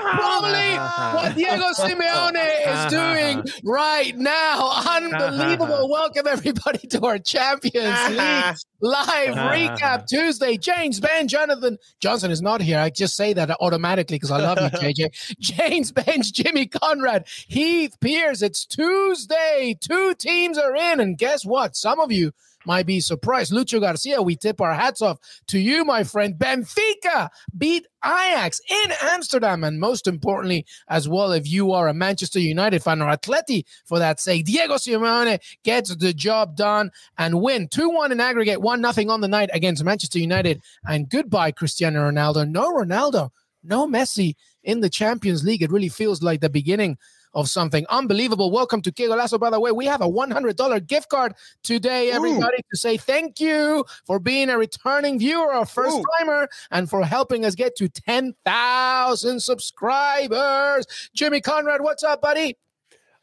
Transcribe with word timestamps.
probably 0.00 0.76
what 1.16 1.34
Diego 1.34 1.66
Simeone 1.74 2.36
is 2.66 2.90
doing 2.90 3.44
right 3.64 4.16
now. 4.16 4.70
Unbelievable. 4.86 5.88
Welcome, 5.90 6.26
everybody, 6.26 6.86
to 6.88 7.00
our 7.04 7.18
Champions 7.18 8.08
League 8.10 8.56
live 8.80 9.34
recap 9.34 10.06
Tuesday. 10.06 10.56
James 10.56 11.00
Ben, 11.00 11.28
Jonathan 11.28 11.78
Johnson 12.00 12.30
is 12.30 12.42
not 12.42 12.60
here. 12.60 12.78
I 12.78 12.90
just 12.90 13.16
say 13.16 13.32
that 13.32 13.50
automatically 13.60 14.16
because 14.16 14.30
I 14.30 14.38
love 14.38 14.58
you, 14.60 14.68
JJ. 14.94 15.36
James 15.40 15.92
Benge, 15.92 16.32
Jimmy 16.32 16.66
Conrad, 16.66 17.26
Heath 17.48 17.96
Pearce. 18.00 18.42
It's 18.42 18.64
Tuesday. 18.64 19.76
Two 19.80 20.14
teams 20.14 20.58
are 20.58 20.74
in. 20.74 21.00
And 21.00 21.18
guess 21.18 21.44
what? 21.44 21.76
Some 21.76 22.00
of 22.00 22.12
you 22.12 22.32
might 22.68 22.86
be 22.86 23.00
surprised. 23.00 23.50
Lucho 23.50 23.80
Garcia, 23.80 24.20
we 24.22 24.36
tip 24.36 24.60
our 24.60 24.74
hats 24.74 25.00
off 25.00 25.18
to 25.48 25.58
you, 25.58 25.84
my 25.86 26.04
friend. 26.04 26.34
Benfica 26.34 27.30
beat 27.56 27.86
Ajax 28.04 28.60
in 28.68 28.92
Amsterdam. 29.02 29.64
And 29.64 29.80
most 29.80 30.06
importantly, 30.06 30.66
as 30.88 31.08
well, 31.08 31.32
if 31.32 31.50
you 31.50 31.72
are 31.72 31.88
a 31.88 31.94
Manchester 31.94 32.38
United 32.38 32.82
fan 32.82 33.00
or 33.00 33.06
Atleti 33.06 33.64
for 33.86 33.98
that 33.98 34.20
sake, 34.20 34.44
Diego 34.44 34.74
Simeone 34.74 35.40
gets 35.64 35.96
the 35.96 36.12
job 36.12 36.56
done 36.56 36.90
and 37.16 37.40
win 37.40 37.68
2 37.68 37.88
1 37.88 38.12
in 38.12 38.20
aggregate, 38.20 38.60
1 38.60 38.92
0 38.92 39.10
on 39.10 39.22
the 39.22 39.28
night 39.28 39.48
against 39.54 39.82
Manchester 39.82 40.18
United. 40.18 40.60
And 40.86 41.08
goodbye, 41.08 41.52
Cristiano 41.52 42.00
Ronaldo. 42.08 42.48
No 42.48 42.70
Ronaldo, 42.70 43.30
no 43.64 43.86
Messi 43.88 44.34
in 44.62 44.80
the 44.80 44.90
Champions 44.90 45.42
League. 45.42 45.62
It 45.62 45.72
really 45.72 45.88
feels 45.88 46.22
like 46.22 46.42
the 46.42 46.50
beginning 46.50 46.98
of 47.34 47.48
something 47.48 47.86
unbelievable. 47.88 48.50
Welcome 48.50 48.82
to 48.82 48.92
Golazo. 48.92 49.38
By 49.38 49.50
the 49.50 49.60
way, 49.60 49.72
we 49.72 49.86
have 49.86 50.00
a 50.00 50.08
$100 50.08 50.86
gift 50.86 51.08
card 51.08 51.34
today, 51.62 52.10
everybody, 52.10 52.58
Ooh. 52.58 52.70
to 52.70 52.76
say 52.76 52.96
thank 52.96 53.40
you 53.40 53.84
for 54.06 54.18
being 54.18 54.48
a 54.50 54.58
returning 54.58 55.18
viewer 55.18 55.54
or 55.54 55.66
first 55.66 55.98
timer 56.18 56.48
and 56.70 56.88
for 56.88 57.04
helping 57.04 57.44
us 57.44 57.54
get 57.54 57.76
to 57.76 57.88
10,000 57.88 59.40
subscribers. 59.40 60.86
Jimmy 61.14 61.40
Conrad, 61.40 61.82
what's 61.82 62.02
up, 62.02 62.20
buddy? 62.20 62.56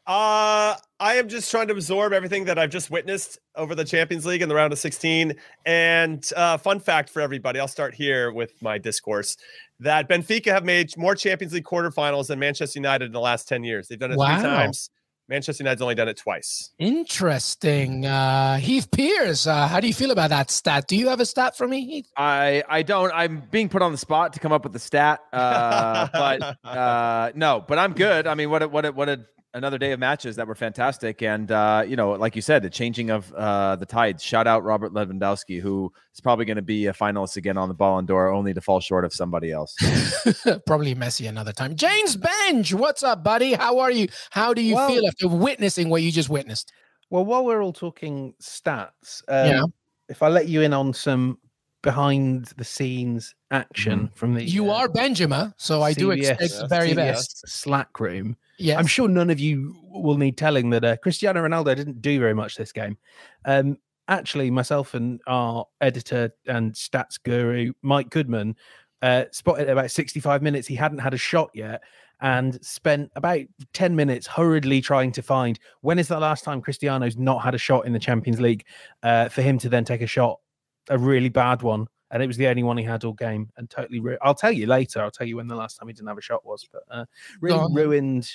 Uh, 0.06 0.76
I 1.00 1.16
am 1.16 1.28
just 1.28 1.50
trying 1.50 1.66
to 1.66 1.72
absorb 1.72 2.12
everything 2.12 2.44
that 2.44 2.58
I've 2.58 2.70
just 2.70 2.90
witnessed 2.90 3.38
over 3.56 3.74
the 3.74 3.84
Champions 3.84 4.24
League 4.24 4.40
in 4.40 4.48
the 4.48 4.54
round 4.54 4.72
of 4.72 4.78
16. 4.78 5.34
And 5.64 6.32
uh, 6.36 6.58
fun 6.58 6.78
fact 6.78 7.10
for 7.10 7.20
everybody, 7.20 7.58
I'll 7.58 7.66
start 7.66 7.92
here 7.94 8.32
with 8.32 8.62
my 8.62 8.78
discourse 8.78 9.36
that 9.80 10.08
Benfica 10.08 10.46
have 10.46 10.64
made 10.64 10.96
more 10.96 11.16
Champions 11.16 11.52
League 11.52 11.64
quarterfinals 11.64 12.28
than 12.28 12.38
Manchester 12.38 12.78
United 12.78 13.06
in 13.06 13.12
the 13.12 13.20
last 13.20 13.48
10 13.48 13.64
years. 13.64 13.88
They've 13.88 13.98
done 13.98 14.12
it 14.12 14.16
wow. 14.16 14.38
three 14.38 14.48
times. 14.48 14.90
Manchester 15.28 15.64
United's 15.64 15.82
only 15.82 15.96
done 15.96 16.08
it 16.08 16.16
twice. 16.16 16.70
Interesting. 16.78 18.06
Uh, 18.06 18.58
Heath 18.58 18.88
Pearce, 18.92 19.48
uh, 19.48 19.66
how 19.66 19.80
do 19.80 19.88
you 19.88 19.94
feel 19.94 20.12
about 20.12 20.30
that 20.30 20.52
stat? 20.52 20.86
Do 20.86 20.94
you 20.94 21.08
have 21.08 21.18
a 21.18 21.26
stat 21.26 21.56
for 21.56 21.66
me, 21.66 21.84
Heath? 21.84 22.12
I, 22.16 22.62
I 22.68 22.82
don't. 22.82 23.10
I'm 23.12 23.42
being 23.50 23.68
put 23.68 23.82
on 23.82 23.90
the 23.90 23.98
spot 23.98 24.34
to 24.34 24.40
come 24.40 24.52
up 24.52 24.62
with 24.62 24.72
the 24.72 24.78
stat. 24.78 25.20
Uh, 25.32 26.06
but 26.12 26.56
uh, 26.64 27.32
no, 27.34 27.64
but 27.66 27.76
I'm 27.76 27.92
good. 27.92 28.28
I 28.28 28.36
mean, 28.36 28.50
what 28.50 28.62
a, 28.62 28.68
what 28.68 28.86
a, 28.86 28.92
what 28.92 29.08
a 29.08 29.26
another 29.56 29.78
day 29.78 29.92
of 29.92 29.98
matches 29.98 30.36
that 30.36 30.46
were 30.46 30.54
fantastic. 30.54 31.22
And, 31.22 31.50
uh, 31.50 31.82
you 31.86 31.96
know, 31.96 32.12
like 32.12 32.36
you 32.36 32.42
said, 32.42 32.62
the 32.62 32.70
changing 32.70 33.10
of 33.10 33.32
uh, 33.32 33.76
the 33.76 33.86
tides. 33.86 34.22
Shout 34.22 34.46
out 34.46 34.62
Robert 34.62 34.92
Lewandowski, 34.92 35.60
who 35.60 35.90
is 36.14 36.20
probably 36.20 36.44
going 36.44 36.56
to 36.56 36.62
be 36.62 36.86
a 36.86 36.92
finalist 36.92 37.36
again 37.36 37.56
on 37.56 37.68
the 37.68 37.74
Ballon 37.74 38.04
d'Or, 38.04 38.28
only 38.28 38.52
to 38.52 38.60
fall 38.60 38.80
short 38.80 39.04
of 39.04 39.12
somebody 39.12 39.50
else. 39.50 39.74
probably 40.66 40.94
Messi 40.94 41.28
another 41.28 41.52
time. 41.52 41.74
James 41.74 42.16
Benge, 42.16 42.74
what's 42.74 43.02
up, 43.02 43.24
buddy? 43.24 43.54
How 43.54 43.78
are 43.78 43.90
you? 43.90 44.08
How 44.30 44.52
do 44.52 44.62
you 44.62 44.74
well, 44.74 44.88
feel 44.88 45.06
after 45.06 45.28
witnessing 45.28 45.88
what 45.88 46.02
you 46.02 46.12
just 46.12 46.28
witnessed? 46.28 46.72
Well, 47.08 47.24
while 47.24 47.44
we're 47.44 47.62
all 47.62 47.72
talking 47.72 48.34
stats, 48.40 49.22
um, 49.28 49.48
yeah. 49.48 49.62
if 50.08 50.22
I 50.22 50.28
let 50.28 50.48
you 50.48 50.60
in 50.62 50.74
on 50.74 50.92
some 50.92 51.38
behind 51.86 52.46
the 52.56 52.64
scenes 52.64 53.32
action 53.52 54.08
mm. 54.08 54.16
from 54.16 54.34
the 54.34 54.44
you 54.44 54.70
uh, 54.70 54.74
are 54.74 54.88
Benjamin, 54.88 55.54
so 55.56 55.82
I 55.82 55.92
CBS, 55.92 55.96
do 55.96 56.10
expect 56.10 56.58
the 56.58 56.66
very 56.66 56.90
CBS 56.90 56.96
best 56.96 57.48
Slack 57.48 58.00
room. 58.00 58.36
Yeah, 58.58 58.76
I'm 58.76 58.88
sure 58.88 59.08
none 59.08 59.30
of 59.30 59.38
you 59.38 59.76
will 59.84 60.16
need 60.16 60.36
telling 60.36 60.70
that 60.70 60.84
uh, 60.84 60.96
Cristiano 60.96 61.42
Ronaldo 61.46 61.76
didn't 61.76 62.02
do 62.02 62.18
very 62.18 62.34
much 62.34 62.56
this 62.56 62.72
game. 62.72 62.98
Um, 63.44 63.78
actually, 64.08 64.50
myself 64.50 64.94
and 64.94 65.20
our 65.28 65.66
editor 65.80 66.32
and 66.46 66.72
stats 66.72 67.22
guru 67.22 67.72
Mike 67.82 68.10
Goodman 68.10 68.56
uh, 69.00 69.24
spotted 69.30 69.68
about 69.68 69.92
65 69.92 70.42
minutes 70.42 70.66
he 70.66 70.74
hadn't 70.74 70.98
had 70.98 71.14
a 71.14 71.18
shot 71.18 71.50
yet, 71.54 71.82
and 72.20 72.62
spent 72.64 73.12
about 73.14 73.42
10 73.74 73.94
minutes 73.94 74.26
hurriedly 74.26 74.80
trying 74.80 75.12
to 75.12 75.22
find 75.22 75.60
when 75.82 76.00
is 76.00 76.08
the 76.08 76.18
last 76.18 76.42
time 76.42 76.60
Cristiano's 76.60 77.16
not 77.16 77.44
had 77.44 77.54
a 77.54 77.58
shot 77.58 77.86
in 77.86 77.92
the 77.92 78.00
Champions 78.00 78.40
League 78.40 78.64
uh, 79.04 79.28
for 79.28 79.42
him 79.42 79.58
to 79.58 79.68
then 79.68 79.84
take 79.84 80.00
a 80.00 80.06
shot, 80.06 80.40
a 80.88 80.98
really 80.98 81.28
bad 81.28 81.62
one 81.62 81.86
and 82.10 82.22
it 82.22 82.26
was 82.26 82.36
the 82.36 82.46
only 82.46 82.62
one 82.62 82.76
he 82.76 82.84
had 82.84 83.04
all 83.04 83.12
game 83.12 83.50
and 83.56 83.68
totally 83.68 84.00
ru- 84.00 84.18
I'll 84.22 84.34
tell 84.34 84.52
you 84.52 84.66
later. 84.66 85.02
I'll 85.02 85.10
tell 85.10 85.26
you 85.26 85.36
when 85.36 85.48
the 85.48 85.56
last 85.56 85.76
time 85.76 85.88
he 85.88 85.94
didn't 85.94 86.08
have 86.08 86.18
a 86.18 86.22
shot 86.22 86.44
was, 86.44 86.66
but 86.72 86.82
uh, 86.90 87.04
really 87.40 87.58
ruined 87.74 88.30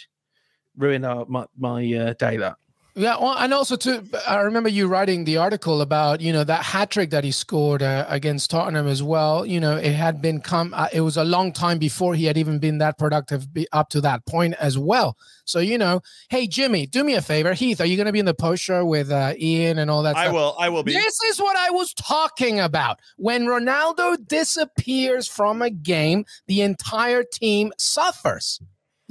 ruined 0.78 1.06
our, 1.06 1.25
my 1.28 1.45
my 1.57 1.94
uh, 1.94 2.13
day 2.13 2.38
that. 2.38 2.57
Yeah, 2.94 3.18
well, 3.22 3.38
and 3.38 3.53
also 3.53 3.78
too, 3.78 4.03
I 4.28 4.41
remember 4.41 4.68
you 4.68 4.88
writing 4.88 5.24
the 5.24 5.38
article 5.38 5.81
about 5.81 6.19
you 6.19 6.34
know 6.34 6.44
that 6.44 6.63
hat 6.63 6.91
trick 6.91 7.12
that 7.12 7.24
he 7.24 7.31
scored 7.31 7.81
uh, 7.81 8.06
against 8.09 8.52
Tottenham 8.52 8.85
as 8.85 9.02
well. 9.02 9.46
You 9.46 9.62
know, 9.62 9.78
it 9.78 9.94
had 9.94 10.22
been 10.22 10.41
come. 10.41 10.74
Uh, 10.74 10.90
it 10.91 11.00
was 11.00 11.16
a 11.16 11.24
long 11.24 11.53
time 11.53 11.78
before 11.78 12.16
he 12.16 12.25
had 12.25 12.38
even 12.38 12.59
been 12.59 12.80
that 12.80 12.97
productive 12.97 13.47
up 13.72 13.90
to 13.90 14.01
that 14.01 14.25
point 14.25 14.56
as 14.59 14.78
well. 14.78 15.18
So 15.46 15.59
you 15.59 15.78
know, 15.78 16.01
hey 16.30 16.47
Jimmy, 16.47 16.85
do 16.85 17.06
me 17.06 17.13
a 17.13 17.22
favor, 17.22 17.53
Heath. 17.53 17.80
Are 17.80 17.85
you 17.85 17.96
going 17.96 18.07
to 18.07 18.12
be 18.12 18.19
in 18.19 18.25
the 18.25 18.34
post 18.34 18.62
show 18.62 18.85
with 18.85 19.09
uh, 19.09 19.35
Ian 19.40 19.80
and 19.80 19.90
all 19.90 20.03
that? 20.03 20.18
I 20.18 20.24
stuff? 20.24 20.34
will. 20.34 20.56
I 20.59 20.68
will 20.68 20.84
be. 20.84 20.91
This 20.91 21.22
is 21.24 21.40
what 21.40 21.56
I 21.56 21.69
was 21.69 21.94
talking 21.94 22.59
about. 22.59 23.00
When 23.16 23.46
Ronaldo 23.46 24.28
disappears 24.28 25.30
from 25.30 25.62
a 25.62 25.69
game, 25.69 26.25
the 26.47 26.62
entire 26.62 27.24
team 27.24 27.72
suffers 27.78 28.59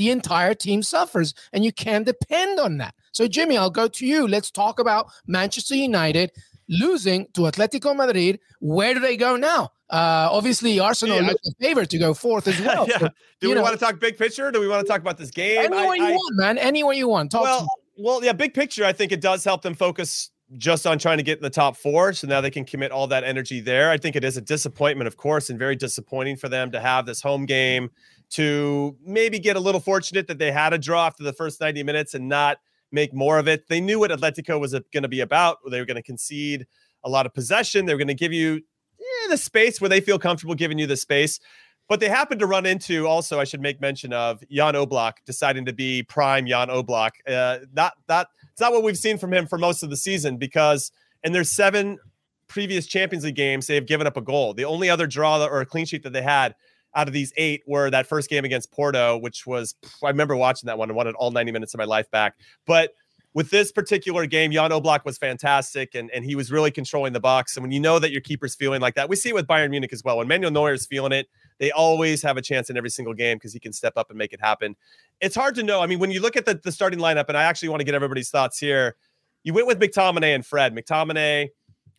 the 0.01 0.11
entire 0.11 0.55
team 0.55 0.83
suffers, 0.83 1.35
and 1.53 1.63
you 1.63 1.73
can 1.73 2.05
depend 2.05 2.59
on 2.59 2.79
that. 2.79 2.95
So, 3.13 3.29
Jimmy, 3.29 3.59
I'll 3.59 3.69
go 3.69 3.87
to 3.87 4.07
you. 4.07 4.27
Let's 4.27 4.51
talk 4.51 4.81
about 4.81 5.09
Manchester 5.27 5.75
United 5.75 6.33
losing 6.71 7.27
to 7.35 7.43
Atletico 7.43 7.95
Madrid. 7.95 8.41
Where 8.61 8.95
do 8.95 9.01
they 9.01 9.19
go 9.19 9.37
now? 9.37 9.73
Uh, 9.91 10.29
obviously, 10.33 10.81
Arsenal 10.81 11.21
yeah, 11.21 11.29
looks 11.29 11.47
a 11.47 11.53
favorite 11.61 11.91
to 11.91 11.99
go 11.99 12.15
fourth 12.15 12.49
as 12.49 12.59
well. 12.67 12.89
yeah. 12.89 13.09
Do 13.43 13.51
we 13.51 13.55
know, 13.55 13.61
want 13.61 13.79
to 13.79 13.85
talk 13.85 14.01
big 14.01 14.17
picture? 14.17 14.51
do 14.51 14.59
we 14.59 14.69
want 14.69 14.87
to 14.87 14.91
talk 14.91 15.03
about 15.03 15.19
this 15.19 15.31
game? 15.31 15.59
Anywhere 15.59 15.91
I, 15.91 15.95
you 15.97 16.05
I, 16.05 16.13
want, 16.13 16.37
man. 16.37 16.57
Anywhere 16.57 16.95
you 16.95 17.07
want. 17.07 17.31
Talk 17.31 17.43
well, 17.43 17.69
well, 17.99 18.25
yeah, 18.25 18.33
big 18.33 18.55
picture. 18.55 18.87
I 18.87 18.95
think 18.95 19.13
it 19.13 19.21
does 19.21 19.45
help 19.45 19.61
them 19.61 19.75
focus 19.75 20.31
just 20.57 20.87
on 20.87 20.99
trying 20.99 21.19
to 21.19 21.23
get 21.23 21.39
in 21.39 21.43
the 21.43 21.51
top 21.51 21.77
four. 21.77 22.15
So 22.15 22.27
now 22.27 22.41
they 22.41 22.51
can 22.51 22.65
commit 22.65 22.91
all 22.91 23.07
that 23.09 23.23
energy 23.23 23.61
there. 23.61 23.91
I 23.91 23.99
think 23.99 24.17
it 24.17 24.25
is 24.25 24.39
a 24.39 24.41
disappointment, 24.41 25.09
of 25.09 25.19
course, 25.19 25.51
and 25.51 25.59
very 25.59 25.77
disappointing 25.77 26.37
for 26.37 26.49
them 26.49 26.71
to 26.71 26.81
have 26.81 27.05
this 27.05 27.21
home 27.21 27.45
game 27.45 27.91
to 28.31 28.97
maybe 29.05 29.39
get 29.39 29.57
a 29.57 29.61
little 29.61 29.81
fortunate 29.81 30.27
that 30.29 30.39
they 30.39 30.53
had 30.53 30.73
a 30.73 30.79
draw 30.79 31.07
after 31.07 31.23
the 31.23 31.33
first 31.33 31.61
90 31.61 31.83
minutes 31.83 32.15
and 32.15 32.29
not 32.29 32.59
make 32.93 33.13
more 33.13 33.39
of 33.39 33.49
it. 33.49 33.69
They 33.69 33.81
knew 33.81 33.99
what 33.99 34.11
Atletico 34.11 34.59
was 34.59 34.73
going 34.73 35.03
to 35.03 35.09
be 35.09 35.21
about. 35.21 35.59
They 35.69 35.79
were 35.79 35.87
going 35.87 35.97
to 35.97 36.03
concede 36.03 36.67
a 37.05 37.09
lot 37.09 37.27
of 37.27 37.35
possession. 37.35 37.87
They 37.87 37.95
were 37.95 37.99
going 37.99 38.09
to 38.09 38.15
give 38.15 38.33
you 38.33 38.57
eh, 38.57 39.29
the 39.29 39.37
space 39.37 39.81
where 39.81 39.89
they 39.89 40.01
feel 40.01 40.19
comfortable 40.19 40.55
giving 40.55 40.79
you 40.79 40.87
the 40.87 40.97
space. 40.97 41.41
But 41.89 41.99
they 41.99 42.09
happened 42.09 42.39
to 42.39 42.47
run 42.47 42.67
into 42.67 43.09
also, 43.09 43.41
I 43.41 43.45
should 43.45 43.61
make 43.61 43.81
mention 43.81 44.13
of 44.13 44.45
Jan 44.49 44.75
Oblak 44.75 45.15
deciding 45.27 45.65
to 45.65 45.73
be 45.73 46.05
prime 46.05 46.47
Jan 46.47 46.69
Oblak. 46.69 47.11
Uh, 47.27 47.59
not 47.73 47.95
that 48.07 48.29
it's 48.53 48.61
not 48.61 48.73
what 48.73 48.85
we've 48.85 48.97
seen 48.97 49.19
from 49.19 49.33
him 49.33 49.47
for 49.49 49.59
most 49.59 49.83
of 49.83 49.91
the 49.91 49.97
season 49.97 50.37
because 50.37 50.93
in 51.25 51.33
their 51.33 51.43
seven 51.43 51.99
previous 52.47 52.87
Champions 52.87 53.25
League 53.25 53.35
games, 53.35 53.67
they 53.67 53.75
have 53.75 53.87
given 53.87 54.07
up 54.07 54.17
a 54.17 54.21
goal. 54.21 54.55
The 54.55 54.65
only 54.65 54.89
other 54.89 55.09
draw 55.09 55.45
or 55.45 55.61
a 55.61 55.67
clean 55.67 55.85
sheet 55.85 56.05
that 56.05 56.13
they 56.13 56.23
had 56.23 56.55
out 56.95 57.07
of 57.07 57.15
these 57.15 57.33
eight 57.37 57.63
were 57.67 57.91
that 57.91 58.07
first 58.07 58.29
game 58.29 58.45
against 58.45 58.71
Porto, 58.73 59.17
which 59.19 59.47
was 59.47 59.75
I 60.03 60.09
remember 60.09 60.37
watching 60.37 60.67
that 60.67 60.79
one 60.79 60.89
and 60.91 60.97
wanted 60.97 61.15
all 61.15 61.31
90 61.31 61.53
minutes 61.53 61.75
of 61.75 61.79
my 61.79 61.85
life 61.85 62.11
back. 62.11 62.37
But 62.67 62.95
with 63.33 63.51
this 63.51 63.71
particular 63.71 64.27
game, 64.27 64.51
Jan 64.51 64.71
Oblak 64.71 65.05
was 65.05 65.17
fantastic 65.17 65.95
and, 65.95 66.11
and 66.11 66.25
he 66.25 66.35
was 66.35 66.51
really 66.51 66.73
controlling 66.73 67.13
the 67.13 67.21
box. 67.21 67.57
And 67.57 67.63
when 67.63 67.71
you 67.71 67.79
know 67.79 68.01
that 68.01 68.11
your 68.11 68.21
keeper's 68.21 68.57
feeling 68.57 68.81
like 68.81 68.97
that, 68.97 69.09
we 69.09 69.15
see 69.15 69.29
it 69.29 69.35
with 69.35 69.47
Bayern 69.47 69.71
Munich 69.71 69.93
as 69.93 70.03
well. 70.03 70.19
When 70.19 70.27
Manuel 70.27 70.51
Neuer 70.51 70.73
is 70.73 70.85
feeling 70.85 71.13
it, 71.13 71.29
they 71.59 71.71
always 71.71 72.23
have 72.23 72.37
a 72.37 72.43
chance 72.43 72.71
in 72.71 72.77
every 72.77 72.91
single 72.91 73.15
game 73.15 73.37
because 73.37 73.53
he 73.53 73.61
can 73.61 73.73
step 73.73 73.93
up 73.97 74.11
and 74.11 74.19
make 74.19 74.33
it 74.33 74.41
happen. 74.41 74.75
It's 75.21 75.37
hard 75.37 75.55
to 75.57 75.63
know. 75.63 75.81
I 75.81 75.87
mean, 75.87 76.01
when 76.01 76.11
you 76.11 76.21
look 76.21 76.37
at 76.37 76.45
the, 76.45 76.55
the 76.55 76.73
starting 76.73 76.99
lineup, 76.99 77.27
and 77.29 77.37
I 77.37 77.45
actually 77.45 77.69
want 77.69 77.81
to 77.81 77.85
get 77.85 77.95
everybody's 77.95 78.31
thoughts 78.31 78.59
here, 78.59 78.97
you 79.45 79.55
went 79.55 79.67
with 79.67 79.79
McTominay 79.79 80.35
and 80.35 80.45
Fred. 80.45 80.75
McTominay 80.75 81.51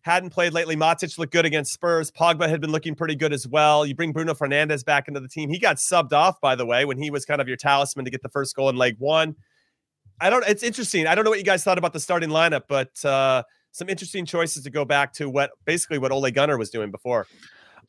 hadn't 0.02 0.32
played 0.32 0.54
lately. 0.54 0.76
Matic 0.76 1.18
looked 1.18 1.32
good 1.32 1.46
against 1.46 1.74
Spurs. 1.74 2.12
Pogba 2.12 2.50
had 2.50 2.60
been 2.62 2.72
looking 2.72 2.96
pretty 2.96 3.16
good 3.16 3.34
as 3.34 3.48
well. 3.48 3.86
You 3.86 3.96
bring 3.96 4.12
Bruno 4.12 4.34
Fernandes 4.34 4.84
back 4.84 5.08
into 5.08 5.20
the 5.20 5.28
team. 5.28 5.50
He 5.50 5.60
got 5.60 5.78
subbed 5.78 6.14
off, 6.14 6.42
by 6.42 6.56
the 6.56 6.66
way, 6.66 6.86
when 6.86 6.98
he 6.98 7.12
was 7.12 7.26
kind 7.26 7.40
of 7.40 7.48
your 7.48 7.58
talisman 7.58 8.06
to 8.06 8.12
get 8.12 8.22
the 8.24 8.30
first 8.30 8.56
goal 8.56 8.70
in 8.70 8.76
leg 8.76 8.96
one. 9.00 9.36
I 10.20 10.30
don't. 10.30 10.48
It's 10.48 10.64
interesting. 10.64 11.08
I 11.08 11.16
don't 11.16 11.24
know 11.24 11.32
what 11.32 11.40
you 11.40 11.46
guys 11.46 11.64
thought 11.64 11.78
about 11.78 11.94
the 11.94 12.00
starting 12.00 12.30
lineup, 12.30 12.64
but 12.68 13.04
uh, 13.04 13.44
some 13.72 13.90
interesting 13.90 14.26
choices 14.26 14.64
to 14.64 14.70
go 14.70 14.86
back 14.86 15.14
to 15.14 15.30
what 15.30 15.52
basically 15.66 15.98
what 15.98 16.12
Ole 16.12 16.30
Gunnar 16.32 16.58
was 16.58 16.70
doing 16.70 16.92
before. 16.92 17.28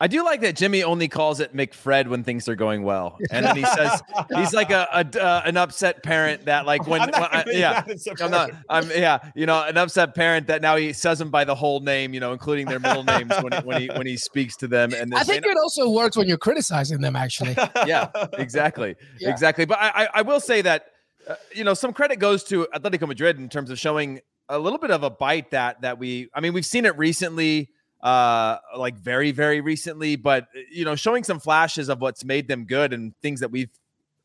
I 0.01 0.07
do 0.09 0.25
like 0.25 0.41
that 0.41 0.57
Jimmy 0.57 0.83
only 0.83 1.09
calls 1.09 1.41
it 1.41 1.55
McFred 1.55 2.09
when 2.09 2.25
things 2.25 2.49
are 2.49 2.55
going 2.55 2.83
well, 2.83 3.19
and 3.31 3.47
then 3.47 3.57
he 3.57 3.65
says 3.65 4.03
he's 4.37 4.53
like 4.53 4.71
a, 4.71 4.89
a 4.93 5.23
uh, 5.23 5.43
an 5.45 5.57
upset 5.57 6.03
parent 6.03 6.47
that 6.47 6.67
like 6.67 6.87
when, 6.87 7.01
when 7.01 7.15
I, 7.15 7.45
yeah 7.49 7.85
I'm 8.21 8.31
not 8.31 8.51
I'm 8.69 8.91
yeah 8.91 9.19
you 9.35 9.47
know 9.47 9.63
an 9.63 9.77
upset 9.77 10.15
parent 10.15 10.49
that 10.49 10.63
now 10.63 10.77
he 10.77 10.93
says 10.93 11.19
them 11.19 11.31
by 11.31 11.45
the 11.45 11.55
whole 11.55 11.81
name 11.81 12.15
you 12.15 12.21
know 12.21 12.33
including 12.33 12.67
their 12.67 12.81
middle 12.81 13.05
names 13.05 13.33
when 13.41 13.53
he, 13.53 13.59
when 13.61 13.83
he 13.83 13.89
when 13.89 14.07
he 14.07 14.17
speaks 14.17 14.57
to 14.59 14.69
them. 14.69 14.93
And 14.93 15.15
I 15.15 15.25
think 15.25 15.45
it 15.47 15.57
also 15.57 15.91
works 15.91 16.17
when 16.17 16.29
you're 16.29 16.39
criticizing 16.39 17.01
them 17.01 17.17
actually. 17.17 17.57
Yeah 17.87 18.11
exactly 18.35 18.97
yeah. 19.19 19.31
exactly. 19.31 19.65
But 19.65 19.79
I 19.81 20.09
I 20.15 20.23
will 20.23 20.41
say 20.41 20.63
that 20.63 20.87
uh, 21.29 21.35
you 21.55 21.65
know 21.65 21.75
some 21.75 21.93
credit 21.93 22.19
goes 22.19 22.45
to 22.45 22.67
Atletico 22.75 23.09
Madrid 23.09 23.39
in 23.39 23.49
terms 23.49 23.71
of 23.71 23.79
showing 23.79 24.21
a 24.49 24.59
little 24.59 24.79
bit 24.79 24.91
of 24.91 25.03
a 25.03 25.11
bite 25.11 25.51
that 25.51 25.83
that 25.83 25.99
we 25.99 26.29
I 26.35 26.41
mean 26.41 26.53
we've 26.53 26.67
seen 26.67 26.85
it 26.85 26.97
recently 26.97 27.71
uh 28.03 28.59
like 28.77 28.97
very 28.97 29.31
very 29.31 29.61
recently 29.61 30.17
but 30.17 30.45
uh, 30.57 30.61
you 30.71 30.85
know 30.85 30.97
showing 30.97 31.23
some 31.23 31.39
flashes 31.39 31.89
of 31.89 32.01
what's 32.01 32.25
made 32.25 32.49
them 32.49 32.65
good 32.65 32.93
and 32.93 33.15
things 33.23 33.41
that 33.41 33.51
we've 33.51 33.71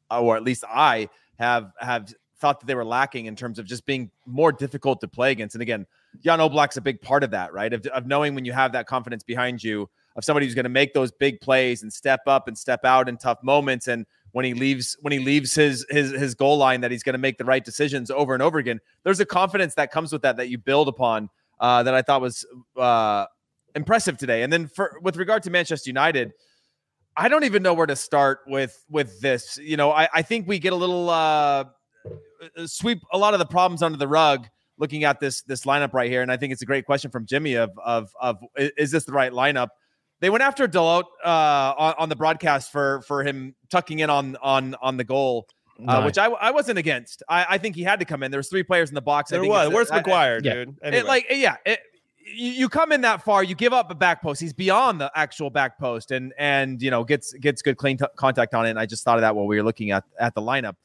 or 0.10 0.36
at 0.36 0.44
least 0.44 0.64
I 0.68 1.10
have 1.40 1.72
have 1.80 2.14
thought 2.40 2.60
that 2.60 2.66
they 2.66 2.76
were 2.76 2.86
lacking 2.86 3.26
in 3.26 3.36
terms 3.36 3.60
of 3.60 3.66
just 3.66 3.86
being 3.86 4.12
more 4.26 4.52
difficult 4.52 5.02
to 5.02 5.08
play 5.08 5.32
against. 5.32 5.56
And 5.56 5.62
again 5.62 5.86
Jan 6.24 6.40
Oblak's 6.40 6.78
a 6.78 6.82
big 6.82 7.02
part 7.02 7.24
of 7.24 7.32
that 7.32 7.54
right? 7.54 7.72
Of, 7.72 7.86
of 7.88 8.08
knowing 8.08 8.34
when 8.36 8.46
you 8.46 8.54
have 8.54 8.72
that 8.72 8.88
confidence 8.88 9.24
behind 9.24 9.64
you 9.64 9.90
of 10.16 10.26
somebody 10.26 10.48
who's 10.48 10.56
going 10.56 10.64
to 10.64 10.70
make 10.70 10.94
those 10.94 11.12
big 11.12 11.40
plays 11.40 11.84
and 11.84 11.94
step 11.94 12.22
up 12.26 12.48
and 12.48 12.58
step 12.58 12.84
out 12.84 13.08
in 13.08 13.18
tough 13.18 13.38
moments 13.44 13.88
and 13.88 14.06
when 14.32 14.44
he 14.44 14.54
leaves 14.54 14.98
when 15.02 15.14
he 15.14 15.20
leaves 15.20 15.54
his 15.54 15.86
his 15.90 16.12
his 16.12 16.36
goal 16.36 16.58
line 16.58 16.82
that 16.82 16.92
he's 16.92 17.04
going 17.04 17.14
to 17.14 17.20
make 17.20 17.38
the 17.38 17.46
right 17.46 17.64
decisions 17.64 18.12
over 18.12 18.34
and 18.34 18.44
over 18.44 18.58
again 18.58 18.80
there's 19.04 19.20
a 19.20 19.26
confidence 19.26 19.76
that 19.76 19.92
comes 19.92 20.12
with 20.12 20.24
that 20.24 20.38
that 20.38 20.50
you 20.50 20.58
build 20.58 20.88
upon 20.88 21.30
uh, 21.60 21.84
that 21.84 21.94
I 21.94 22.02
thought 22.02 22.22
was 22.22 22.46
uh, 22.76 23.26
impressive 23.78 24.18
today. 24.18 24.44
And 24.44 24.52
then 24.52 24.68
for 24.68 25.00
with 25.02 25.16
regard 25.16 25.44
to 25.44 25.50
Manchester 25.50 25.90
United, 25.90 26.34
I 27.16 27.30
don't 27.30 27.46
even 27.46 27.64
know 27.64 27.74
where 27.74 27.88
to 27.88 27.96
start 27.96 28.40
with 28.48 28.84
with 28.90 29.22
this. 29.22 29.58
You 29.58 29.78
know, 29.78 29.92
I, 29.92 30.10
I 30.14 30.22
think 30.22 30.48
we 30.48 30.60
get 30.60 30.74
a 30.74 30.76
little 30.76 31.10
uh, 31.10 31.66
sweep 32.66 33.00
a 33.14 33.18
lot 33.18 33.34
of 33.34 33.40
the 33.40 33.46
problems 33.46 33.82
under 33.82 33.98
the 33.98 34.08
rug 34.08 34.48
looking 34.78 35.06
at 35.06 35.20
this 35.20 35.44
this 35.44 35.64
lineup 35.64 35.94
right 35.94 36.10
here. 36.10 36.22
And 36.22 36.32
I 36.32 36.38
think 36.38 36.52
it's 36.52 36.62
a 36.62 36.66
great 36.66 36.86
question 36.86 37.10
from 37.10 37.26
Jimmy 37.26 37.54
of 37.54 37.72
of 37.84 38.10
of 38.20 38.38
is 38.58 38.92
this 38.92 39.06
the 39.06 39.14
right 39.14 39.32
lineup? 39.32 39.70
They 40.20 40.32
went 40.32 40.42
after 40.42 40.68
Dalot 40.68 41.04
uh, 41.24 41.74
on, 41.78 41.94
on, 42.00 42.10
the 42.10 42.16
broadcast 42.16 42.72
for 42.72 43.04
for 43.04 43.24
him 43.24 43.56
tucking 43.70 44.00
in 44.00 44.10
on 44.10 44.36
on 44.42 44.76
on 44.82 44.98
the 44.98 45.04
goal. 45.04 45.48
Uh, 45.88 46.02
which 46.02 46.18
I, 46.18 46.26
I 46.26 46.50
wasn't 46.50 46.80
against. 46.80 47.22
I, 47.30 47.46
I 47.50 47.58
think 47.60 47.76
he 47.76 47.84
had 47.84 48.00
to 48.00 48.06
come 48.06 48.24
in. 48.24 48.32
There 48.32 48.40
was 48.40 48.50
three 48.50 48.64
players 48.64 48.90
in 48.90 48.96
the 48.96 49.02
box. 49.02 49.30
There 49.30 49.46
was. 49.46 49.72
Where's 49.72 49.92
Maguire, 49.92 50.42
dude? 50.42 50.76
Anyway. 50.82 51.02
It, 51.02 51.06
like, 51.06 51.28
yeah, 51.30 51.58
it, 51.68 51.80
you, 52.34 52.52
you 52.52 52.70
come 52.70 52.92
in 52.92 53.02
that 53.02 53.24
far, 53.24 53.44
you 53.44 53.56
give 53.56 53.74
up 53.74 53.92
a 53.92 53.96
back 53.96 54.22
post. 54.22 54.42
He's 54.42 54.54
beyond 54.54 55.00
the 55.02 55.12
actual 55.16 55.50
back 55.50 55.80
post, 55.80 56.12
and 56.12 56.34
and 56.38 56.82
you 56.82 56.92
know 56.92 57.04
gets 57.04 57.34
gets 57.34 57.62
good 57.62 57.78
clean 57.78 57.98
t- 57.98 58.06
contact 58.16 58.54
on 58.54 58.66
it. 58.66 58.72
And 58.72 58.80
I 58.80 58.86
just 58.86 59.04
thought 59.04 59.18
of 59.18 59.22
that 59.22 59.36
while 59.36 59.48
we 59.48 59.58
were 59.58 59.64
looking 59.64 59.92
at 59.92 60.04
at 60.20 60.36
the 60.36 60.42
lineup. 60.42 60.76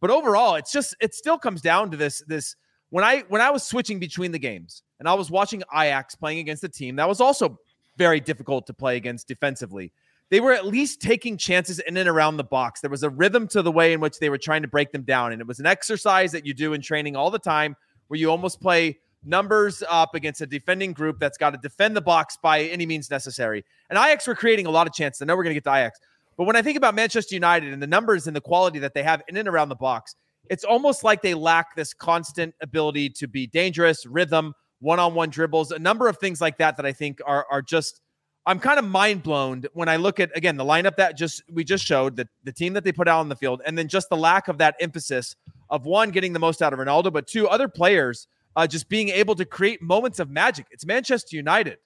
But 0.00 0.10
overall, 0.10 0.56
it's 0.56 0.72
just 0.72 0.96
it 1.00 1.14
still 1.14 1.38
comes 1.38 1.60
down 1.60 1.90
to 1.90 1.96
this 1.96 2.22
this 2.26 2.56
when 2.90 3.04
I 3.04 3.24
when 3.28 3.40
I 3.40 3.50
was 3.50 3.62
switching 3.62 3.98
between 3.98 4.32
the 4.32 4.38
games 4.38 4.82
and 4.98 5.08
I 5.08 5.14
was 5.14 5.30
watching 5.30 5.62
Ajax 5.74 6.14
playing 6.14 6.38
against 6.38 6.64
a 6.64 6.68
team 6.68 6.96
that 6.96 7.08
was 7.08 7.20
also 7.20 7.58
very 7.96 8.20
difficult 8.20 8.66
to 8.66 8.74
play 8.74 8.96
against 8.96 9.28
defensively. 9.28 9.92
They 10.30 10.40
were 10.40 10.52
at 10.52 10.64
least 10.64 11.02
taking 11.02 11.36
chances 11.36 11.78
in 11.78 11.98
and 11.98 12.08
around 12.08 12.38
the 12.38 12.44
box. 12.44 12.80
There 12.80 12.90
was 12.90 13.02
a 13.02 13.10
rhythm 13.10 13.46
to 13.48 13.60
the 13.60 13.70
way 13.70 13.92
in 13.92 14.00
which 14.00 14.18
they 14.18 14.30
were 14.30 14.38
trying 14.38 14.62
to 14.62 14.68
break 14.68 14.90
them 14.90 15.02
down. 15.02 15.32
And 15.32 15.42
it 15.42 15.46
was 15.46 15.60
an 15.60 15.66
exercise 15.66 16.32
that 16.32 16.46
you 16.46 16.54
do 16.54 16.72
in 16.72 16.80
training 16.80 17.16
all 17.16 17.30
the 17.30 17.38
time 17.38 17.76
where 18.08 18.18
you 18.18 18.30
almost 18.30 18.58
play 18.58 18.98
numbers 19.24 19.82
up 19.88 20.14
against 20.14 20.40
a 20.40 20.46
defending 20.46 20.92
group 20.92 21.18
that's 21.18 21.38
got 21.38 21.50
to 21.50 21.58
defend 21.58 21.96
the 21.96 22.00
box 22.00 22.36
by 22.42 22.62
any 22.62 22.86
means 22.86 23.10
necessary. 23.10 23.64
And 23.90 23.98
Ajax 23.98 24.26
were 24.26 24.34
creating 24.34 24.66
a 24.66 24.70
lot 24.70 24.86
of 24.86 24.92
chances. 24.92 25.22
I 25.22 25.26
know 25.26 25.36
we're 25.36 25.44
going 25.44 25.54
to 25.54 25.60
get 25.60 25.64
to 25.64 25.74
Ajax, 25.74 26.00
but 26.36 26.44
when 26.44 26.56
I 26.56 26.62
think 26.62 26.76
about 26.76 26.94
Manchester 26.94 27.34
United 27.34 27.72
and 27.72 27.82
the 27.82 27.86
numbers 27.86 28.26
and 28.26 28.34
the 28.34 28.40
quality 28.40 28.78
that 28.80 28.94
they 28.94 29.02
have 29.02 29.22
in 29.28 29.36
and 29.36 29.48
around 29.48 29.68
the 29.68 29.76
box, 29.76 30.16
it's 30.50 30.64
almost 30.64 31.04
like 31.04 31.22
they 31.22 31.34
lack 31.34 31.76
this 31.76 31.94
constant 31.94 32.54
ability 32.60 33.10
to 33.10 33.28
be 33.28 33.46
dangerous, 33.46 34.06
rhythm, 34.06 34.54
one-on-one 34.80 35.30
dribbles, 35.30 35.70
a 35.70 35.78
number 35.78 36.08
of 36.08 36.18
things 36.18 36.40
like 36.40 36.58
that 36.58 36.76
that 36.76 36.84
I 36.84 36.92
think 36.92 37.20
are 37.24 37.46
are 37.50 37.62
just 37.62 38.00
I'm 38.44 38.58
kind 38.58 38.80
of 38.80 38.84
mind 38.84 39.22
blown 39.22 39.62
when 39.72 39.88
I 39.88 39.96
look 39.96 40.18
at 40.18 40.36
again 40.36 40.56
the 40.56 40.64
lineup 40.64 40.96
that 40.96 41.16
just 41.16 41.42
we 41.50 41.62
just 41.62 41.84
showed 41.84 42.16
the 42.16 42.28
the 42.42 42.52
team 42.52 42.72
that 42.72 42.82
they 42.82 42.92
put 42.92 43.06
out 43.06 43.20
on 43.20 43.28
the 43.28 43.36
field, 43.36 43.62
and 43.64 43.78
then 43.78 43.86
just 43.86 44.08
the 44.08 44.16
lack 44.16 44.48
of 44.48 44.58
that 44.58 44.74
emphasis 44.80 45.36
of 45.70 45.86
one 45.86 46.10
getting 46.10 46.32
the 46.32 46.40
most 46.40 46.60
out 46.60 46.72
of 46.72 46.78
Ronaldo, 46.78 47.12
but 47.12 47.26
two 47.26 47.48
other 47.48 47.68
players 47.68 48.26
uh, 48.56 48.66
just 48.66 48.88
being 48.88 49.08
able 49.08 49.34
to 49.34 49.44
create 49.44 49.82
moments 49.82 50.18
of 50.18 50.30
magic. 50.30 50.66
It's 50.70 50.84
Manchester 50.86 51.36
United, 51.36 51.78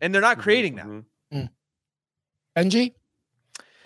and 0.00 0.14
they're 0.14 0.22
not 0.22 0.36
mm-hmm, 0.36 0.42
creating 0.42 0.76
mm-hmm. 0.76 1.00
that. 1.30 1.50
Mm. 2.56 2.70
Benji? 2.70 2.94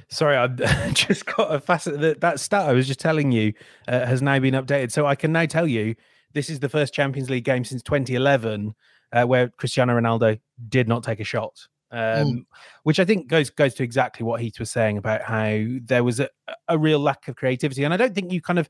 Sorry, 0.08 0.36
I 0.36 0.46
just 0.92 1.26
got 1.26 1.54
a 1.54 1.60
facet 1.60 2.00
that, 2.00 2.20
that 2.20 2.40
stat 2.40 2.68
I 2.68 2.72
was 2.72 2.86
just 2.86 3.00
telling 3.00 3.30
you 3.30 3.52
uh, 3.86 4.06
has 4.06 4.22
now 4.22 4.38
been 4.38 4.54
updated. 4.54 4.90
So 4.92 5.06
I 5.06 5.14
can 5.14 5.32
now 5.32 5.46
tell 5.46 5.66
you 5.66 5.94
this 6.32 6.50
is 6.50 6.60
the 6.60 6.68
first 6.68 6.92
Champions 6.92 7.30
League 7.30 7.44
game 7.44 7.64
since 7.64 7.82
2011 7.82 8.74
uh, 9.12 9.24
where 9.24 9.48
Cristiano 9.48 9.98
Ronaldo 9.98 10.40
did 10.68 10.88
not 10.88 11.04
take 11.04 11.20
a 11.20 11.24
shot. 11.24 11.68
Um, 11.92 11.98
mm. 11.98 12.44
Which 12.84 13.00
I 13.00 13.04
think 13.04 13.26
goes 13.26 13.50
goes 13.50 13.74
to 13.74 13.82
exactly 13.82 14.24
what 14.24 14.40
Heath 14.40 14.60
was 14.60 14.70
saying 14.70 14.96
about 14.96 15.22
how 15.22 15.64
there 15.82 16.04
was 16.04 16.20
a, 16.20 16.28
a 16.68 16.78
real 16.78 17.00
lack 17.00 17.26
of 17.26 17.34
creativity, 17.34 17.82
and 17.82 17.92
I 17.92 17.96
don't 17.96 18.14
think 18.14 18.32
you 18.32 18.40
kind 18.40 18.60
of 18.60 18.68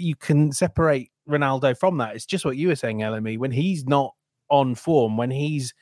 you 0.00 0.16
can 0.16 0.52
separate 0.52 1.10
Ronaldo 1.28 1.76
from 1.76 1.98
that. 1.98 2.14
It's 2.14 2.26
just 2.26 2.44
what 2.44 2.56
you 2.56 2.68
were 2.68 2.76
saying, 2.76 2.98
LME. 2.98 3.38
When 3.38 3.50
he's 3.50 3.86
not 3.86 4.14
on 4.50 4.74
form, 4.74 5.16
when 5.16 5.30
he's 5.30 5.74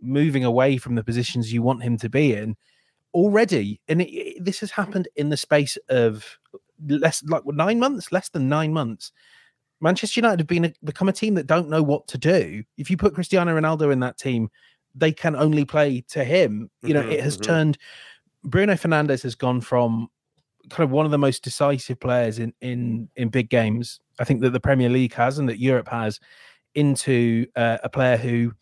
moving 0.00 0.44
away 0.44 0.76
from 0.78 0.94
the 0.94 1.04
positions 1.04 1.52
you 1.52 1.62
want 1.62 1.82
him 1.82 1.96
to 1.98 2.08
be 2.08 2.34
in, 2.34 2.56
already, 3.12 3.80
and 3.88 4.02
it, 4.02 4.10
it, 4.10 4.44
this 4.44 4.60
has 4.60 4.70
happened 4.70 5.08
in 5.16 5.28
the 5.28 5.36
space 5.36 5.76
of 5.88 6.38
less 6.86 7.22
like 7.24 7.42
nine 7.46 7.78
months, 7.78 8.12
less 8.12 8.28
than 8.28 8.48
nine 8.48 8.72
months. 8.72 9.12
Manchester 9.80 10.20
United 10.20 10.40
have 10.40 10.46
been 10.46 10.66
a, 10.66 10.72
become 10.82 11.08
a 11.08 11.12
team 11.12 11.34
that 11.34 11.46
don't 11.46 11.68
know 11.68 11.82
what 11.82 12.08
to 12.08 12.18
do. 12.18 12.64
If 12.76 12.90
you 12.90 12.96
put 12.96 13.14
Cristiano 13.14 13.58
Ronaldo 13.58 13.92
in 13.92 14.00
that 14.00 14.18
team, 14.18 14.50
they 14.94 15.12
can 15.12 15.36
only 15.36 15.64
play 15.64 16.02
to 16.08 16.24
him. 16.24 16.70
You 16.82 16.94
know, 16.94 17.02
mm-hmm, 17.02 17.12
it 17.12 17.20
has 17.20 17.36
mm-hmm. 17.36 17.44
turned. 17.44 17.78
Bruno 18.44 18.74
Fernandes 18.74 19.22
has 19.22 19.34
gone 19.34 19.60
from 19.60 20.08
kind 20.70 20.84
of 20.84 20.90
one 20.90 21.04
of 21.04 21.10
the 21.10 21.18
most 21.18 21.42
decisive 21.42 22.00
players 22.00 22.38
in 22.38 22.52
in 22.60 23.08
in 23.16 23.28
big 23.28 23.50
games. 23.50 24.00
I 24.18 24.24
think 24.24 24.40
that 24.42 24.50
the 24.50 24.60
Premier 24.60 24.88
League 24.88 25.14
has 25.14 25.38
and 25.38 25.48
that 25.48 25.58
Europe 25.58 25.88
has 25.88 26.20
into 26.74 27.46
uh, 27.56 27.78
a 27.82 27.88
player 27.88 28.16
who 28.16 28.52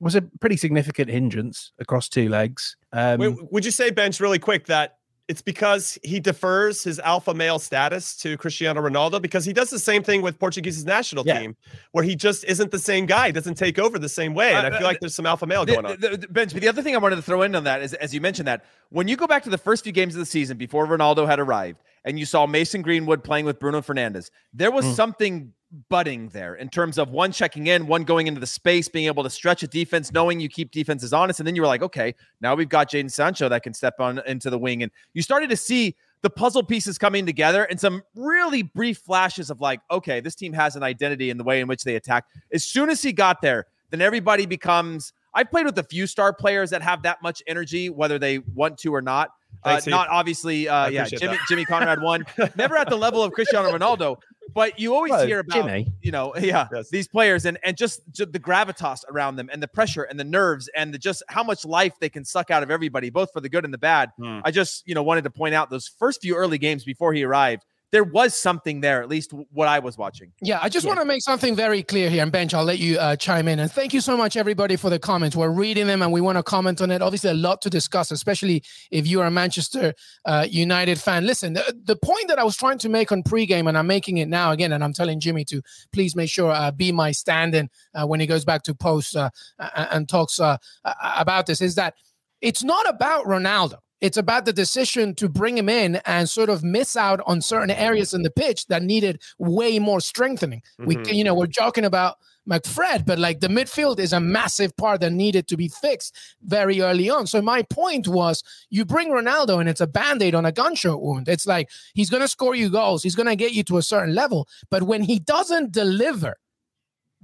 was 0.00 0.14
a 0.14 0.22
pretty 0.40 0.56
significant 0.56 1.08
hindrance 1.08 1.72
across 1.78 2.08
two 2.08 2.28
legs. 2.28 2.76
Um, 2.92 3.20
Wait, 3.20 3.52
would 3.52 3.64
you 3.64 3.70
say, 3.70 3.90
Benge, 3.90 4.20
really 4.20 4.38
quick, 4.38 4.66
that 4.66 4.98
it's 5.26 5.40
because 5.40 5.98
he 6.02 6.20
defers 6.20 6.84
his 6.84 6.98
alpha 7.00 7.32
male 7.32 7.58
status 7.58 8.14
to 8.16 8.36
Cristiano 8.36 8.82
Ronaldo 8.82 9.22
because 9.22 9.44
he 9.44 9.54
does 9.54 9.70
the 9.70 9.78
same 9.78 10.02
thing 10.02 10.20
with 10.20 10.38
Portuguese's 10.38 10.84
national 10.84 11.26
yeah. 11.26 11.38
team, 11.38 11.56
where 11.92 12.04
he 12.04 12.14
just 12.14 12.44
isn't 12.44 12.70
the 12.70 12.78
same 12.78 13.06
guy, 13.06 13.30
doesn't 13.30 13.54
take 13.54 13.78
over 13.78 13.98
the 13.98 14.08
same 14.08 14.34
way. 14.34 14.52
And 14.52 14.66
uh, 14.66 14.76
I 14.76 14.78
feel 14.78 14.86
like 14.86 15.00
there's 15.00 15.14
some 15.14 15.24
alpha 15.24 15.46
male 15.46 15.64
going 15.64 15.86
on. 15.86 15.96
The, 15.98 16.16
the, 16.16 16.26
Benge, 16.26 16.52
but 16.52 16.60
the 16.60 16.68
other 16.68 16.82
thing 16.82 16.94
I 16.94 16.98
wanted 16.98 17.16
to 17.16 17.22
throw 17.22 17.40
in 17.42 17.54
on 17.54 17.64
that 17.64 17.80
is, 17.80 17.94
as 17.94 18.12
you 18.12 18.20
mentioned 18.20 18.48
that, 18.48 18.66
when 18.90 19.08
you 19.08 19.16
go 19.16 19.26
back 19.26 19.42
to 19.44 19.50
the 19.50 19.58
first 19.58 19.84
few 19.84 19.92
games 19.92 20.14
of 20.14 20.18
the 20.18 20.26
season 20.26 20.58
before 20.58 20.86
Ronaldo 20.86 21.26
had 21.26 21.40
arrived, 21.40 21.80
and 22.04 22.18
you 22.18 22.26
saw 22.26 22.46
Mason 22.46 22.82
Greenwood 22.82 23.24
playing 23.24 23.46
with 23.46 23.58
Bruno 23.58 23.80
Fernandes, 23.80 24.30
there 24.52 24.70
was 24.70 24.84
mm. 24.84 24.94
something 24.94 25.54
budding 25.88 26.28
there 26.28 26.54
in 26.54 26.68
terms 26.68 26.98
of 26.98 27.10
one 27.10 27.32
checking 27.32 27.66
in, 27.66 27.86
one 27.86 28.04
going 28.04 28.26
into 28.26 28.40
the 28.40 28.46
space, 28.46 28.88
being 28.88 29.06
able 29.06 29.22
to 29.22 29.30
stretch 29.30 29.62
a 29.62 29.66
defense, 29.66 30.12
knowing 30.12 30.40
you 30.40 30.48
keep 30.48 30.70
defenses 30.70 31.12
honest. 31.12 31.40
And 31.40 31.46
then 31.46 31.54
you 31.56 31.62
were 31.62 31.68
like, 31.68 31.82
okay, 31.82 32.14
now 32.40 32.54
we've 32.54 32.68
got 32.68 32.90
Jadon 32.90 33.10
Sancho 33.10 33.48
that 33.48 33.62
can 33.62 33.74
step 33.74 34.00
on 34.00 34.20
into 34.26 34.50
the 34.50 34.58
wing. 34.58 34.82
And 34.82 34.92
you 35.12 35.22
started 35.22 35.50
to 35.50 35.56
see 35.56 35.96
the 36.22 36.30
puzzle 36.30 36.62
pieces 36.62 36.96
coming 36.96 37.26
together 37.26 37.64
and 37.64 37.78
some 37.78 38.02
really 38.14 38.62
brief 38.62 38.98
flashes 38.98 39.50
of 39.50 39.60
like, 39.60 39.80
okay, 39.90 40.20
this 40.20 40.34
team 40.34 40.52
has 40.54 40.74
an 40.74 40.82
identity 40.82 41.28
in 41.28 41.36
the 41.36 41.44
way 41.44 41.60
in 41.60 41.68
which 41.68 41.84
they 41.84 41.96
attack. 41.96 42.24
As 42.52 42.64
soon 42.64 42.88
as 42.88 43.02
he 43.02 43.12
got 43.12 43.42
there, 43.42 43.66
then 43.90 44.00
everybody 44.00 44.46
becomes. 44.46 45.12
I've 45.34 45.50
played 45.50 45.66
with 45.66 45.78
a 45.78 45.82
few 45.82 46.06
star 46.06 46.32
players 46.32 46.70
that 46.70 46.80
have 46.80 47.02
that 47.02 47.20
much 47.22 47.42
energy, 47.46 47.90
whether 47.90 48.18
they 48.18 48.38
want 48.38 48.78
to 48.78 48.94
or 48.94 49.02
not. 49.02 49.30
Uh, 49.62 49.80
not 49.86 50.08
obviously, 50.08 50.68
uh, 50.68 50.88
yeah, 50.88 51.04
Jimmy, 51.06 51.38
Jimmy 51.48 51.64
Conrad 51.64 52.02
won. 52.02 52.26
Never 52.56 52.76
at 52.76 52.88
the 52.88 52.96
level 52.96 53.22
of 53.22 53.32
Cristiano 53.32 53.70
Ronaldo, 53.70 54.18
but 54.54 54.78
you 54.78 54.94
always 54.94 55.10
well, 55.10 55.26
hear 55.26 55.38
about 55.40 55.66
Jimmy. 55.66 55.92
you 56.02 56.12
know, 56.12 56.34
yeah, 56.36 56.68
yes. 56.72 56.90
these 56.90 57.08
players 57.08 57.44
and 57.44 57.58
and 57.64 57.76
just, 57.76 58.02
just, 58.12 58.32
the 58.32 58.40
gravitas 58.40 59.00
around 59.10 59.36
them 59.36 59.48
and 59.52 59.62
the 59.62 59.68
pressure 59.68 60.02
and 60.02 60.18
the 60.18 60.24
nerves 60.24 60.68
and 60.76 60.92
the 60.92 60.98
just 60.98 61.22
how 61.28 61.42
much 61.42 61.64
life 61.64 61.94
they 62.00 62.08
can 62.08 62.24
suck 62.24 62.50
out 62.50 62.62
of 62.62 62.70
everybody, 62.70 63.10
both 63.10 63.32
for 63.32 63.40
the 63.40 63.48
good 63.48 63.64
and 63.64 63.72
the 63.72 63.78
bad. 63.78 64.10
Hmm. 64.18 64.40
I 64.44 64.50
just 64.50 64.86
you 64.86 64.94
know 64.94 65.02
wanted 65.02 65.24
to 65.24 65.30
point 65.30 65.54
out 65.54 65.70
those 65.70 65.88
first 65.98 66.22
few 66.22 66.36
early 66.36 66.58
games 66.58 66.84
before 66.84 67.12
he 67.12 67.24
arrived 67.24 67.64
there 67.94 68.02
was 68.02 68.34
something 68.34 68.80
there, 68.80 69.00
at 69.00 69.08
least 69.08 69.32
what 69.52 69.68
I 69.68 69.78
was 69.78 69.96
watching. 69.96 70.32
Yeah, 70.42 70.58
I 70.60 70.68
just 70.68 70.84
yeah. 70.84 70.88
want 70.88 71.00
to 71.02 71.04
make 71.04 71.22
something 71.22 71.54
very 71.54 71.80
clear 71.84 72.10
here. 72.10 72.24
And 72.24 72.32
Benge, 72.32 72.52
I'll 72.52 72.64
let 72.64 72.80
you 72.80 72.98
uh, 72.98 73.14
chime 73.14 73.46
in. 73.46 73.60
And 73.60 73.70
thank 73.70 73.94
you 73.94 74.00
so 74.00 74.16
much, 74.16 74.36
everybody, 74.36 74.74
for 74.74 74.90
the 74.90 74.98
comments. 74.98 75.36
We're 75.36 75.50
reading 75.50 75.86
them 75.86 76.02
and 76.02 76.10
we 76.10 76.20
want 76.20 76.36
to 76.36 76.42
comment 76.42 76.82
on 76.82 76.90
it. 76.90 77.02
Obviously, 77.02 77.30
a 77.30 77.34
lot 77.34 77.62
to 77.62 77.70
discuss, 77.70 78.10
especially 78.10 78.64
if 78.90 79.06
you 79.06 79.20
are 79.20 79.26
a 79.26 79.30
Manchester 79.30 79.94
uh, 80.24 80.44
United 80.50 80.98
fan. 80.98 81.24
Listen, 81.24 81.52
the, 81.52 81.80
the, 81.84 81.94
point 81.94 82.26
that 82.26 82.40
I 82.40 82.42
was 82.42 82.56
trying 82.56 82.78
to 82.78 82.88
make 82.88 83.12
on 83.12 83.22
pregame, 83.22 83.68
and 83.68 83.78
I'm 83.78 83.86
making 83.86 84.18
it 84.18 84.26
now 84.26 84.50
again, 84.50 84.72
and 84.72 84.82
I'm 84.82 84.92
telling 84.92 85.20
Jimmy 85.20 85.44
to 85.44 85.62
please 85.92 86.16
make 86.16 86.30
sure 86.30 86.50
uh, 86.50 86.72
be 86.72 86.90
my 86.90 87.12
stand-in 87.12 87.70
uh, 87.94 88.04
when 88.08 88.18
he 88.18 88.26
goes 88.26 88.44
back 88.44 88.64
to 88.64 88.74
post 88.74 89.14
uh, 89.14 89.30
and 89.60 90.08
talks 90.08 90.40
uh, 90.40 90.56
about 90.84 91.46
this, 91.46 91.60
is 91.60 91.76
that 91.76 91.94
it's 92.40 92.64
not 92.64 92.88
about 92.88 93.26
Ronaldo. 93.26 93.76
It's 94.04 94.18
about 94.18 94.44
the 94.44 94.52
decision 94.52 95.14
to 95.14 95.30
bring 95.30 95.56
him 95.56 95.70
in 95.70 95.96
and 96.04 96.28
sort 96.28 96.50
of 96.50 96.62
miss 96.62 96.94
out 96.94 97.22
on 97.24 97.40
certain 97.40 97.70
areas 97.70 98.12
in 98.12 98.22
the 98.22 98.30
pitch 98.30 98.66
that 98.66 98.82
needed 98.82 99.22
way 99.38 99.78
more 99.78 99.98
strengthening. 99.98 100.60
Mm-hmm. 100.78 100.86
We, 100.86 101.10
you 101.10 101.24
know, 101.24 101.34
we're 101.34 101.46
joking 101.46 101.86
about 101.86 102.18
McFred, 102.46 103.06
but 103.06 103.18
like 103.18 103.40
the 103.40 103.48
midfield 103.48 103.98
is 103.98 104.12
a 104.12 104.20
massive 104.20 104.76
part 104.76 105.00
that 105.00 105.12
needed 105.12 105.48
to 105.48 105.56
be 105.56 105.68
fixed 105.68 106.14
very 106.42 106.82
early 106.82 107.08
on. 107.08 107.26
So 107.26 107.40
my 107.40 107.62
point 107.62 108.06
was 108.06 108.42
you 108.68 108.84
bring 108.84 109.08
Ronaldo 109.08 109.58
and 109.58 109.70
it's 109.70 109.80
a 109.80 109.86
band-aid 109.86 110.34
on 110.34 110.44
a 110.44 110.52
gunshot 110.52 111.00
wound. 111.00 111.26
It's 111.26 111.46
like 111.46 111.70
he's 111.94 112.10
gonna 112.10 112.28
score 112.28 112.54
you 112.54 112.68
goals, 112.68 113.02
he's 113.02 113.14
gonna 113.14 113.36
get 113.36 113.54
you 113.54 113.62
to 113.64 113.78
a 113.78 113.82
certain 113.82 114.14
level. 114.14 114.46
But 114.70 114.82
when 114.82 115.02
he 115.02 115.18
doesn't 115.18 115.72
deliver, 115.72 116.36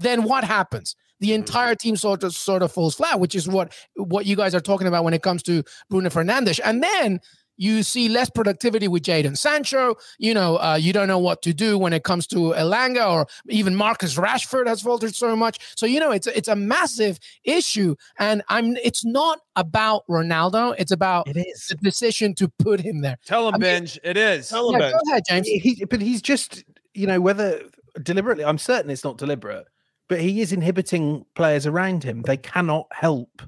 then 0.00 0.25
what 0.25 0.45
happens? 0.45 0.97
the 1.21 1.28
mm-hmm. 1.28 1.35
entire 1.37 1.75
team 1.75 1.97
sort 1.97 2.25
of 2.25 2.35
sort 2.35 2.62
of 2.62 2.73
falls 2.73 2.95
flat, 2.95 3.21
which 3.21 3.35
is 3.35 3.49
what 3.49 3.73
what 3.95 4.26
you 4.26 4.37
guys 4.37 4.54
are 4.54 4.61
talking 4.61 4.87
about 4.87 5.04
when 5.04 5.14
it 5.14 5.23
comes 5.23 5.42
to 5.45 5.62
Bruno 5.88 6.09
Fernandes. 6.09 6.61
And 6.64 6.83
then 6.83 7.21
you 7.57 7.83
see 7.83 8.09
less 8.09 8.30
productivity 8.30 8.88
with 8.88 9.02
Jadon 9.02 9.37
Sancho. 9.37 9.97
You 10.19 10.33
know, 10.33 10.57
uh, 10.57 10.78
you 10.80 10.95
don't 10.95 11.09
know 11.09 11.19
what 11.19 11.42
to 11.42 11.52
do 11.52 11.76
when 11.76 11.92
it 11.92 12.04
comes 12.04 12.26
to 12.28 12.54
Elanga 12.57 13.07
or 13.07 13.26
even 13.50 13.76
Marcus 13.76 14.14
Rashford 14.14 14.66
has 14.66 14.80
faltered 14.80 15.14
so 15.14 15.37
much. 15.37 15.59
So 15.76 15.85
you 15.85 16.00
know, 16.00 16.11
it's 16.11 16.26
it's 16.26 16.49
a 16.49 16.57
massive 16.57 17.19
issue, 17.45 17.95
and 18.19 18.42
I'm. 18.49 18.76
It's 18.78 19.04
not 19.04 19.40
about 19.57 20.04
Ronaldo. 20.09 20.75
It's 20.78 20.92
about 20.92 21.28
it 21.28 21.37
is. 21.37 21.66
the 21.66 21.75
decision 21.76 22.35
to 22.37 22.49
put 22.49 22.80
him 22.80 23.02
there. 23.02 23.19
Tell 23.26 23.47
him, 23.49 23.57
I 23.57 23.59
Benj. 23.59 23.99
It 24.02 24.16
is. 24.16 24.49
Tell 24.49 24.73
him, 24.73 24.80
yeah, 24.80 24.92
Go 24.92 24.99
ahead, 25.11 25.23
James. 25.28 25.47
He, 25.47 25.85
but 25.85 26.00
he's 26.00 26.23
just, 26.23 26.64
you 26.95 27.07
know, 27.07 27.21
whether 27.21 27.61
deliberately. 28.02 28.45
I'm 28.45 28.59
certain 28.59 28.90
it's 28.90 29.04
not 29.04 29.19
deliberate 29.19 29.66
but 30.11 30.21
he 30.21 30.40
is 30.40 30.52
inhibiting 30.52 31.25
players 31.37 31.69
around 31.69 32.02
him. 32.02 32.23
They 32.23 32.37
cannot 32.37 32.88
help 32.90 33.40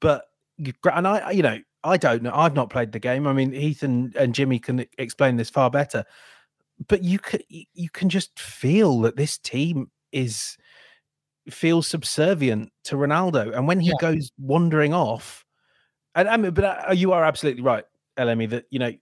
but 0.00 0.26
and 0.92 1.06
I, 1.06 1.32
you 1.32 1.42
know, 1.42 1.58
I 1.84 1.96
don't 1.96 2.22
know. 2.22 2.32
I've 2.32 2.54
not 2.54 2.70
played 2.70 2.92
the 2.92 2.98
game. 2.98 3.26
I 3.26 3.32
mean, 3.32 3.52
Heath 3.52 3.82
and, 3.82 4.14
and 4.16 4.34
Jimmy 4.34 4.60
can 4.60 4.86
explain 4.96 5.36
this 5.36 5.50
far 5.50 5.70
better. 5.70 6.04
But 6.86 7.02
you 7.02 7.18
can 7.18 7.40
you 7.48 7.90
can 7.90 8.08
just 8.08 8.38
feel 8.38 9.00
that 9.00 9.16
this 9.16 9.38
team 9.38 9.90
is 10.12 10.56
feels 11.50 11.88
subservient 11.88 12.72
to 12.84 12.94
Ronaldo, 12.94 13.56
and 13.56 13.66
when 13.66 13.80
he 13.80 13.88
yeah. 13.88 13.94
goes 14.00 14.30
wandering 14.38 14.94
off, 14.94 15.44
and 16.14 16.28
I 16.28 16.36
mean, 16.36 16.52
but 16.52 16.64
uh, 16.64 16.92
you 16.92 17.12
are 17.12 17.24
absolutely 17.24 17.62
right, 17.62 17.84
LME, 18.16 18.50
that 18.50 18.66
you 18.70 18.78
know 18.78 18.92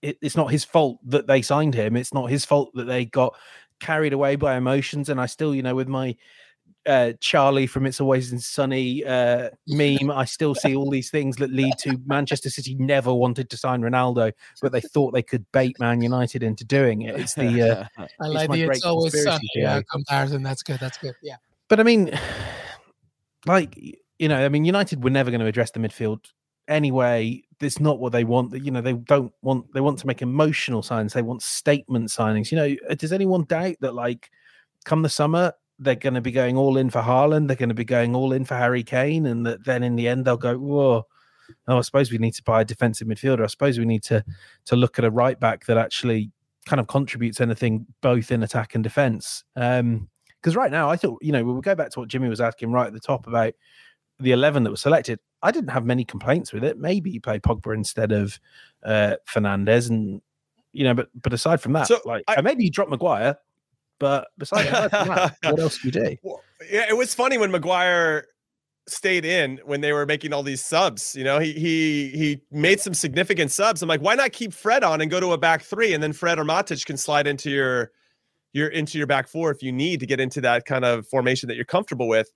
it, 0.00 0.16
it's 0.22 0.36
not 0.36 0.50
his 0.50 0.64
fault 0.64 0.98
that 1.04 1.26
they 1.26 1.42
signed 1.42 1.74
him. 1.74 1.94
It's 1.94 2.14
not 2.14 2.30
his 2.30 2.46
fault 2.46 2.70
that 2.74 2.84
they 2.84 3.04
got 3.04 3.34
carried 3.80 4.12
away 4.14 4.36
by 4.36 4.56
emotions. 4.56 5.10
And 5.10 5.20
I 5.20 5.26
still, 5.26 5.54
you 5.54 5.62
know, 5.62 5.74
with 5.74 5.88
my 5.88 6.16
uh, 6.86 7.12
Charlie 7.20 7.66
from 7.66 7.86
It's 7.86 8.00
Always 8.00 8.32
in 8.32 8.38
Sunny 8.38 9.04
uh, 9.04 9.50
meme, 9.66 10.10
I 10.10 10.24
still 10.24 10.54
see 10.54 10.76
all 10.76 10.90
these 10.90 11.10
things 11.10 11.36
that 11.36 11.50
lead 11.50 11.74
to 11.80 12.00
Manchester 12.06 12.50
City 12.50 12.74
never 12.76 13.12
wanted 13.12 13.50
to 13.50 13.56
sign 13.56 13.82
Ronaldo, 13.82 14.32
but 14.62 14.72
they 14.72 14.80
thought 14.80 15.12
they 15.12 15.22
could 15.22 15.44
bait 15.52 15.78
Man 15.80 16.00
United 16.00 16.42
into 16.42 16.64
doing 16.64 17.02
it. 17.02 17.18
It's 17.18 17.34
the 17.34 17.88
uh, 17.98 18.04
I 18.20 18.26
like 18.26 18.50
the 18.50 18.62
It's 18.62 18.84
Always 18.84 19.22
Sunny 19.22 19.50
yeah, 19.54 19.80
comparison. 19.90 20.42
That's 20.42 20.62
good. 20.62 20.80
That's 20.80 20.98
good. 20.98 21.14
Yeah. 21.22 21.36
But 21.68 21.80
I 21.80 21.82
mean, 21.82 22.12
like 23.46 23.76
you 24.18 24.28
know, 24.28 24.44
I 24.44 24.48
mean, 24.48 24.64
United 24.64 25.02
were 25.02 25.10
never 25.10 25.30
going 25.30 25.40
to 25.40 25.46
address 25.46 25.70
the 25.72 25.80
midfield 25.80 26.24
anyway. 26.68 27.42
It's 27.60 27.80
not 27.80 27.98
what 27.98 28.12
they 28.12 28.24
want. 28.24 28.54
You 28.62 28.70
know, 28.70 28.80
they 28.80 28.92
don't 28.92 29.32
want. 29.42 29.72
They 29.72 29.80
want 29.80 29.98
to 30.00 30.06
make 30.06 30.22
emotional 30.22 30.82
signings. 30.82 31.12
They 31.12 31.22
want 31.22 31.42
statement 31.42 32.08
signings. 32.08 32.50
You 32.50 32.56
know, 32.58 32.94
does 32.94 33.12
anyone 33.12 33.44
doubt 33.44 33.76
that 33.80 33.94
like 33.94 34.30
come 34.84 35.02
the 35.02 35.08
summer 35.08 35.52
they're 35.78 35.94
going 35.94 36.14
to 36.14 36.20
be 36.20 36.32
going 36.32 36.56
all 36.56 36.76
in 36.76 36.90
for 36.90 37.02
Haaland. 37.02 37.48
They're 37.48 37.56
going 37.56 37.68
to 37.68 37.74
be 37.74 37.84
going 37.84 38.14
all 38.14 38.32
in 38.32 38.44
for 38.44 38.56
Harry 38.56 38.82
Kane, 38.82 39.26
and 39.26 39.46
that 39.46 39.64
then 39.64 39.82
in 39.82 39.96
the 39.96 40.08
end 40.08 40.24
they'll 40.24 40.36
go, 40.36 40.56
"Whoa, 40.56 41.06
oh, 41.68 41.78
I 41.78 41.80
suppose 41.82 42.10
we 42.10 42.18
need 42.18 42.34
to 42.34 42.42
buy 42.42 42.62
a 42.62 42.64
defensive 42.64 43.08
midfielder. 43.08 43.42
I 43.42 43.46
suppose 43.46 43.78
we 43.78 43.84
need 43.84 44.02
to 44.04 44.24
to 44.66 44.76
look 44.76 44.98
at 44.98 45.04
a 45.04 45.10
right 45.10 45.38
back 45.38 45.66
that 45.66 45.78
actually 45.78 46.30
kind 46.64 46.80
of 46.80 46.88
contributes 46.88 47.40
anything 47.40 47.86
both 48.00 48.30
in 48.30 48.42
attack 48.42 48.74
and 48.74 48.82
defense." 48.82 49.44
Um, 49.54 50.08
because 50.40 50.54
right 50.54 50.70
now 50.70 50.88
I 50.88 50.96
thought, 50.96 51.18
you 51.22 51.32
know, 51.32 51.44
we'll 51.44 51.60
go 51.60 51.74
back 51.74 51.90
to 51.90 52.00
what 52.00 52.08
Jimmy 52.08 52.28
was 52.28 52.40
asking 52.40 52.70
right 52.70 52.86
at 52.86 52.92
the 52.92 53.00
top 53.00 53.26
about 53.26 53.54
the 54.20 54.32
eleven 54.32 54.62
that 54.62 54.70
was 54.70 54.80
selected. 54.80 55.18
I 55.42 55.50
didn't 55.50 55.70
have 55.70 55.84
many 55.84 56.04
complaints 56.04 56.52
with 56.52 56.64
it. 56.64 56.78
Maybe 56.78 57.10
you 57.10 57.20
play 57.20 57.38
Pogba 57.38 57.74
instead 57.74 58.12
of 58.12 58.38
uh, 58.84 59.16
Fernandes, 59.28 59.90
and 59.90 60.22
you 60.72 60.84
know, 60.84 60.94
but 60.94 61.08
but 61.20 61.32
aside 61.32 61.60
from 61.60 61.72
that, 61.74 61.88
so 61.88 62.00
like 62.04 62.24
I, 62.28 62.40
maybe 62.40 62.64
you 62.64 62.70
drop 62.70 62.88
Maguire. 62.88 63.36
But 63.98 64.28
besides 64.38 64.70
that, 64.70 65.36
what 65.42 65.58
else 65.58 65.78
do 65.78 65.88
you 65.88 65.92
do? 65.92 66.16
Well, 66.22 66.42
yeah, 66.70 66.86
it 66.88 66.96
was 66.96 67.14
funny 67.14 67.38
when 67.38 67.50
Maguire 67.50 68.26
stayed 68.88 69.24
in 69.24 69.60
when 69.64 69.80
they 69.80 69.92
were 69.92 70.06
making 70.06 70.32
all 70.32 70.42
these 70.42 70.64
subs. 70.64 71.14
You 71.16 71.24
know, 71.24 71.38
he 71.38 71.52
he 71.52 72.08
he 72.10 72.40
made 72.50 72.80
some 72.80 72.94
significant 72.94 73.50
subs. 73.50 73.82
I'm 73.82 73.88
like, 73.88 74.00
why 74.00 74.14
not 74.14 74.32
keep 74.32 74.52
Fred 74.52 74.84
on 74.84 75.00
and 75.00 75.10
go 75.10 75.20
to 75.20 75.32
a 75.32 75.38
back 75.38 75.62
three, 75.62 75.94
and 75.94 76.02
then 76.02 76.12
Fred 76.12 76.38
or 76.38 76.44
Matic 76.44 76.84
can 76.84 76.96
slide 76.96 77.26
into 77.26 77.50
your 77.50 77.90
your 78.52 78.68
into 78.68 78.98
your 78.98 79.06
back 79.06 79.28
four 79.28 79.50
if 79.50 79.62
you 79.62 79.72
need 79.72 80.00
to 80.00 80.06
get 80.06 80.20
into 80.20 80.40
that 80.40 80.64
kind 80.64 80.84
of 80.84 81.06
formation 81.08 81.48
that 81.48 81.56
you're 81.56 81.64
comfortable 81.64 82.08
with. 82.08 82.30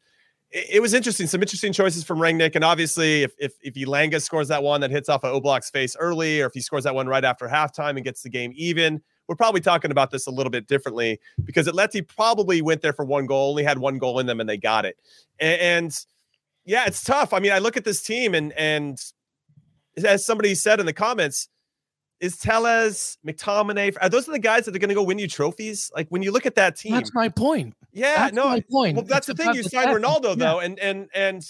It, 0.51 0.67
it 0.75 0.81
was 0.81 0.93
interesting, 0.93 1.27
some 1.27 1.43
interesting 1.43 1.73
choices 1.73 2.05
from 2.05 2.19
Rangnick, 2.19 2.55
and 2.55 2.65
obviously, 2.65 3.23
if 3.23 3.33
if 3.39 3.55
if 3.63 3.75
Elanga 3.75 4.21
scores 4.21 4.49
that 4.49 4.63
one 4.63 4.81
that 4.81 4.91
hits 4.91 5.09
off 5.09 5.25
of 5.25 5.43
Oblak's 5.43 5.71
face 5.71 5.97
early, 5.99 6.41
or 6.41 6.47
if 6.47 6.55
he 6.55 6.61
scores 6.61 6.85
that 6.85 6.95
one 6.95 7.07
right 7.07 7.25
after 7.25 7.49
halftime 7.49 7.91
and 7.91 8.05
gets 8.05 8.23
the 8.23 8.31
game 8.31 8.53
even, 8.57 9.03
we're 9.31 9.37
probably 9.37 9.61
talking 9.61 9.93
about 9.93 10.11
this 10.11 10.27
a 10.27 10.31
little 10.31 10.51
bit 10.51 10.67
differently 10.67 11.21
because 11.45 11.69
Atleti 11.69 12.05
probably 12.05 12.63
went 12.63 12.83
there 12.83 12.93
for 12.93 13.05
one 13.05 13.27
goal, 13.27 13.51
only 13.51 13.63
had 13.63 13.79
one 13.79 13.97
goal 13.97 14.19
in 14.19 14.27
them, 14.27 14.41
and 14.41 14.49
they 14.49 14.57
got 14.57 14.85
it. 14.85 14.99
And, 15.39 15.61
and 15.61 16.05
yeah, 16.65 16.87
it's 16.87 17.05
tough. 17.05 17.33
I 17.33 17.39
mean, 17.39 17.53
I 17.53 17.61
look 17.61 17.77
at 17.77 17.85
this 17.85 18.03
team, 18.03 18.35
and 18.35 18.53
and 18.55 19.01
as 20.05 20.27
somebody 20.27 20.57
said 20.57 20.81
in 20.81 20.87
the 20.87 20.93
comments, 20.93 21.49
is 22.19 22.39
Telles, 22.39 23.19
McTominay, 23.25 23.97
are 24.01 24.09
those 24.09 24.29
are 24.29 24.33
the 24.33 24.41
guys 24.41 24.65
that 24.65 24.75
are 24.75 24.81
going 24.81 24.89
to 24.89 24.97
go 24.97 25.05
win 25.05 25.21
you 25.21 25.29
trophies? 25.29 25.93
Like 25.95 26.09
when 26.09 26.23
you 26.25 26.33
look 26.33 26.45
at 26.45 26.57
that 26.57 26.75
team, 26.75 26.95
that's 26.95 27.15
my 27.15 27.29
point. 27.29 27.77
Yeah, 27.93 28.17
that's 28.17 28.35
no, 28.35 28.49
my 28.49 28.65
point. 28.69 28.97
Well, 28.97 29.05
that's 29.05 29.29
it's 29.29 29.39
the 29.39 29.45
thing. 29.45 29.55
You 29.55 29.63
signed 29.63 29.91
Ronaldo 29.91 30.37
though, 30.37 30.59
and 30.59 30.77
and 30.81 31.09
and 31.15 31.41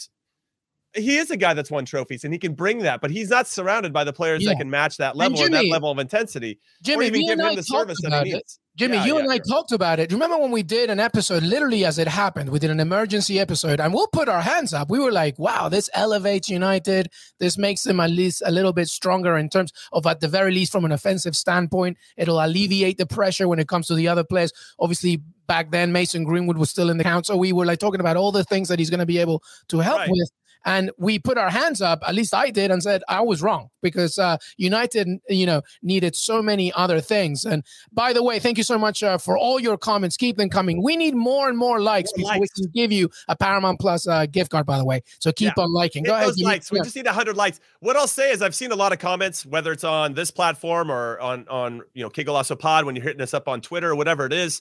he 0.95 1.17
is 1.17 1.31
a 1.31 1.37
guy 1.37 1.55
that's 1.55 1.71
won 1.71 1.85
trophies 1.85 2.25
and 2.25 2.33
he 2.33 2.39
can 2.39 2.55
bring 2.55 2.79
that, 2.81 3.01
but 3.01 3.11
he's 3.11 3.31
not 3.31 3.47
surrounded 3.47 3.93
by 3.93 4.05
the 4.05 4.13
players 4.13 4.43
yeah. 4.43 4.51
that 4.51 4.59
can 4.59 4.71
match 4.71 4.97
that 4.97 5.17
level 5.17 5.39
Jimmy, 5.39 5.59
or 5.59 5.63
that 5.63 5.69
level 5.69 5.91
of 5.91 5.99
intensity. 5.99 6.59
Jimmy, 6.83 7.05
or 7.05 7.09
even 7.09 7.27
give 7.27 7.39
him 7.39 7.55
the 7.55 7.63
service 7.63 7.99
that 8.03 8.27
he 8.27 8.33
needs. 8.33 8.59
Jimmy, 8.77 8.97
yeah, 8.97 9.05
you 9.05 9.15
yeah, 9.17 9.23
and 9.23 9.33
I 9.33 9.39
talked 9.39 9.73
about 9.73 9.99
it. 9.99 10.13
Remember 10.13 10.39
when 10.39 10.53
we 10.53 10.63
did 10.63 10.91
an 10.91 11.01
episode, 11.01 11.43
literally 11.43 11.85
as 11.85 11.99
it 11.99 12.09
happened, 12.09 12.51
we 12.51 12.59
did 12.59 12.71
an 12.71 12.81
emergency 12.81 13.39
episode, 13.39 13.81
and 13.81 13.93
we'll 13.93 14.07
put 14.09 14.29
our 14.29 14.41
hands 14.41 14.73
up. 14.73 14.91
We 14.91 14.99
were 14.99 15.13
like, 15.13 15.39
wow, 15.39 15.69
this 15.69 15.91
elevates 15.93 16.49
United. 16.49 17.11
This 17.39 17.59
makes 17.59 17.83
them 17.83 18.01
at 18.01 18.11
least 18.11 18.43
a 18.45 18.51
little 18.51 18.73
bit 18.73 18.89
stronger 18.89 19.37
in 19.37 19.49
terms 19.49 19.73
of, 19.93 20.07
at 20.07 20.21
the 20.21 20.29
very 20.29 20.53
least, 20.53 20.73
from 20.73 20.85
an 20.85 20.93
offensive 20.93 21.37
standpoint. 21.37 21.99
It'll 22.17 22.43
alleviate 22.43 22.97
the 22.97 23.07
pressure 23.07 23.49
when 23.49 23.59
it 23.59 23.69
comes 23.69 23.87
to 23.89 23.95
the 23.95 24.09
other 24.09 24.25
players. 24.25 24.53
Obviously, 24.79 25.21
back 25.47 25.73
then, 25.73 25.93
Mason 25.93 26.25
Greenwood 26.25 26.57
was 26.57 26.71
still 26.71 26.91
in 26.91 26.97
the 26.97 27.05
count. 27.05 27.27
So 27.27 27.37
we 27.37 27.53
were 27.53 27.67
like 27.67 27.81
talking 27.81 28.01
about 28.01 28.17
all 28.17 28.33
the 28.33 28.45
things 28.45 28.69
that 28.69 28.79
he's 28.79 28.89
going 28.89 29.01
to 29.01 29.07
be 29.07 29.19
able 29.19 29.43
to 29.69 29.81
help 29.81 29.99
right. 29.99 30.11
with. 30.11 30.31
And 30.65 30.91
we 30.99 31.19
put 31.19 31.39
our 31.39 31.51
hands 31.51 31.81
up, 31.81 32.01
at 32.07 32.15
least 32.15 32.35
I 32.35 32.51
did, 32.51 32.71
and 32.71 32.83
said 32.83 33.03
I 33.09 33.21
was 33.23 33.43
wrong 33.43 33.71
because 33.83 34.19
uh, 34.19 34.37
United, 34.57 35.09
you 35.29 35.47
know, 35.47 35.63
needed 35.83 36.15
so 36.15 36.43
many 36.43 36.73
other 36.75 37.01
things. 37.01 37.45
And 37.45 37.65
by 37.93 38.13
the 38.13 38.23
way, 38.23 38.39
thank 38.39 38.59
you 38.59 38.65
so 38.65 38.79
much 38.79 39.03
uh, 39.03 39.19
for 39.19 39.39
all 39.39 39.59
your 39.59 39.79
comments. 39.79 40.17
Keep 40.17 40.37
them 40.37 40.51
coming. 40.51 40.83
We 40.83 40.97
need 40.97 41.15
more 41.15 41.49
and 41.49 41.57
more 41.57 41.81
likes 41.81 42.11
more 42.17 42.25
before 42.25 42.41
likes. 42.41 42.51
we 42.59 42.65
can 42.65 42.73
give 42.75 42.93
you 42.93 43.09
a 43.29 43.37
Paramount 43.37 43.81
Plus 43.81 44.07
uh, 44.07 44.27
gift 44.27 44.51
card. 44.51 44.67
By 44.67 44.79
the 44.79 44.85
way, 44.85 45.03
so 45.19 45.33
keep 45.33 45.53
yeah. 45.57 45.63
on 45.63 45.73
liking. 45.73 46.05
Go 46.05 46.15
Hit 46.15 46.23
ahead. 46.23 46.39
likes. 46.41 46.71
We 46.71 46.81
just 46.81 46.97
need 46.97 47.07
hundred 47.07 47.37
likes. 47.37 47.61
What 47.81 47.97
I'll 47.97 48.07
say 48.07 48.31
is 48.31 48.43
I've 48.43 48.55
seen 48.55 48.73
a 48.73 48.77
lot 48.77 48.93
of 48.93 48.99
comments, 48.99 49.45
whether 49.47 49.73
it's 49.73 49.85
on 49.85 50.15
this 50.15 50.31
platform 50.31 50.91
or 50.91 51.19
on 51.21 51.49
on 51.49 51.83
you 51.95 52.03
know 52.03 52.11
Qué 52.11 52.25
Golazo 52.25 52.59
Pod 52.59 52.85
when 52.85 52.97
you're 52.97 53.05
hitting 53.05 53.23
us 53.23 53.35
up 53.35 53.49
on 53.49 53.61
Twitter 53.61 53.91
or 53.91 53.97
whatever 53.97 54.27
it 54.27 54.33
is, 54.33 54.61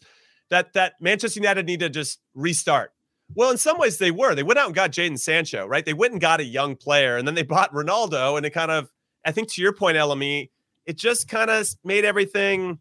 that 0.50 0.74
that 0.74 0.94
Manchester 1.00 1.40
United 1.40 1.66
need 1.66 1.82
to 1.82 1.90
just 1.90 2.20
restart 2.34 2.94
well, 3.36 3.52
in 3.52 3.58
some 3.58 3.78
ways 3.78 3.98
they 3.98 4.12
were. 4.12 4.36
They 4.36 4.44
went 4.44 4.60
out 4.60 4.68
and 4.68 4.76
got 4.76 4.92
Jadon 4.92 5.20
Sancho, 5.20 5.66
right? 5.66 5.86
They 5.86 5.94
went 5.94 6.14
and 6.14 6.22
got 6.22 6.40
a 6.40 6.46
young 6.46 6.76
player, 6.76 7.18
and 7.18 7.28
then 7.28 7.36
they 7.36 7.44
bought 7.44 7.74
Ronaldo, 7.74 8.38
and 8.38 8.46
it 8.46 8.52
kind 8.52 8.72
of, 8.72 8.90
I 9.26 9.32
think 9.32 9.52
to 9.54 9.62
your 9.62 9.74
point, 9.74 9.98
LME, 9.98 10.50
it 10.86 10.98
just 10.98 11.28
kind 11.28 11.50
of 11.50 11.68
made 11.84 12.06
everything 12.06 12.80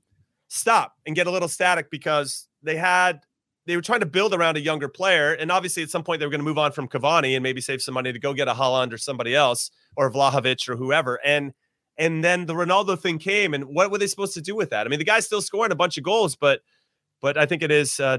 stop 0.48 0.94
and 1.06 1.14
get 1.14 1.26
a 1.26 1.30
little 1.30 1.48
static 1.48 1.90
because 1.90 2.48
they 2.62 2.76
had 2.76 3.20
they 3.66 3.76
were 3.76 3.82
trying 3.82 4.00
to 4.00 4.06
build 4.06 4.32
around 4.32 4.56
a 4.56 4.60
younger 4.60 4.88
player, 4.88 5.34
and 5.34 5.52
obviously 5.52 5.82
at 5.82 5.90
some 5.90 6.02
point 6.02 6.20
they 6.20 6.26
were 6.26 6.30
going 6.30 6.40
to 6.40 6.44
move 6.44 6.56
on 6.56 6.72
from 6.72 6.88
Cavani 6.88 7.34
and 7.34 7.42
maybe 7.42 7.60
save 7.60 7.82
some 7.82 7.92
money 7.92 8.12
to 8.12 8.18
go 8.18 8.32
get 8.32 8.48
a 8.48 8.54
Haaland 8.54 8.94
or 8.94 8.98
somebody 8.98 9.34
else 9.34 9.70
or 9.96 10.10
Vlahovic 10.10 10.66
or 10.70 10.76
whoever. 10.76 11.20
And 11.22 11.52
And 11.98 12.24
then 12.24 12.46
the 12.46 12.54
Ronaldo 12.54 12.98
thing 12.98 13.18
came, 13.18 13.52
and 13.52 13.64
what 13.64 13.90
were 13.90 13.98
they 13.98 14.06
supposed 14.06 14.34
to 14.34 14.40
do 14.40 14.56
with 14.56 14.70
that? 14.70 14.86
I 14.86 14.88
mean, 14.88 15.00
the 15.00 15.04
guy's 15.04 15.26
still 15.26 15.42
scoring 15.42 15.72
a 15.72 15.76
bunch 15.76 15.98
of 15.98 16.04
goals, 16.04 16.34
but 16.36 16.60
but 17.20 17.36
I 17.36 17.44
think 17.44 17.62
it 17.62 17.70
is 17.70 18.00
uh, 18.00 18.18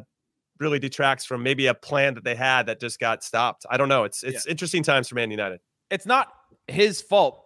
really 0.60 0.80
detracts 0.80 1.26
from 1.26 1.44
maybe 1.44 1.68
a 1.68 1.74
plan 1.74 2.14
that 2.16 2.24
they 2.24 2.36
had 2.36 2.66
that 2.68 2.80
just 2.80 3.00
got 3.00 3.24
stopped. 3.24 3.66
I 3.70 3.78
don't 3.78 3.90
know. 3.90 4.04
It's 4.04 4.24
it's 4.24 4.46
yeah. 4.46 4.52
interesting 4.52 4.84
times 4.84 5.08
for 5.08 5.16
Man 5.16 5.32
United. 5.32 5.60
It's 5.90 6.06
not 6.06 6.34
his 6.68 7.02
fault, 7.02 7.46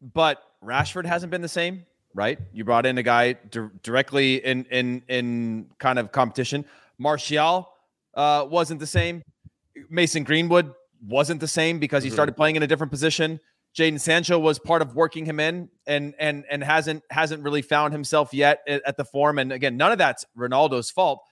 but 0.00 0.42
Rashford 0.62 1.06
hasn't 1.06 1.30
been 1.30 1.42
the 1.42 1.48
same, 1.48 1.84
right? 2.14 2.38
You 2.52 2.64
brought 2.64 2.86
in 2.86 2.98
a 2.98 3.02
guy 3.02 3.34
di- 3.34 3.68
directly 3.82 4.44
in 4.44 4.64
in 4.66 5.02
in 5.08 5.66
kind 5.78 5.98
of 5.98 6.12
competition. 6.12 6.64
Martial 6.98 7.70
uh, 8.14 8.46
wasn't 8.48 8.80
the 8.80 8.86
same. 8.86 9.22
Mason 9.90 10.24
Greenwood 10.24 10.72
wasn't 11.06 11.40
the 11.40 11.48
same 11.48 11.78
because 11.78 12.02
he 12.02 12.08
mm-hmm. 12.08 12.14
started 12.14 12.36
playing 12.36 12.56
in 12.56 12.62
a 12.62 12.66
different 12.66 12.90
position. 12.90 13.40
Jadon 13.76 13.98
Sancho 13.98 14.38
was 14.38 14.58
part 14.58 14.82
of 14.82 14.94
working 14.94 15.26
him 15.26 15.40
in 15.40 15.68
and 15.86 16.14
and 16.18 16.44
and 16.50 16.62
hasn't 16.62 17.02
hasn't 17.10 17.42
really 17.42 17.62
found 17.62 17.92
himself 17.92 18.32
yet 18.32 18.60
at, 18.68 18.82
at 18.86 18.96
the 18.96 19.04
form. 19.04 19.38
And 19.38 19.52
again, 19.52 19.76
none 19.76 19.90
of 19.90 19.98
that's 19.98 20.24
Ronaldo's 20.38 20.90
fault. 20.90 21.24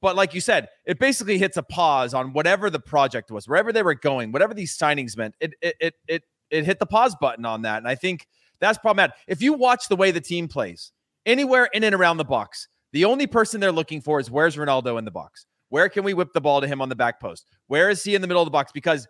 But 0.00 0.16
like 0.16 0.32
you 0.32 0.40
said, 0.40 0.68
it 0.84 0.98
basically 0.98 1.38
hits 1.38 1.56
a 1.56 1.62
pause 1.62 2.14
on 2.14 2.32
whatever 2.32 2.70
the 2.70 2.78
project 2.78 3.30
was, 3.30 3.48
wherever 3.48 3.72
they 3.72 3.82
were 3.82 3.94
going, 3.94 4.30
whatever 4.32 4.54
these 4.54 4.76
signings 4.76 5.16
meant. 5.16 5.34
It 5.40 5.54
it 5.60 5.76
it 5.80 5.94
it, 6.06 6.22
it 6.50 6.64
hit 6.64 6.78
the 6.78 6.86
pause 6.86 7.16
button 7.20 7.44
on 7.44 7.62
that. 7.62 7.78
And 7.78 7.88
I 7.88 7.94
think 7.94 8.26
that's 8.60 8.78
problematic. 8.78 9.16
If 9.26 9.42
you 9.42 9.52
watch 9.52 9.88
the 9.88 9.96
way 9.96 10.10
the 10.10 10.20
team 10.20 10.48
plays, 10.48 10.92
anywhere 11.26 11.68
in 11.72 11.84
and 11.84 11.94
around 11.94 12.18
the 12.18 12.24
box, 12.24 12.68
the 12.92 13.04
only 13.04 13.26
person 13.26 13.60
they're 13.60 13.72
looking 13.72 14.00
for 14.00 14.20
is 14.20 14.30
where's 14.30 14.56
Ronaldo 14.56 14.98
in 14.98 15.04
the 15.04 15.10
box? 15.10 15.46
Where 15.68 15.88
can 15.88 16.04
we 16.04 16.14
whip 16.14 16.32
the 16.32 16.40
ball 16.40 16.60
to 16.60 16.66
him 16.66 16.80
on 16.80 16.88
the 16.88 16.96
back 16.96 17.20
post? 17.20 17.46
Where 17.66 17.90
is 17.90 18.02
he 18.02 18.14
in 18.14 18.22
the 18.22 18.28
middle 18.28 18.42
of 18.42 18.46
the 18.46 18.52
box? 18.52 18.72
Because 18.72 19.06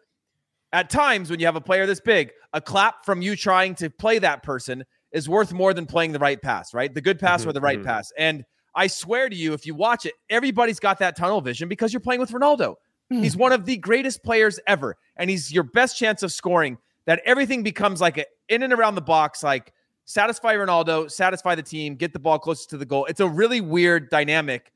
at 0.72 0.90
times 0.90 1.30
when 1.30 1.38
you 1.38 1.46
have 1.46 1.56
a 1.56 1.60
player 1.60 1.86
this 1.86 2.00
big, 2.00 2.30
a 2.52 2.60
clap 2.60 3.04
from 3.04 3.22
you 3.22 3.36
trying 3.36 3.74
to 3.76 3.88
play 3.90 4.18
that 4.18 4.42
person 4.42 4.84
is 5.12 5.28
worth 5.28 5.52
more 5.52 5.72
than 5.72 5.86
playing 5.86 6.12
the 6.12 6.18
right 6.18 6.40
pass, 6.42 6.74
right? 6.74 6.92
The 6.92 7.00
good 7.00 7.18
pass 7.18 7.40
mm-hmm, 7.40 7.50
or 7.50 7.52
the 7.52 7.60
right 7.60 7.78
mm-hmm. 7.78 7.86
pass. 7.86 8.12
And 8.18 8.44
I 8.74 8.86
swear 8.86 9.28
to 9.28 9.36
you, 9.36 9.52
if 9.54 9.66
you 9.66 9.74
watch 9.74 10.06
it, 10.06 10.14
everybody's 10.30 10.80
got 10.80 10.98
that 11.00 11.16
tunnel 11.16 11.40
vision 11.40 11.68
because 11.68 11.92
you're 11.92 12.00
playing 12.00 12.20
with 12.20 12.30
Ronaldo. 12.30 12.76
Mm. 13.12 13.22
He's 13.22 13.36
one 13.36 13.52
of 13.52 13.64
the 13.64 13.76
greatest 13.76 14.22
players 14.22 14.60
ever, 14.66 14.96
and 15.16 15.30
he's 15.30 15.52
your 15.52 15.64
best 15.64 15.96
chance 15.96 16.22
of 16.22 16.32
scoring. 16.32 16.78
That 17.06 17.22
everything 17.24 17.62
becomes 17.62 18.00
like 18.00 18.18
a 18.18 18.26
in 18.48 18.62
and 18.62 18.72
around 18.72 18.94
the 18.94 19.00
box, 19.02 19.42
like 19.42 19.72
satisfy 20.04 20.54
Ronaldo, 20.54 21.10
satisfy 21.10 21.54
the 21.54 21.62
team, 21.62 21.94
get 21.94 22.12
the 22.12 22.18
ball 22.18 22.38
closest 22.38 22.70
to 22.70 22.76
the 22.76 22.84
goal. 22.84 23.06
It's 23.06 23.20
a 23.20 23.28
really 23.28 23.62
weird 23.62 24.10
dynamic 24.10 24.72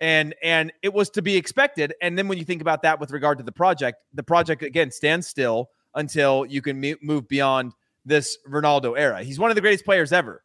and 0.00 0.34
and 0.42 0.72
it 0.82 0.92
was 0.92 1.10
to 1.10 1.22
be 1.22 1.36
expected 1.36 1.94
and 2.02 2.18
then 2.18 2.28
when 2.28 2.38
you 2.38 2.44
think 2.44 2.60
about 2.60 2.82
that 2.82 3.00
with 3.00 3.10
regard 3.10 3.38
to 3.38 3.44
the 3.44 3.52
project 3.52 4.02
the 4.14 4.22
project 4.22 4.62
again 4.62 4.90
stands 4.90 5.26
still 5.26 5.70
until 5.94 6.44
you 6.46 6.60
can 6.60 6.96
move 7.02 7.26
beyond 7.28 7.72
this 8.04 8.38
Ronaldo 8.48 8.98
era 8.98 9.22
he's 9.22 9.38
one 9.38 9.50
of 9.50 9.54
the 9.54 9.60
greatest 9.60 9.84
players 9.84 10.12
ever 10.12 10.42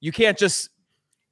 you 0.00 0.12
can't 0.12 0.38
just 0.38 0.70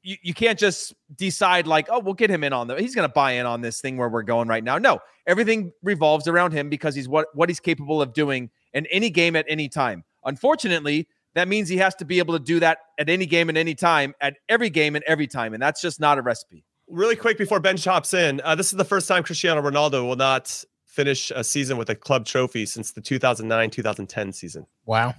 you, 0.02 0.16
you 0.22 0.34
can't 0.34 0.58
just 0.58 0.94
decide 1.14 1.66
like 1.66 1.88
oh 1.90 1.98
we'll 1.98 2.14
get 2.14 2.30
him 2.30 2.44
in 2.44 2.52
on 2.52 2.66
the 2.66 2.76
he's 2.76 2.94
going 2.94 3.08
to 3.08 3.12
buy 3.12 3.32
in 3.32 3.46
on 3.46 3.60
this 3.60 3.80
thing 3.80 3.96
where 3.96 4.08
we're 4.08 4.22
going 4.22 4.48
right 4.48 4.64
now 4.64 4.78
no 4.78 4.98
everything 5.26 5.72
revolves 5.82 6.26
around 6.28 6.52
him 6.52 6.68
because 6.68 6.94
he's 6.94 7.08
what 7.08 7.26
what 7.34 7.48
he's 7.48 7.60
capable 7.60 8.00
of 8.00 8.12
doing 8.12 8.50
in 8.72 8.86
any 8.86 9.10
game 9.10 9.36
at 9.36 9.44
any 9.48 9.68
time 9.68 10.04
unfortunately 10.24 11.06
that 11.34 11.46
means 11.46 11.68
he 11.68 11.76
has 11.76 11.94
to 11.94 12.04
be 12.04 12.18
able 12.18 12.36
to 12.36 12.44
do 12.44 12.58
that 12.60 12.78
at 12.98 13.08
any 13.08 13.26
game 13.26 13.48
and 13.48 13.56
any 13.56 13.74
time 13.74 14.14
at 14.20 14.36
every 14.48 14.70
game 14.70 14.94
and 14.94 15.04
every 15.06 15.26
time 15.26 15.54
and 15.54 15.62
that's 15.62 15.80
just 15.80 16.00
not 16.00 16.18
a 16.18 16.22
recipe 16.22 16.64
really 16.90 17.16
quick 17.16 17.38
before 17.38 17.60
Ben 17.60 17.76
chops 17.76 18.12
in, 18.12 18.40
uh, 18.44 18.54
this 18.54 18.72
is 18.72 18.76
the 18.76 18.84
first 18.84 19.08
time 19.08 19.22
Cristiano 19.22 19.62
Ronaldo 19.62 20.06
will 20.06 20.16
not 20.16 20.64
finish 20.86 21.30
a 21.34 21.44
season 21.44 21.76
with 21.76 21.88
a 21.88 21.94
club 21.94 22.26
trophy 22.26 22.66
since 22.66 22.92
the 22.92 23.00
2009 23.00 23.70
2010 23.70 24.32
season. 24.32 24.66
Wow. 24.84 25.14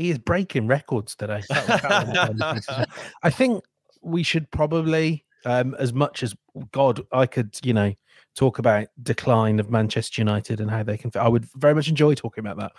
He 0.00 0.08
is 0.08 0.16
breaking 0.16 0.66
records 0.66 1.14
today. 1.14 1.42
I 1.50 3.28
think 3.28 3.62
we 4.00 4.22
should 4.22 4.50
probably, 4.50 5.26
um, 5.44 5.76
as 5.78 5.92
much 5.92 6.22
as 6.22 6.34
God, 6.72 7.02
I 7.12 7.26
could, 7.26 7.58
you 7.62 7.74
know, 7.74 7.92
talk 8.34 8.58
about 8.58 8.88
decline 9.02 9.60
of 9.60 9.68
Manchester 9.68 10.22
United 10.22 10.58
and 10.58 10.70
how 10.70 10.82
they 10.84 10.96
can. 10.96 11.10
I 11.16 11.28
would 11.28 11.46
very 11.54 11.74
much 11.74 11.88
enjoy 11.88 12.14
talking 12.14 12.46
about 12.46 12.56
that. 12.56 12.72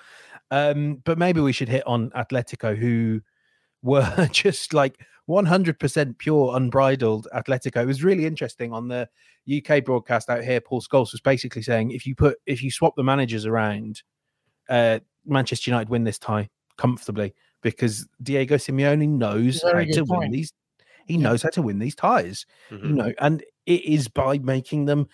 Um, 0.50 0.96
but 1.04 1.20
maybe 1.20 1.42
we 1.42 1.52
should 1.52 1.70
hit 1.70 1.86
on 1.86 2.10
Atletico, 2.10 2.76
who 2.76 3.22
were 3.84 4.28
just 4.32 4.74
like 4.74 4.98
100% 5.30 6.18
pure, 6.18 6.56
unbridled 6.56 7.28
Atletico. 7.36 7.84
It 7.84 7.86
was 7.86 8.04
really 8.04 8.26
interesting 8.26 8.74
on 8.74 8.88
the 8.88 9.08
UK 9.48 9.86
broadcast 9.86 10.28
out 10.32 10.44
here. 10.44 10.60
Paul 10.60 10.82
Scholes 10.82 11.12
was 11.12 11.22
basically 11.22 11.62
saying 11.62 11.92
if 11.92 12.08
you 12.08 12.16
put 12.16 12.40
if 12.48 12.64
you 12.64 12.72
swap 12.72 12.96
the 12.96 13.04
managers 13.04 13.46
around, 13.46 14.02
uh, 14.70 14.98
Manchester 15.24 15.70
United 15.70 15.90
win 15.90 16.04
this 16.04 16.18
tie 16.18 16.50
comfortably 16.78 17.34
because 17.62 18.08
Diego 18.22 18.56
Simeone 18.56 19.08
knows 19.10 19.62
how 19.62 19.72
to 19.72 20.06
point. 20.06 20.22
win 20.22 20.32
these. 20.32 20.54
He 21.06 21.16
yeah. 21.16 21.22
knows 21.22 21.42
how 21.44 21.50
to 21.50 21.62
win 21.62 21.80
these 21.80 21.96
ties, 21.96 22.46
mm-hmm. 22.70 22.88
you 22.88 22.94
know, 22.94 23.14
and 23.20 23.44
it 23.66 23.84
is 23.86 24.08
by 24.08 24.38
making 24.40 24.86
them 24.86 25.08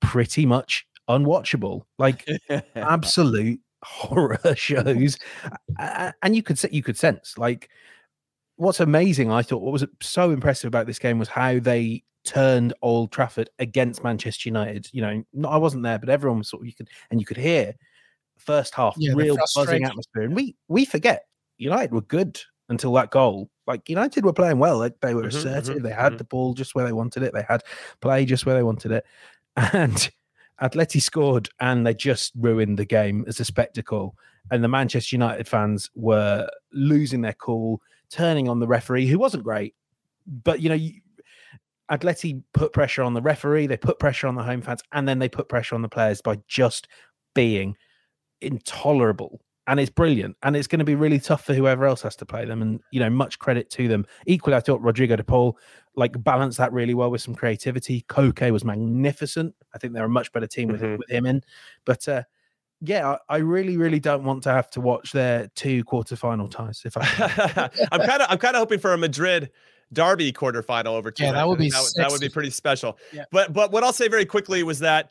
pretty 0.00 0.46
much 0.46 0.86
unwatchable, 1.08 1.82
like 1.98 2.26
absolute 2.74 3.60
horror 3.82 4.40
shows. 4.56 5.16
and 5.78 6.36
you 6.36 6.42
could 6.42 6.60
you 6.72 6.82
could 6.82 6.96
sense 6.96 7.36
like 7.36 7.68
what's 8.56 8.80
amazing, 8.80 9.30
I 9.30 9.42
thought, 9.42 9.62
what 9.62 9.72
was 9.72 9.84
so 10.00 10.30
impressive 10.30 10.68
about 10.68 10.86
this 10.86 10.98
game 10.98 11.18
was 11.18 11.28
how 11.28 11.58
they 11.58 12.02
turned 12.24 12.72
Old 12.82 13.12
Trafford 13.12 13.50
against 13.58 14.04
Manchester 14.04 14.48
United. 14.48 14.88
You 14.92 15.02
know, 15.02 15.24
not, 15.32 15.52
I 15.52 15.56
wasn't 15.56 15.82
there, 15.82 15.98
but 15.98 16.08
everyone 16.08 16.38
was 16.38 16.48
sort 16.48 16.62
of 16.62 16.66
you 16.66 16.74
could 16.74 16.88
and 17.10 17.20
you 17.20 17.26
could 17.26 17.36
hear 17.36 17.74
first 18.38 18.74
half 18.74 18.94
yeah, 18.98 19.12
real 19.14 19.36
buzzing 19.54 19.84
atmosphere, 19.84 20.22
and 20.22 20.34
we 20.34 20.54
we 20.68 20.84
forget 20.84 21.26
United 21.58 21.92
were 21.92 22.02
good 22.02 22.40
until 22.68 22.92
that 22.94 23.10
goal. 23.10 23.50
Like 23.66 23.88
United 23.88 24.24
were 24.24 24.32
playing 24.32 24.58
well, 24.58 24.78
like 24.78 25.00
they 25.00 25.14
were 25.14 25.22
mm-hmm, 25.22 25.36
assertive. 25.36 25.76
Mm-hmm, 25.76 25.84
they 25.84 25.92
had 25.92 26.08
mm-hmm. 26.08 26.16
the 26.18 26.24
ball 26.24 26.54
just 26.54 26.74
where 26.74 26.84
they 26.84 26.92
wanted 26.92 27.22
it. 27.22 27.32
They 27.32 27.44
had 27.48 27.62
play 28.00 28.24
just 28.24 28.46
where 28.46 28.54
they 28.54 28.62
wanted 28.62 28.92
it, 28.92 29.04
and. 29.56 30.10
Atleti 30.62 31.02
scored 31.02 31.48
and 31.58 31.84
they 31.84 31.94
just 31.94 32.32
ruined 32.36 32.78
the 32.78 32.84
game 32.84 33.24
as 33.26 33.40
a 33.40 33.44
spectacle. 33.44 34.16
And 34.52 34.62
the 34.62 34.68
Manchester 34.68 35.16
United 35.16 35.48
fans 35.48 35.90
were 35.96 36.48
losing 36.72 37.22
their 37.22 37.32
cool 37.32 37.82
turning 38.10 38.48
on 38.48 38.60
the 38.60 38.66
referee, 38.66 39.06
who 39.06 39.18
wasn't 39.18 39.42
great. 39.42 39.74
But 40.26 40.60
you 40.60 40.68
know, 40.68 40.78
Atleti 41.90 42.42
put 42.52 42.72
pressure 42.72 43.02
on 43.02 43.14
the 43.14 43.22
referee, 43.22 43.66
they 43.66 43.76
put 43.76 43.98
pressure 43.98 44.26
on 44.26 44.34
the 44.34 44.42
home 44.42 44.62
fans, 44.62 44.82
and 44.92 45.08
then 45.08 45.18
they 45.18 45.28
put 45.28 45.48
pressure 45.48 45.74
on 45.74 45.82
the 45.82 45.88
players 45.88 46.22
by 46.22 46.38
just 46.46 46.88
being 47.34 47.76
intolerable. 48.44 49.40
And 49.66 49.80
it's 49.80 49.90
brilliant, 49.90 50.36
and 50.42 50.56
it's 50.56 50.66
going 50.66 50.80
to 50.80 50.84
be 50.84 50.94
really 50.94 51.18
tough 51.18 51.46
for 51.46 51.54
whoever 51.54 51.86
else 51.86 52.02
has 52.02 52.14
to 52.16 52.26
play 52.26 52.44
them. 52.44 52.60
And 52.60 52.80
you 52.90 53.00
know, 53.00 53.08
much 53.08 53.38
credit 53.38 53.70
to 53.70 53.88
them. 53.88 54.04
Equally, 54.26 54.54
I 54.54 54.60
thought 54.60 54.82
Rodrigo 54.82 55.16
de 55.16 55.24
Paul 55.24 55.56
like 55.96 56.22
balanced 56.22 56.58
that 56.58 56.70
really 56.70 56.92
well 56.92 57.10
with 57.10 57.22
some 57.22 57.34
creativity. 57.34 58.04
Koke 58.08 58.50
was 58.52 58.62
magnificent. 58.62 59.54
I 59.74 59.78
think 59.78 59.94
they're 59.94 60.04
a 60.04 60.08
much 60.08 60.32
better 60.32 60.46
team 60.46 60.68
with, 60.68 60.82
mm-hmm. 60.82 60.96
with 60.98 61.10
him 61.10 61.24
in. 61.24 61.42
But 61.86 62.06
uh, 62.06 62.24
yeah, 62.80 63.16
I 63.30 63.38
really, 63.38 63.78
really 63.78 64.00
don't 64.00 64.24
want 64.24 64.42
to 64.42 64.50
have 64.50 64.70
to 64.72 64.80
watch 64.80 65.12
their 65.12 65.48
two 65.54 65.84
quarterfinal 65.84 66.50
ties. 66.50 66.82
If 66.84 66.96
I, 66.96 67.70
I'm 67.92 68.06
kind 68.06 68.22
of, 68.22 68.28
I'm 68.30 68.38
kind 68.38 68.56
of 68.56 68.60
hoping 68.60 68.80
for 68.80 68.92
a 68.92 68.98
Madrid 68.98 69.50
Derby 69.92 70.32
quarterfinal 70.32 70.88
over 70.88 71.10
two. 71.10 71.24
Yeah, 71.24 71.32
that 71.32 71.48
would 71.48 71.58
be 71.58 71.70
that, 71.70 71.92
that, 71.96 72.10
would 72.10 72.20
be 72.20 72.28
pretty 72.28 72.50
special. 72.50 72.98
Yeah. 73.12 73.24
But 73.30 73.52
but 73.52 73.72
what 73.72 73.84
I'll 73.84 73.92
say 73.92 74.08
very 74.08 74.26
quickly 74.26 74.62
was 74.62 74.80
that 74.80 75.10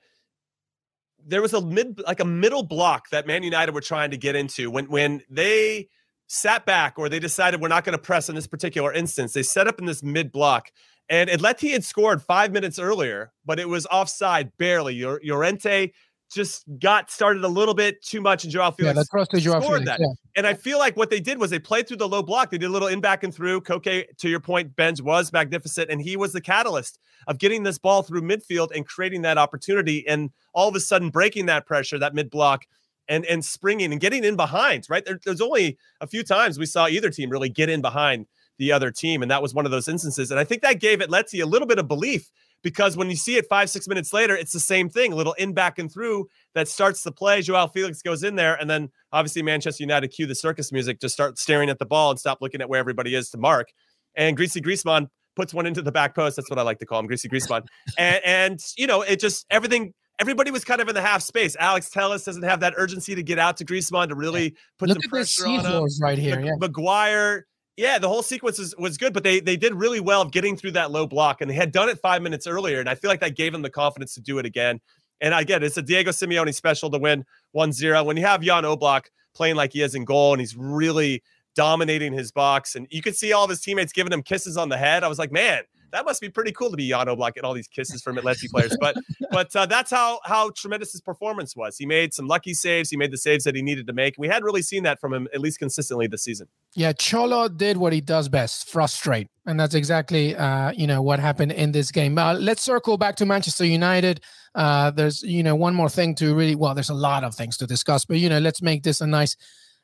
there 1.25 1.41
was 1.41 1.53
a 1.53 1.61
mid 1.61 2.01
like 2.05 2.19
a 2.19 2.25
middle 2.25 2.63
block 2.63 3.09
that 3.09 3.27
Man 3.27 3.43
United 3.43 3.73
were 3.73 3.81
trying 3.81 4.11
to 4.11 4.17
get 4.17 4.35
into 4.35 4.69
when 4.69 4.85
when 4.85 5.21
they 5.29 5.89
sat 6.27 6.65
back 6.65 6.97
or 6.97 7.09
they 7.09 7.19
decided 7.19 7.61
we're 7.61 7.67
not 7.67 7.83
going 7.83 7.97
to 7.97 8.01
press 8.01 8.29
in 8.29 8.35
this 8.35 8.47
particular 8.47 8.91
instance. 8.91 9.33
They 9.33 9.43
set 9.43 9.67
up 9.67 9.79
in 9.79 9.85
this 9.85 10.03
mid 10.03 10.31
block. 10.31 10.71
And 11.09 11.29
Atleti 11.29 11.71
had 11.71 11.83
scored 11.83 12.21
five 12.21 12.53
minutes 12.53 12.79
earlier, 12.79 13.33
but 13.45 13.59
it 13.59 13.67
was 13.67 13.85
offside 13.87 14.51
barely. 14.57 15.03
Llorente 15.03 15.91
just 16.33 16.63
got 16.79 17.11
started 17.11 17.43
a 17.43 17.47
little 17.47 17.73
bit 17.73 18.01
too 18.03 18.21
much, 18.21 18.43
and 18.43 18.51
Joao 18.51 18.71
Felix 18.71 18.97
yeah, 18.97 19.03
cross 19.09 19.27
to 19.29 19.39
Joao 19.39 19.59
scored 19.59 19.83
Felix, 19.83 19.85
that. 19.85 19.99
Yeah. 19.99 20.13
And 20.35 20.47
I 20.47 20.53
feel 20.53 20.79
like 20.79 20.97
what 20.97 21.09
they 21.09 21.19
did 21.19 21.37
was 21.37 21.49
they 21.49 21.59
played 21.59 21.87
through 21.87 21.97
the 21.97 22.07
low 22.07 22.23
block. 22.23 22.49
They 22.49 22.57
did 22.57 22.67
a 22.67 22.71
little 22.71 22.87
in 22.87 23.01
back 23.01 23.23
and 23.23 23.33
through. 23.33 23.61
Koke, 23.61 24.05
to 24.17 24.29
your 24.29 24.39
point, 24.39 24.75
Benj 24.75 25.01
was 25.01 25.31
magnificent, 25.31 25.89
and 25.89 26.01
he 26.01 26.17
was 26.17 26.33
the 26.33 26.41
catalyst 26.41 26.99
of 27.27 27.37
getting 27.37 27.63
this 27.63 27.77
ball 27.77 28.03
through 28.03 28.21
midfield 28.21 28.69
and 28.75 28.85
creating 28.85 29.21
that 29.23 29.37
opportunity, 29.37 30.07
and 30.07 30.31
all 30.53 30.67
of 30.67 30.75
a 30.75 30.79
sudden 30.79 31.09
breaking 31.09 31.45
that 31.47 31.65
pressure, 31.65 31.99
that 31.99 32.13
mid 32.13 32.29
block, 32.29 32.65
and 33.07 33.25
and 33.25 33.43
springing 33.43 33.91
and 33.91 34.01
getting 34.01 34.23
in 34.23 34.35
behind. 34.35 34.85
Right 34.89 35.05
there, 35.05 35.19
there's 35.23 35.41
only 35.41 35.77
a 36.01 36.07
few 36.07 36.23
times 36.23 36.57
we 36.57 36.65
saw 36.65 36.87
either 36.87 37.09
team 37.09 37.29
really 37.29 37.49
get 37.49 37.69
in 37.69 37.81
behind 37.81 38.25
the 38.57 38.71
other 38.71 38.91
team, 38.91 39.21
and 39.21 39.31
that 39.31 39.41
was 39.41 39.53
one 39.53 39.65
of 39.65 39.71
those 39.71 39.87
instances. 39.87 40.31
And 40.31 40.39
I 40.39 40.43
think 40.43 40.61
that 40.61 40.79
gave 40.79 40.99
Atleti 40.99 41.41
a 41.41 41.45
little 41.45 41.67
bit 41.67 41.79
of 41.79 41.87
belief 41.87 42.29
because 42.63 42.97
when 42.97 43.09
you 43.09 43.15
see 43.15 43.35
it 43.35 43.45
five, 43.47 43.69
six 43.69 43.87
minutes 43.87 44.13
later, 44.13 44.35
it's 44.35 44.53
the 44.53 44.59
same 44.59 44.89
thing. 44.89 45.13
A 45.13 45.15
little 45.15 45.33
in 45.33 45.53
back 45.53 45.77
and 45.77 45.91
through 45.91 46.27
that 46.55 46.67
starts 46.67 47.03
the 47.03 47.11
play. 47.11 47.41
Joao 47.41 47.67
Felix 47.67 48.01
goes 48.01 48.23
in 48.23 48.35
there, 48.35 48.55
and 48.55 48.69
then 48.69 48.89
obviously 49.11 49.43
Manchester 49.43 49.83
United 49.83 50.07
cue 50.07 50.25
the 50.25 50.35
circus 50.35 50.71
music, 50.71 50.99
just 50.99 51.13
start 51.13 51.37
staring 51.37 51.69
at 51.69 51.79
the 51.79 51.85
ball 51.85 52.09
and 52.09 52.19
stop 52.19 52.39
looking 52.41 52.61
at 52.61 52.69
where 52.69 52.79
everybody 52.79 53.13
is 53.13 53.29
to 53.31 53.37
mark. 53.37 53.67
And 54.15 54.35
Greasy 54.35 54.61
Griezmann 54.61 55.07
puts 55.35 55.53
one 55.53 55.65
into 55.65 55.81
the 55.81 55.91
back 55.91 56.15
post. 56.15 56.35
That's 56.35 56.49
what 56.49 56.59
I 56.59 56.61
like 56.61 56.79
to 56.79 56.85
call 56.85 56.99
him, 56.99 57.07
Greasy 57.07 57.27
Griezmann. 57.27 57.67
and, 57.97 58.21
and 58.23 58.59
you 58.77 58.87
know, 58.87 59.01
it 59.01 59.19
just 59.19 59.45
everything 59.49 59.93
everybody 60.19 60.51
was 60.51 60.63
kind 60.63 60.79
of 60.81 60.87
in 60.87 60.95
the 60.95 61.01
half 61.01 61.21
space. 61.21 61.55
Alex 61.59 61.89
Telles 61.89 62.23
doesn't 62.23 62.43
have 62.43 62.59
that 62.61 62.73
urgency 62.77 63.15
to 63.15 63.23
get 63.23 63.39
out 63.39 63.57
to 63.57 63.65
Griezmann 63.65 64.09
to 64.09 64.15
really 64.15 64.55
put 64.77 64.89
Look 64.89 65.01
some 65.01 65.09
pressure 65.09 65.47
on 65.47 65.65
him. 65.65 65.87
right 66.01 66.17
here. 66.17 66.39
Yeah. 66.39 66.53
Maguire, 66.59 67.45
yeah, 67.75 67.97
the 67.97 68.07
whole 68.07 68.21
sequence 68.21 68.59
was, 68.59 68.75
was 68.77 68.97
good, 68.97 69.13
but 69.13 69.23
they 69.23 69.39
they 69.39 69.57
did 69.57 69.73
really 69.73 69.99
well 69.99 70.21
of 70.21 70.31
getting 70.31 70.55
through 70.55 70.71
that 70.71 70.91
low 70.91 71.07
block, 71.07 71.41
and 71.41 71.49
they 71.49 71.55
had 71.55 71.71
done 71.71 71.89
it 71.89 71.99
five 71.99 72.21
minutes 72.21 72.45
earlier, 72.45 72.79
and 72.79 72.87
I 72.87 72.95
feel 72.95 73.09
like 73.09 73.21
that 73.21 73.35
gave 73.35 73.51
them 73.51 73.61
the 73.61 73.69
confidence 73.69 74.13
to 74.15 74.21
do 74.21 74.37
it 74.37 74.45
again. 74.45 74.79
And 75.21 75.33
again, 75.33 75.63
it's 75.63 75.77
a 75.77 75.81
Diego 75.81 76.11
Simeone 76.11 76.53
special 76.53 76.89
to 76.91 76.97
win 76.97 77.23
1-0. 77.55 78.05
When 78.05 78.17
you 78.17 78.25
have 78.25 78.41
Jan 78.41 78.63
Oblak 78.63 79.05
playing 79.33 79.55
like 79.55 79.71
he 79.73 79.81
is 79.81 79.95
in 79.95 80.05
goal, 80.05 80.33
and 80.33 80.39
he's 80.39 80.55
really 80.55 81.23
dominating 81.55 82.13
his 82.13 82.31
box, 82.31 82.75
and 82.75 82.87
you 82.91 83.01
could 83.01 83.15
see 83.15 83.33
all 83.33 83.43
of 83.43 83.49
his 83.49 83.61
teammates 83.61 83.93
giving 83.93 84.13
him 84.13 84.21
kisses 84.21 84.57
on 84.57 84.69
the 84.69 84.77
head. 84.77 85.03
I 85.03 85.07
was 85.07 85.19
like, 85.19 85.31
man, 85.31 85.63
that 85.93 86.05
must 86.05 86.19
be 86.19 86.27
pretty 86.27 86.51
cool 86.51 86.71
to 86.71 86.75
be 86.75 86.89
Jan 86.89 87.07
Oblak 87.07 87.37
and 87.37 87.45
all 87.45 87.53
these 87.53 87.67
kisses 87.67 88.01
from 88.01 88.17
Atleti 88.17 88.49
players. 88.49 88.75
But 88.79 88.97
but 89.31 89.55
uh, 89.55 89.65
that's 89.65 89.91
how 89.91 90.19
how 90.25 90.49
tremendous 90.49 90.91
his 90.91 91.01
performance 91.01 91.55
was. 91.55 91.77
He 91.77 91.85
made 91.85 92.13
some 92.13 92.27
lucky 92.27 92.53
saves. 92.53 92.89
He 92.89 92.97
made 92.97 93.11
the 93.11 93.17
saves 93.17 93.43
that 93.45 93.55
he 93.55 93.61
needed 93.61 93.87
to 93.87 93.93
make. 93.93 94.15
We 94.17 94.27
hadn't 94.27 94.43
really 94.43 94.63
seen 94.63 94.83
that 94.83 94.99
from 94.99 95.13
him 95.13 95.27
at 95.33 95.39
least 95.39 95.59
consistently 95.59 96.07
this 96.07 96.23
season. 96.23 96.47
Yeah, 96.73 96.91
Cholo 96.93 97.47
did 97.47 97.77
what 97.77 97.93
he 97.93 98.01
does 98.01 98.27
best: 98.27 98.69
frustrate, 98.69 99.27
and 99.45 99.59
that's 99.59 99.75
exactly 99.75 100.35
uh, 100.35 100.71
you 100.71 100.87
know 100.87 101.01
what 101.01 101.19
happened 101.19 101.51
in 101.51 101.71
this 101.71 101.91
game. 101.91 102.17
Uh, 102.17 102.33
let's 102.33 102.63
circle 102.63 102.97
back 102.97 103.15
to 103.17 103.25
Manchester 103.25 103.65
United. 103.65 104.21
Uh, 104.55 104.91
there's 104.91 105.21
you 105.21 105.43
know 105.43 105.55
one 105.55 105.75
more 105.75 105.89
thing 105.89 106.15
to 106.15 106.33
really 106.33 106.55
well. 106.55 106.73
There's 106.73 106.89
a 106.89 106.95
lot 106.95 107.23
of 107.23 107.35
things 107.35 107.55
to 107.57 107.67
discuss, 107.67 108.03
but 108.03 108.17
you 108.17 108.29
know 108.29 108.39
let's 108.39 108.61
make 108.61 108.83
this 108.83 108.99
a 108.99 109.07
nice 109.07 109.37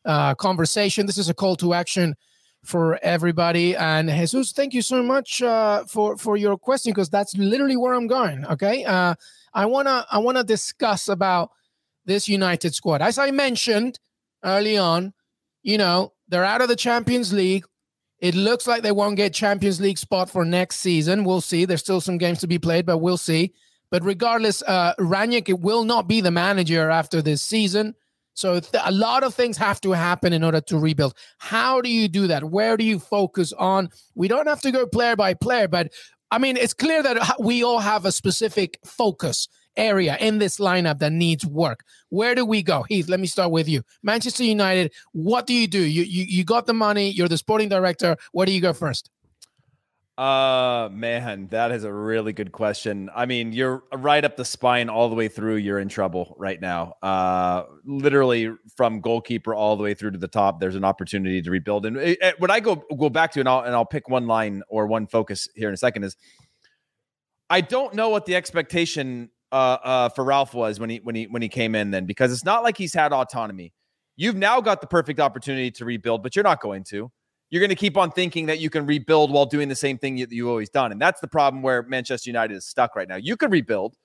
uh, 0.06 0.34
conversation. 0.36 1.06
This 1.06 1.20
is 1.20 1.30
a 1.30 1.36
call 1.36 1.56
to 1.58 1.74
action 1.74 2.16
for 2.64 3.00
everybody. 3.02 3.76
And 3.76 4.10
Jesus, 4.10 4.52
thank 4.52 4.74
you 4.74 4.82
so 4.82 5.02
much 5.02 5.42
uh, 5.42 5.86
for 5.86 6.18
for 6.18 6.38
your 6.38 6.58
question 6.58 6.92
because 6.92 7.10
that's 7.10 7.36
literally 7.38 7.78
where 7.78 7.94
I'm 7.94 8.08
going. 8.08 8.46
Okay, 8.46 8.84
uh, 8.86 9.16
I 9.54 9.66
wanna 9.66 10.06
I 10.12 10.20
wanna 10.20 10.44
discuss 10.44 11.08
about 11.08 11.52
this 12.06 12.28
United 12.28 12.74
squad. 12.76 13.02
As 13.02 13.18
I 13.18 13.32
mentioned 13.32 14.00
early 14.44 14.78
on, 14.78 15.14
you 15.64 15.78
know 15.78 16.14
they're 16.28 16.46
out 16.46 16.62
of 16.62 16.68
the 16.68 16.76
Champions 16.76 17.34
League. 17.34 17.66
It 18.20 18.36
looks 18.36 18.68
like 18.68 18.84
they 18.84 18.92
won't 18.92 19.16
get 19.16 19.34
Champions 19.34 19.80
League 19.80 19.98
spot 19.98 20.30
for 20.30 20.44
next 20.44 20.82
season. 20.82 21.24
We'll 21.24 21.42
see. 21.42 21.64
There's 21.64 21.80
still 21.80 22.02
some 22.02 22.18
games 22.18 22.40
to 22.40 22.48
be 22.48 22.60
played, 22.60 22.86
but 22.86 22.98
we'll 22.98 23.18
see. 23.18 23.54
But 23.92 24.04
regardless, 24.04 24.62
uh, 24.64 24.94
Rangnick 25.00 25.58
will 25.60 25.86
not 25.86 26.08
be 26.08 26.20
the 26.22 26.30
manager 26.30 26.90
after 26.90 27.22
this 27.22 27.42
season. 27.42 27.96
So 28.40 28.62
th- 28.62 28.84
a 28.86 28.92
lot 28.92 29.24
of 29.24 29.36
things 29.36 29.58
have 29.58 29.82
to 29.82 29.92
happen 29.92 30.32
in 30.32 30.46
order 30.46 30.62
to 30.62 30.78
rebuild. 30.78 31.14
How 31.40 31.82
do 31.82 31.90
you 31.90 32.08
do 32.08 32.28
that? 32.28 32.46
Where 32.46 32.78
do 32.78 32.86
you 32.86 32.98
focus 32.98 33.52
on? 33.52 33.90
We 34.16 34.30
don't 34.30 34.48
have 34.48 34.62
to 34.62 34.72
go 34.72 34.88
player 34.88 35.18
by 35.18 35.34
player, 35.34 35.68
but 35.68 35.92
I 36.32 36.38
mean, 36.38 36.56
it's 36.56 36.74
clear 36.74 37.04
that 37.04 37.36
we 37.40 37.64
all 37.66 37.80
have 37.80 38.06
a 38.06 38.14
specific 38.14 38.80
focus 38.86 39.50
area 39.76 40.16
in 40.22 40.38
this 40.38 40.58
lineup 40.58 41.00
that 41.00 41.12
needs 41.12 41.46
work. 41.46 41.84
Where 42.10 42.34
do 42.34 42.46
we 42.46 42.64
go? 42.64 42.84
Heath, 42.84 43.10
let 43.10 43.20
me 43.20 43.28
start 43.28 43.52
with 43.52 43.68
you. 43.68 43.82
Manchester 44.04 44.46
United, 44.46 44.94
what 45.12 45.46
do 45.46 45.54
you 45.54 45.68
do? 45.68 45.80
You 45.82 46.04
you, 46.04 46.24
you 46.24 46.46
got 46.46 46.66
the 46.66 46.74
money, 46.74 47.10
you're 47.10 47.28
the 47.28 47.38
sporting 47.38 47.68
director. 47.68 48.16
Where 48.32 48.46
do 48.46 48.54
you 48.54 48.62
go 48.62 48.72
first? 48.72 49.10
Uh 50.20 50.90
man, 50.92 51.48
that 51.48 51.72
is 51.72 51.86
a 51.86 51.94
really 51.94 52.34
good 52.34 52.52
question. 52.52 53.10
I 53.16 53.26
mean, 53.26 53.54
you're 53.54 53.84
right 53.94 54.26
up 54.26 54.36
the 54.36 54.44
spine 54.44 54.90
all 54.90 55.08
the 55.08 55.16
way 55.16 55.30
through. 55.30 55.56
You're 55.56 55.80
in 55.80 55.88
trouble 55.88 56.36
right 56.38 56.60
now. 56.60 56.96
Uh 57.02 57.64
literally 57.86 58.52
from 58.76 59.00
goalkeeper 59.00 59.56
all 59.56 59.78
the 59.78 59.84
way 59.84 59.94
through 59.94 60.12
to 60.12 60.18
the 60.18 60.28
top. 60.28 60.60
There's 60.60 60.76
an 60.76 60.84
opportunity 60.84 61.42
to 61.42 61.50
rebuild. 61.50 61.86
And 61.86 61.96
it, 61.96 62.18
it, 62.22 62.36
what 62.38 62.52
I 62.52 62.60
go 62.60 62.84
go 62.98 63.08
back 63.10 63.32
to, 63.32 63.40
and 63.40 63.48
I'll 63.48 63.62
and 63.62 63.74
I'll 63.74 63.86
pick 63.86 64.10
one 64.10 64.28
line 64.28 64.62
or 64.68 64.88
one 64.88 65.08
focus 65.08 65.48
here 65.56 65.70
in 65.70 65.74
a 65.74 65.78
second 65.78 66.04
is, 66.04 66.18
I 67.50 67.62
don't 67.62 67.94
know 67.94 68.10
what 68.10 68.26
the 68.26 68.36
expectation 68.36 69.30
uh, 69.54 69.78
uh 69.82 70.10
for 70.10 70.26
Ralf 70.26 70.54
was 70.54 70.82
when 70.82 70.90
he 70.90 70.98
when 70.98 71.16
he 71.16 71.28
when 71.28 71.42
he 71.42 71.48
came 71.48 71.76
in 71.76 71.92
then 71.92 72.06
because 72.06 72.34
it's 72.34 72.44
not 72.44 72.62
like 72.62 72.78
he's 72.78 72.94
had 72.94 73.14
autonomy. 73.14 73.74
You've 74.18 74.36
now 74.36 74.60
got 74.60 74.82
the 74.82 74.88
perfect 74.88 75.22
opportunity 75.22 75.72
to 75.72 75.86
rebuild, 75.86 76.24
but 76.24 76.36
you're 76.36 76.44
not 76.44 76.60
going 76.60 76.84
to 76.90 77.10
you're 77.50 77.60
going 77.60 77.70
to 77.70 77.76
keep 77.76 77.98
on 77.98 78.12
thinking 78.12 78.46
that 78.46 78.60
you 78.60 78.70
can 78.70 78.86
rebuild 78.86 79.32
while 79.32 79.46
doing 79.46 79.70
the 79.70 79.76
same 79.76 79.98
thing 79.98 80.18
that 80.18 80.32
you've 80.32 80.48
always 80.48 80.70
done. 80.70 80.92
And 80.92 81.02
that's 81.02 81.20
the 81.20 81.28
problem 81.28 81.64
where 81.64 81.84
Manchester 81.84 82.30
United 82.30 82.56
is 82.56 82.66
stuck 82.66 82.96
right 82.96 83.08
now. 83.08 83.16
You 83.16 83.36
could 83.38 83.52
rebuild, 83.52 83.96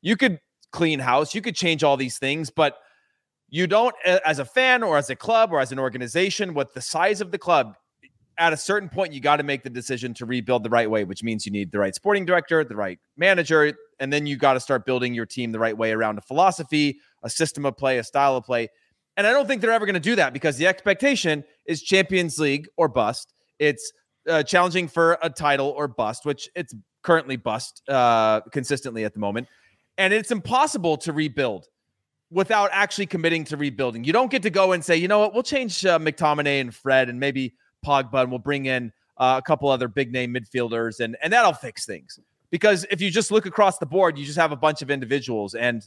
you 0.00 0.16
could 0.16 0.38
clean 0.72 0.98
house, 0.98 1.34
you 1.34 1.42
could 1.42 1.54
change 1.54 1.84
all 1.84 1.96
these 1.96 2.18
things, 2.18 2.50
but 2.50 2.78
you 3.48 3.66
don't, 3.66 3.94
as 4.04 4.38
a 4.38 4.44
fan 4.44 4.82
or 4.82 4.96
as 4.96 5.10
a 5.10 5.16
club 5.16 5.52
or 5.52 5.60
as 5.60 5.70
an 5.70 5.78
organization, 5.78 6.54
with 6.54 6.72
the 6.74 6.80
size 6.80 7.20
of 7.20 7.30
the 7.30 7.38
club, 7.38 7.76
at 8.36 8.52
a 8.52 8.56
certain 8.56 8.88
point, 8.88 9.12
you 9.12 9.20
got 9.20 9.36
to 9.36 9.44
make 9.44 9.62
the 9.62 9.70
decision 9.70 10.12
to 10.14 10.26
rebuild 10.26 10.64
the 10.64 10.70
right 10.70 10.90
way, 10.90 11.04
which 11.04 11.22
means 11.22 11.46
you 11.46 11.52
need 11.52 11.70
the 11.70 11.78
right 11.78 11.94
sporting 11.94 12.24
director, 12.24 12.64
the 12.64 12.74
right 12.74 12.98
manager, 13.16 13.72
and 14.00 14.12
then 14.12 14.26
you 14.26 14.36
got 14.36 14.54
to 14.54 14.60
start 14.60 14.84
building 14.84 15.14
your 15.14 15.26
team 15.26 15.52
the 15.52 15.58
right 15.58 15.76
way 15.76 15.92
around 15.92 16.18
a 16.18 16.20
philosophy, 16.20 16.98
a 17.22 17.30
system 17.30 17.64
of 17.64 17.76
play, 17.76 17.98
a 17.98 18.02
style 18.02 18.36
of 18.36 18.44
play. 18.44 18.68
And 19.16 19.24
I 19.24 19.30
don't 19.30 19.46
think 19.46 19.60
they're 19.60 19.70
ever 19.70 19.86
going 19.86 19.94
to 19.94 20.00
do 20.00 20.16
that 20.16 20.32
because 20.32 20.56
the 20.56 20.66
expectation 20.66 21.44
is 21.66 21.82
Champions 21.82 22.38
League 22.38 22.68
or 22.76 22.88
bust. 22.88 23.32
It's 23.58 23.92
uh, 24.28 24.42
challenging 24.42 24.88
for 24.88 25.18
a 25.22 25.30
title 25.30 25.68
or 25.68 25.88
bust, 25.88 26.24
which 26.24 26.48
it's 26.54 26.74
currently 27.02 27.36
bust 27.36 27.82
uh, 27.88 28.40
consistently 28.52 29.04
at 29.04 29.12
the 29.12 29.20
moment. 29.20 29.48
And 29.98 30.12
it's 30.12 30.30
impossible 30.30 30.96
to 30.98 31.12
rebuild 31.12 31.66
without 32.30 32.70
actually 32.72 33.06
committing 33.06 33.44
to 33.44 33.56
rebuilding. 33.56 34.04
You 34.04 34.12
don't 34.12 34.30
get 34.30 34.42
to 34.42 34.50
go 34.50 34.72
and 34.72 34.84
say, 34.84 34.96
you 34.96 35.08
know 35.08 35.20
what, 35.20 35.34
we'll 35.34 35.42
change 35.42 35.84
uh, 35.86 35.98
McTominay 35.98 36.60
and 36.60 36.74
Fred 36.74 37.08
and 37.08 37.20
maybe 37.20 37.54
Pogba 37.84 38.22
and 38.22 38.30
we'll 38.30 38.40
bring 38.40 38.66
in 38.66 38.92
uh, 39.18 39.40
a 39.42 39.46
couple 39.46 39.68
other 39.68 39.86
big 39.86 40.10
name 40.12 40.34
midfielders 40.34 41.00
and, 41.00 41.16
and 41.22 41.32
that'll 41.32 41.52
fix 41.52 41.86
things. 41.86 42.18
Because 42.50 42.86
if 42.90 43.00
you 43.00 43.10
just 43.10 43.30
look 43.30 43.46
across 43.46 43.78
the 43.78 43.86
board, 43.86 44.18
you 44.18 44.24
just 44.24 44.38
have 44.38 44.52
a 44.52 44.56
bunch 44.56 44.82
of 44.82 44.90
individuals 44.90 45.54
and 45.54 45.86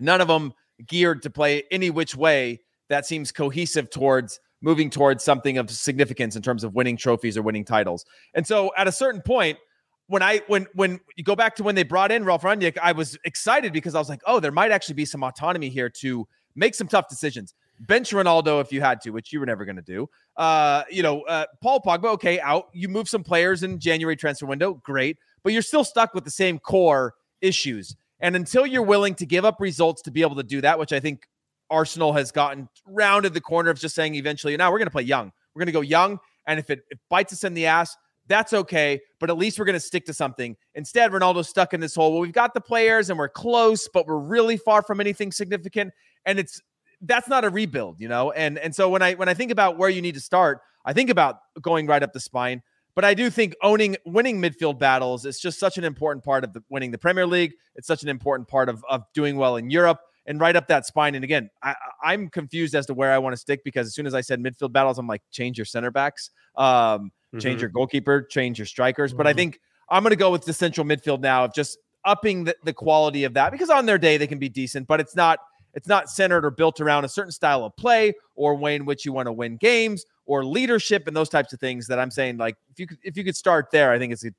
none 0.00 0.20
of 0.20 0.28
them– 0.28 0.52
geared 0.86 1.22
to 1.22 1.30
play 1.30 1.64
any 1.70 1.90
which 1.90 2.14
way 2.14 2.60
that 2.88 3.06
seems 3.06 3.32
cohesive 3.32 3.90
towards 3.90 4.40
moving 4.62 4.90
towards 4.90 5.24
something 5.24 5.58
of 5.58 5.70
significance 5.70 6.36
in 6.36 6.42
terms 6.42 6.64
of 6.64 6.74
winning 6.74 6.96
trophies 6.96 7.36
or 7.36 7.42
winning 7.42 7.64
titles. 7.64 8.04
And 8.34 8.46
so 8.46 8.70
at 8.76 8.86
a 8.86 8.92
certain 8.92 9.22
point, 9.22 9.58
when 10.06 10.22
I 10.22 10.42
when 10.48 10.66
when 10.74 11.00
you 11.16 11.22
go 11.22 11.36
back 11.36 11.54
to 11.56 11.62
when 11.62 11.76
they 11.76 11.84
brought 11.84 12.10
in 12.10 12.24
Ralf 12.24 12.42
Rangnick, 12.42 12.76
I 12.82 12.92
was 12.92 13.16
excited 13.24 13.72
because 13.72 13.94
I 13.94 13.98
was 13.98 14.08
like, 14.08 14.20
oh, 14.26 14.40
there 14.40 14.50
might 14.50 14.72
actually 14.72 14.96
be 14.96 15.04
some 15.04 15.22
autonomy 15.22 15.68
here 15.68 15.88
to 16.00 16.26
make 16.56 16.74
some 16.74 16.88
tough 16.88 17.08
decisions. 17.08 17.54
Bench 17.78 18.10
Ronaldo 18.10 18.60
if 18.60 18.72
you 18.72 18.80
had 18.80 19.00
to, 19.02 19.10
which 19.10 19.32
you 19.32 19.40
were 19.40 19.46
never 19.46 19.64
going 19.64 19.76
to 19.76 19.82
do. 19.82 20.08
Uh, 20.36 20.82
you 20.90 21.02
know, 21.02 21.22
uh, 21.22 21.46
Paul 21.62 21.80
Pogba, 21.80 22.06
okay, 22.14 22.40
out. 22.40 22.66
You 22.72 22.88
move 22.88 23.08
some 23.08 23.22
players 23.22 23.62
in 23.62 23.78
January 23.78 24.16
transfer 24.16 24.46
window, 24.46 24.74
great, 24.74 25.16
but 25.42 25.52
you're 25.52 25.62
still 25.62 25.84
stuck 25.84 26.12
with 26.12 26.24
the 26.24 26.30
same 26.30 26.58
core 26.58 27.14
issues. 27.40 27.96
And 28.20 28.36
until 28.36 28.66
you're 28.66 28.82
willing 28.82 29.14
to 29.14 29.26
give 29.26 29.44
up 29.44 29.60
results 29.60 30.02
to 30.02 30.10
be 30.10 30.22
able 30.22 30.36
to 30.36 30.42
do 30.42 30.60
that, 30.60 30.78
which 30.78 30.92
I 30.92 31.00
think 31.00 31.26
Arsenal 31.70 32.12
has 32.12 32.32
gotten 32.32 32.68
rounded 32.86 33.34
the 33.34 33.40
corner 33.40 33.70
of 33.70 33.78
just 33.78 33.94
saying 33.94 34.14
eventually, 34.14 34.56
now 34.56 34.70
we're 34.70 34.78
going 34.78 34.86
to 34.86 34.92
play 34.92 35.02
young. 35.02 35.32
We're 35.54 35.60
going 35.60 35.66
to 35.66 35.72
go 35.72 35.80
young. 35.80 36.18
And 36.46 36.58
if 36.58 36.70
it, 36.70 36.80
it 36.90 36.98
bites 37.08 37.32
us 37.32 37.44
in 37.44 37.54
the 37.54 37.66
ass, 37.66 37.96
that's 38.26 38.52
okay. 38.52 39.00
But 39.18 39.30
at 39.30 39.36
least 39.36 39.58
we're 39.58 39.64
going 39.64 39.74
to 39.74 39.80
stick 39.80 40.06
to 40.06 40.14
something. 40.14 40.56
Instead, 40.74 41.10
Ronaldo's 41.10 41.48
stuck 41.48 41.74
in 41.74 41.80
this 41.80 41.94
hole. 41.94 42.12
Well, 42.12 42.20
we've 42.20 42.32
got 42.32 42.54
the 42.54 42.60
players 42.60 43.10
and 43.10 43.18
we're 43.18 43.28
close, 43.28 43.88
but 43.92 44.06
we're 44.06 44.18
really 44.18 44.56
far 44.56 44.82
from 44.82 45.00
anything 45.00 45.32
significant. 45.32 45.92
And 46.24 46.38
it's 46.38 46.60
that's 47.02 47.28
not 47.28 47.44
a 47.44 47.50
rebuild, 47.50 48.00
you 48.00 48.08
know. 48.08 48.30
And 48.30 48.58
and 48.58 48.74
so 48.74 48.88
when 48.88 49.02
I 49.02 49.14
when 49.14 49.28
I 49.28 49.34
think 49.34 49.50
about 49.50 49.78
where 49.78 49.88
you 49.90 50.02
need 50.02 50.14
to 50.14 50.20
start, 50.20 50.60
I 50.84 50.92
think 50.92 51.10
about 51.10 51.38
going 51.60 51.86
right 51.86 52.02
up 52.02 52.12
the 52.12 52.20
spine. 52.20 52.62
But 52.94 53.04
I 53.04 53.14
do 53.14 53.30
think 53.30 53.54
owning 53.62 53.96
winning 54.04 54.40
midfield 54.42 54.78
battles 54.78 55.24
is 55.24 55.40
just 55.40 55.58
such 55.58 55.78
an 55.78 55.84
important 55.84 56.24
part 56.24 56.44
of 56.44 56.52
the, 56.52 56.62
winning 56.68 56.90
the 56.90 56.98
Premier 56.98 57.26
League. 57.26 57.52
It's 57.76 57.86
such 57.86 58.02
an 58.02 58.08
important 58.08 58.48
part 58.48 58.68
of, 58.68 58.84
of 58.88 59.04
doing 59.14 59.36
well 59.36 59.56
in 59.56 59.70
Europe 59.70 60.00
and 60.30 60.40
right 60.40 60.54
up 60.54 60.68
that 60.68 60.86
spine. 60.86 61.16
And 61.16 61.24
again, 61.24 61.50
I, 61.60 61.74
am 62.04 62.28
confused 62.28 62.76
as 62.76 62.86
to 62.86 62.94
where 62.94 63.10
I 63.10 63.18
want 63.18 63.32
to 63.32 63.36
stick 63.36 63.64
because 63.64 63.88
as 63.88 63.94
soon 63.94 64.06
as 64.06 64.14
I 64.14 64.20
said 64.20 64.40
midfield 64.40 64.72
battles, 64.72 64.96
I'm 64.96 65.08
like, 65.08 65.22
change 65.32 65.58
your 65.58 65.64
center 65.64 65.90
backs, 65.90 66.30
um, 66.56 66.64
mm-hmm. 66.66 67.40
change 67.40 67.60
your 67.60 67.68
goalkeeper, 67.68 68.22
change 68.22 68.56
your 68.56 68.66
strikers. 68.66 69.10
Mm-hmm. 69.10 69.16
But 69.16 69.26
I 69.26 69.30
mm-hmm. 69.30 69.38
think 69.38 69.60
I'm 69.88 70.04
going 70.04 70.10
to 70.10 70.16
go 70.16 70.30
with 70.30 70.44
the 70.44 70.52
central 70.52 70.86
midfield 70.86 71.20
now 71.20 71.46
of 71.46 71.52
just 71.52 71.78
upping 72.04 72.44
the, 72.44 72.54
the 72.62 72.72
quality 72.72 73.24
of 73.24 73.34
that 73.34 73.50
because 73.50 73.70
on 73.70 73.86
their 73.86 73.98
day 73.98 74.18
they 74.18 74.28
can 74.28 74.38
be 74.38 74.48
decent, 74.48 74.86
but 74.86 75.00
it's 75.00 75.16
not 75.16 75.40
it's 75.74 75.88
not 75.88 76.08
centered 76.08 76.44
or 76.44 76.52
built 76.52 76.80
around 76.80 77.04
a 77.04 77.08
certain 77.08 77.32
style 77.32 77.64
of 77.64 77.76
play 77.76 78.12
or 78.36 78.54
way 78.54 78.76
in 78.76 78.84
which 78.84 79.04
you 79.04 79.12
want 79.12 79.26
to 79.26 79.32
win 79.32 79.56
games 79.56 80.04
or 80.26 80.44
leadership 80.44 81.08
and 81.08 81.16
those 81.16 81.28
types 81.28 81.52
of 81.52 81.58
things 81.58 81.88
that 81.88 81.98
I'm 81.98 82.10
saying 82.10 82.36
like 82.36 82.54
if 82.70 82.78
you 82.78 82.86
could 82.86 82.98
if 83.02 83.16
you 83.16 83.24
could 83.24 83.36
start 83.36 83.72
there, 83.72 83.90
I 83.90 83.98
think 83.98 84.12
it's 84.12 84.24
a, 84.24 84.30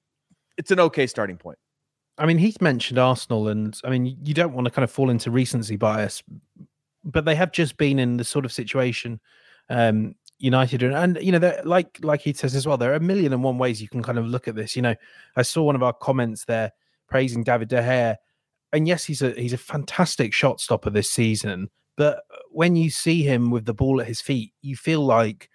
it's 0.58 0.71
an 0.71 0.80
okay 0.80 1.06
starting 1.06 1.36
point. 1.36 1.58
I 2.21 2.27
mean, 2.27 2.38
he's 2.38 2.62
mentioned 2.62 2.99
Arsenal, 2.99 3.47
and 3.47 3.75
I 3.84 3.89
mean, 3.89 4.15
you 4.21 4.36
don't 4.36 4.53
want 4.53 4.65
to 4.65 4.71
kind 4.71 4.84
of 4.84 4.91
fall 4.91 5.10
into 5.10 5.31
recency 5.31 5.75
bias, 5.75 6.21
but 7.03 7.25
they 7.25 7.34
have 7.34 7.51
just 7.51 7.77
been 7.77 7.97
in 7.97 8.17
the 8.17 8.23
sort 8.23 8.45
of 8.45 8.51
situation 8.51 9.19
um, 9.69 10.13
United 10.38 10.84
and, 10.84 10.93
and 10.93 11.17
you 11.19 11.31
know, 11.31 11.60
like 11.63 11.97
like 12.03 12.21
he 12.21 12.31
says 12.34 12.53
as 12.53 12.67
well, 12.67 12.77
there 12.77 12.91
are 12.91 12.95
a 12.95 12.99
million 12.99 13.34
and 13.34 13.43
one 13.43 13.57
ways 13.57 13.81
you 13.81 13.89
can 13.89 14.03
kind 14.03 14.19
of 14.19 14.27
look 14.27 14.47
at 14.47 14.55
this. 14.55 14.75
You 14.75 14.84
know, 14.84 14.95
I 15.36 15.41
saw 15.41 15.63
one 15.63 15.75
of 15.75 15.81
our 15.81 15.93
comments 15.93 16.45
there 16.45 16.71
praising 17.07 17.43
David 17.43 17.69
De 17.69 17.81
Gea, 17.81 18.17
and 18.71 18.88
yes, 18.88 19.03
he's 19.03 19.23
a 19.23 19.31
he's 19.31 19.53
a 19.53 19.57
fantastic 19.57 20.31
shot 20.31 20.62
stopper 20.62 20.91
this 20.91 21.10
season. 21.10 21.71
But 21.97 22.21
when 22.51 22.75
you 22.75 22.91
see 22.91 23.23
him 23.23 23.49
with 23.49 23.65
the 23.65 23.73
ball 23.73 23.99
at 23.99 24.07
his 24.07 24.21
feet, 24.21 24.53
you 24.62 24.75
feel 24.75 25.03
like 25.03 25.49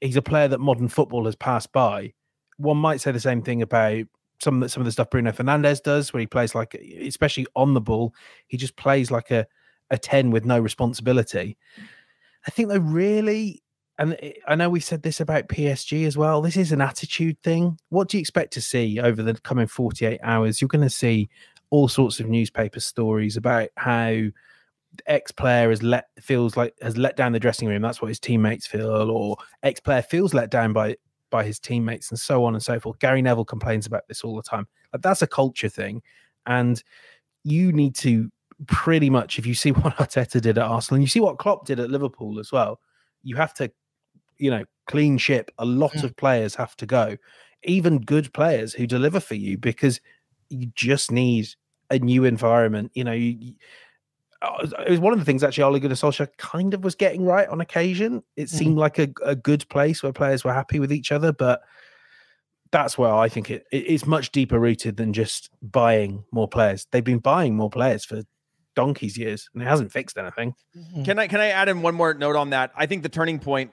he's 0.00 0.16
a 0.16 0.22
player 0.22 0.48
that 0.48 0.58
modern 0.58 0.88
football 0.88 1.26
has 1.26 1.36
passed 1.36 1.72
by. 1.72 2.14
One 2.56 2.78
might 2.78 3.00
say 3.00 3.12
the 3.12 3.20
same 3.20 3.42
thing 3.42 3.62
about 3.62 4.06
some 4.40 4.66
some 4.68 4.80
of 4.80 4.84
the 4.84 4.92
stuff 4.92 5.10
Bruno 5.10 5.32
Fernandes 5.32 5.82
does, 5.82 6.12
where 6.12 6.20
he 6.20 6.26
plays 6.26 6.54
like, 6.54 6.74
especially 6.74 7.46
on 7.54 7.74
the 7.74 7.80
ball, 7.80 8.14
he 8.46 8.56
just 8.56 8.76
plays 8.76 9.10
like 9.10 9.30
a 9.30 9.46
a 9.90 9.98
ten 9.98 10.30
with 10.30 10.44
no 10.44 10.58
responsibility. 10.58 11.56
I 12.46 12.50
think 12.50 12.68
they 12.68 12.78
really, 12.78 13.62
and 13.98 14.18
I 14.46 14.54
know 14.54 14.68
we 14.68 14.80
said 14.80 15.02
this 15.02 15.20
about 15.20 15.48
PSG 15.48 16.06
as 16.06 16.16
well. 16.16 16.42
This 16.42 16.56
is 16.56 16.72
an 16.72 16.80
attitude 16.80 17.40
thing. 17.42 17.78
What 17.88 18.08
do 18.08 18.16
you 18.16 18.20
expect 18.20 18.52
to 18.54 18.60
see 18.60 19.00
over 19.00 19.22
the 19.22 19.34
coming 19.34 19.66
forty 19.66 20.06
eight 20.06 20.20
hours? 20.22 20.60
You're 20.60 20.68
going 20.68 20.82
to 20.82 20.90
see 20.90 21.28
all 21.70 21.88
sorts 21.88 22.20
of 22.20 22.28
newspaper 22.28 22.80
stories 22.80 23.36
about 23.36 23.68
how 23.76 24.16
X 25.06 25.32
player 25.32 25.70
has 25.70 25.82
let 25.82 26.06
feels 26.20 26.56
like 26.56 26.74
has 26.80 26.96
let 26.96 27.16
down 27.16 27.32
the 27.32 27.40
dressing 27.40 27.68
room. 27.68 27.82
That's 27.82 28.00
what 28.00 28.08
his 28.08 28.20
teammates 28.20 28.66
feel, 28.66 29.10
or 29.10 29.36
X 29.62 29.80
player 29.80 30.02
feels 30.02 30.34
let 30.34 30.50
down 30.50 30.72
by 30.72 30.96
by 31.34 31.44
his 31.44 31.58
teammates, 31.58 32.10
and 32.10 32.18
so 32.18 32.44
on 32.44 32.54
and 32.54 32.62
so 32.62 32.78
forth. 32.78 33.00
Gary 33.00 33.20
Neville 33.20 33.44
complains 33.44 33.86
about 33.86 34.06
this 34.06 34.22
all 34.22 34.36
the 34.36 34.42
time. 34.42 34.68
Like 34.92 35.02
that's 35.02 35.20
a 35.20 35.26
culture 35.26 35.68
thing, 35.68 36.00
and 36.46 36.80
you 37.42 37.72
need 37.72 37.96
to 37.96 38.30
pretty 38.68 39.10
much 39.10 39.36
if 39.36 39.44
you 39.44 39.52
see 39.52 39.72
what 39.82 39.96
Arteta 39.96 40.40
did 40.40 40.58
at 40.58 40.64
Arsenal 40.64 40.96
and 40.96 41.02
you 41.02 41.08
see 41.08 41.18
what 41.18 41.38
Klopp 41.38 41.66
did 41.66 41.80
at 41.80 41.90
Liverpool 41.90 42.38
as 42.38 42.52
well, 42.52 42.78
you 43.24 43.34
have 43.34 43.52
to, 43.54 43.68
you 44.38 44.48
know, 44.48 44.64
clean 44.86 45.18
ship. 45.18 45.50
A 45.58 45.64
lot 45.64 45.94
mm. 45.94 46.04
of 46.04 46.16
players 46.16 46.54
have 46.54 46.76
to 46.76 46.86
go, 46.86 47.16
even 47.64 47.98
good 47.98 48.32
players 48.32 48.72
who 48.72 48.86
deliver 48.86 49.18
for 49.18 49.34
you, 49.34 49.58
because 49.58 50.00
you 50.50 50.70
just 50.76 51.10
need 51.10 51.48
a 51.90 51.98
new 51.98 52.24
environment. 52.24 52.92
You 52.94 53.02
know, 53.02 53.12
you, 53.12 53.54
it 54.60 54.90
was 54.90 55.00
one 55.00 55.12
of 55.12 55.18
the 55.18 55.24
things 55.24 55.42
actually 55.42 55.64
Ole 55.64 55.78
Gunnar 55.78 55.94
Solskjaer 55.94 56.28
kind 56.38 56.74
of 56.74 56.84
was 56.84 56.94
getting 56.94 57.24
right 57.24 57.48
on 57.48 57.60
occasion. 57.60 58.22
It 58.36 58.44
mm-hmm. 58.44 58.56
seemed 58.56 58.78
like 58.78 58.98
a, 58.98 59.08
a 59.24 59.34
good 59.34 59.68
place 59.68 60.02
where 60.02 60.12
players 60.12 60.44
were 60.44 60.52
happy 60.52 60.80
with 60.80 60.92
each 60.92 61.12
other, 61.12 61.32
but 61.32 61.62
that's 62.72 62.98
where 62.98 63.14
I 63.14 63.28
think 63.28 63.50
it, 63.50 63.66
it's 63.70 64.06
much 64.06 64.32
deeper 64.32 64.58
rooted 64.58 64.96
than 64.96 65.12
just 65.12 65.50
buying 65.62 66.24
more 66.32 66.48
players. 66.48 66.86
They've 66.90 67.04
been 67.04 67.20
buying 67.20 67.54
more 67.54 67.70
players 67.70 68.04
for 68.04 68.22
donkey's 68.74 69.16
years, 69.16 69.48
and 69.54 69.62
it 69.62 69.66
hasn't 69.66 69.92
fixed 69.92 70.18
anything. 70.18 70.54
Mm-hmm. 70.76 71.04
Can 71.04 71.18
I 71.18 71.28
can 71.28 71.40
I 71.40 71.48
add 71.48 71.68
in 71.68 71.82
one 71.82 71.94
more 71.94 72.14
note 72.14 72.36
on 72.36 72.50
that? 72.50 72.72
I 72.76 72.86
think 72.86 73.02
the 73.02 73.08
turning 73.08 73.38
point 73.38 73.70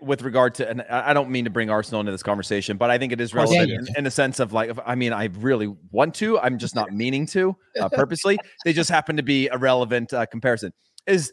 with 0.00 0.22
regard 0.22 0.54
to, 0.56 0.68
and 0.68 0.82
I 0.82 1.14
don't 1.14 1.30
mean 1.30 1.44
to 1.44 1.50
bring 1.50 1.70
Arsenal 1.70 2.00
into 2.00 2.12
this 2.12 2.22
conversation, 2.22 2.76
but 2.76 2.90
I 2.90 2.98
think 2.98 3.12
it 3.12 3.20
is 3.20 3.32
relevant 3.32 3.68
yeah, 3.68 3.74
yeah. 3.74 3.80
In, 3.80 3.98
in, 3.98 4.06
a 4.06 4.10
sense 4.10 4.38
of 4.38 4.52
like, 4.52 4.70
I 4.84 4.94
mean, 4.94 5.12
I 5.12 5.24
really 5.38 5.74
want 5.90 6.14
to, 6.16 6.38
I'm 6.38 6.58
just 6.58 6.74
not 6.74 6.92
meaning 6.92 7.26
to 7.28 7.56
uh, 7.80 7.88
purposely. 7.92 8.38
they 8.64 8.72
just 8.72 8.90
happen 8.90 9.16
to 9.16 9.22
be 9.22 9.48
a 9.48 9.56
relevant 9.56 10.12
uh, 10.12 10.26
comparison. 10.26 10.72
Is 11.06 11.32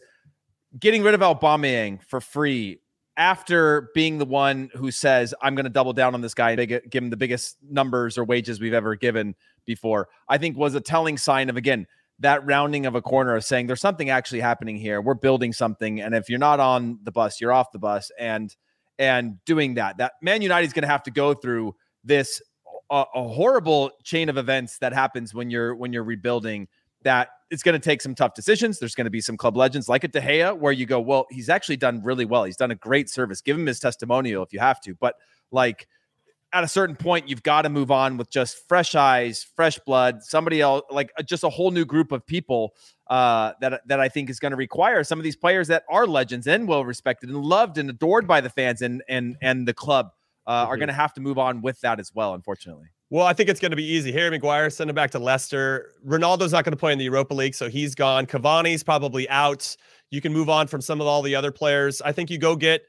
getting 0.79 1.03
rid 1.03 1.13
of 1.13 1.19
Aubameyang 1.19 2.01
for 2.03 2.21
free 2.21 2.79
after 3.17 3.89
being 3.93 4.17
the 4.17 4.25
one 4.25 4.69
who 4.73 4.91
says, 4.91 5.33
I'm 5.41 5.55
going 5.55 5.65
to 5.65 5.69
double 5.69 5.93
down 5.93 6.13
on 6.13 6.21
this 6.21 6.33
guy 6.33 6.51
and 6.51 6.67
give 6.67 7.03
him 7.03 7.09
the 7.09 7.17
biggest 7.17 7.57
numbers 7.69 8.17
or 8.17 8.23
wages 8.23 8.59
we've 8.59 8.73
ever 8.73 8.95
given 8.95 9.35
before, 9.65 10.07
I 10.27 10.37
think 10.37 10.57
was 10.57 10.73
a 10.73 10.81
telling 10.81 11.17
sign 11.17 11.49
of, 11.49 11.57
again, 11.57 11.87
that 12.21 12.45
rounding 12.45 12.85
of 12.85 12.95
a 12.95 13.01
corner 13.01 13.35
of 13.35 13.43
saying 13.43 13.67
there's 13.67 13.81
something 13.81 14.09
actually 14.09 14.39
happening 14.39 14.77
here. 14.77 15.01
We're 15.01 15.15
building 15.15 15.53
something, 15.53 16.01
and 16.01 16.15
if 16.15 16.29
you're 16.29 16.39
not 16.39 16.59
on 16.59 16.99
the 17.03 17.11
bus, 17.11 17.41
you're 17.41 17.51
off 17.51 17.71
the 17.71 17.79
bus. 17.79 18.11
And 18.17 18.55
and 18.97 19.43
doing 19.45 19.75
that, 19.75 19.97
that 19.97 20.13
Man 20.21 20.41
United 20.41 20.67
is 20.67 20.73
going 20.73 20.83
to 20.83 20.87
have 20.87 21.03
to 21.03 21.11
go 21.11 21.33
through 21.33 21.75
this 22.03 22.41
a, 22.91 23.03
a 23.15 23.27
horrible 23.27 23.91
chain 24.03 24.29
of 24.29 24.37
events 24.37 24.77
that 24.79 24.93
happens 24.93 25.33
when 25.33 25.49
you're 25.49 25.75
when 25.75 25.91
you're 25.93 26.03
rebuilding. 26.03 26.67
That 27.03 27.29
it's 27.49 27.63
going 27.63 27.73
to 27.73 27.79
take 27.79 28.01
some 28.01 28.13
tough 28.13 28.35
decisions. 28.35 28.77
There's 28.77 28.93
going 28.93 29.05
to 29.05 29.11
be 29.11 29.21
some 29.21 29.35
club 29.35 29.57
legends 29.57 29.89
like 29.89 30.03
a 30.03 30.07
De 30.07 30.21
Gea, 30.21 30.55
where 30.55 30.71
you 30.71 30.85
go, 30.85 31.01
well, 31.01 31.25
he's 31.31 31.49
actually 31.49 31.77
done 31.77 32.03
really 32.03 32.25
well. 32.25 32.43
He's 32.43 32.57
done 32.57 32.69
a 32.69 32.75
great 32.75 33.09
service. 33.09 33.41
Give 33.41 33.57
him 33.57 33.65
his 33.65 33.79
testimonial 33.79 34.43
if 34.43 34.53
you 34.53 34.59
have 34.59 34.79
to, 34.81 34.93
but 34.93 35.15
like 35.51 35.87
at 36.53 36.63
a 36.63 36.67
certain 36.67 36.95
point, 36.95 37.29
you've 37.29 37.43
got 37.43 37.61
to 37.63 37.69
move 37.69 37.91
on 37.91 38.17
with 38.17 38.29
just 38.29 38.67
fresh 38.67 38.95
eyes, 38.95 39.45
fresh 39.55 39.79
blood, 39.79 40.21
somebody 40.23 40.61
else, 40.61 40.83
like 40.91 41.11
uh, 41.17 41.23
just 41.23 41.43
a 41.43 41.49
whole 41.49 41.71
new 41.71 41.85
group 41.85 42.11
of 42.11 42.25
people 42.25 42.73
uh, 43.07 43.53
that 43.61 43.81
that 43.87 43.99
I 43.99 44.09
think 44.09 44.29
is 44.29 44.39
going 44.39 44.51
to 44.51 44.57
require 44.57 45.03
some 45.03 45.19
of 45.19 45.23
these 45.23 45.35
players 45.35 45.67
that 45.69 45.83
are 45.89 46.05
legends 46.05 46.47
and 46.47 46.67
well 46.67 46.83
respected 46.83 47.29
and 47.29 47.41
loved 47.43 47.77
and 47.77 47.89
adored 47.89 48.27
by 48.27 48.41
the 48.41 48.49
fans 48.49 48.81
and 48.81 49.01
and 49.07 49.37
and 49.41 49.67
the 49.67 49.73
club 49.73 50.11
uh, 50.45 50.63
mm-hmm. 50.63 50.71
are 50.71 50.77
going 50.77 50.89
to 50.89 50.93
have 50.93 51.13
to 51.13 51.21
move 51.21 51.37
on 51.37 51.61
with 51.61 51.79
that 51.81 51.99
as 51.99 52.13
well. 52.13 52.33
Unfortunately. 52.33 52.87
Well, 53.09 53.25
I 53.25 53.33
think 53.33 53.49
it's 53.49 53.59
going 53.59 53.71
to 53.71 53.77
be 53.77 53.83
easy. 53.83 54.13
Harry 54.13 54.29
Maguire, 54.29 54.69
send 54.69 54.89
him 54.89 54.95
back 54.95 55.11
to 55.11 55.19
Leicester. 55.19 55.91
Ronaldo's 56.07 56.53
not 56.53 56.63
going 56.63 56.71
to 56.71 56.77
play 56.77 56.93
in 56.93 56.97
the 56.97 57.03
Europa 57.03 57.33
League, 57.33 57.55
so 57.55 57.69
he's 57.69 57.93
gone. 57.93 58.25
Cavani's 58.25 58.83
probably 58.83 59.29
out. 59.29 59.75
You 60.11 60.21
can 60.21 60.31
move 60.31 60.49
on 60.49 60.67
from 60.67 60.79
some 60.79 61.01
of 61.01 61.07
all 61.07 61.21
the 61.21 61.35
other 61.35 61.51
players. 61.51 62.01
I 62.01 62.13
think 62.13 62.29
you 62.29 62.37
go 62.37 62.55
get 62.55 62.83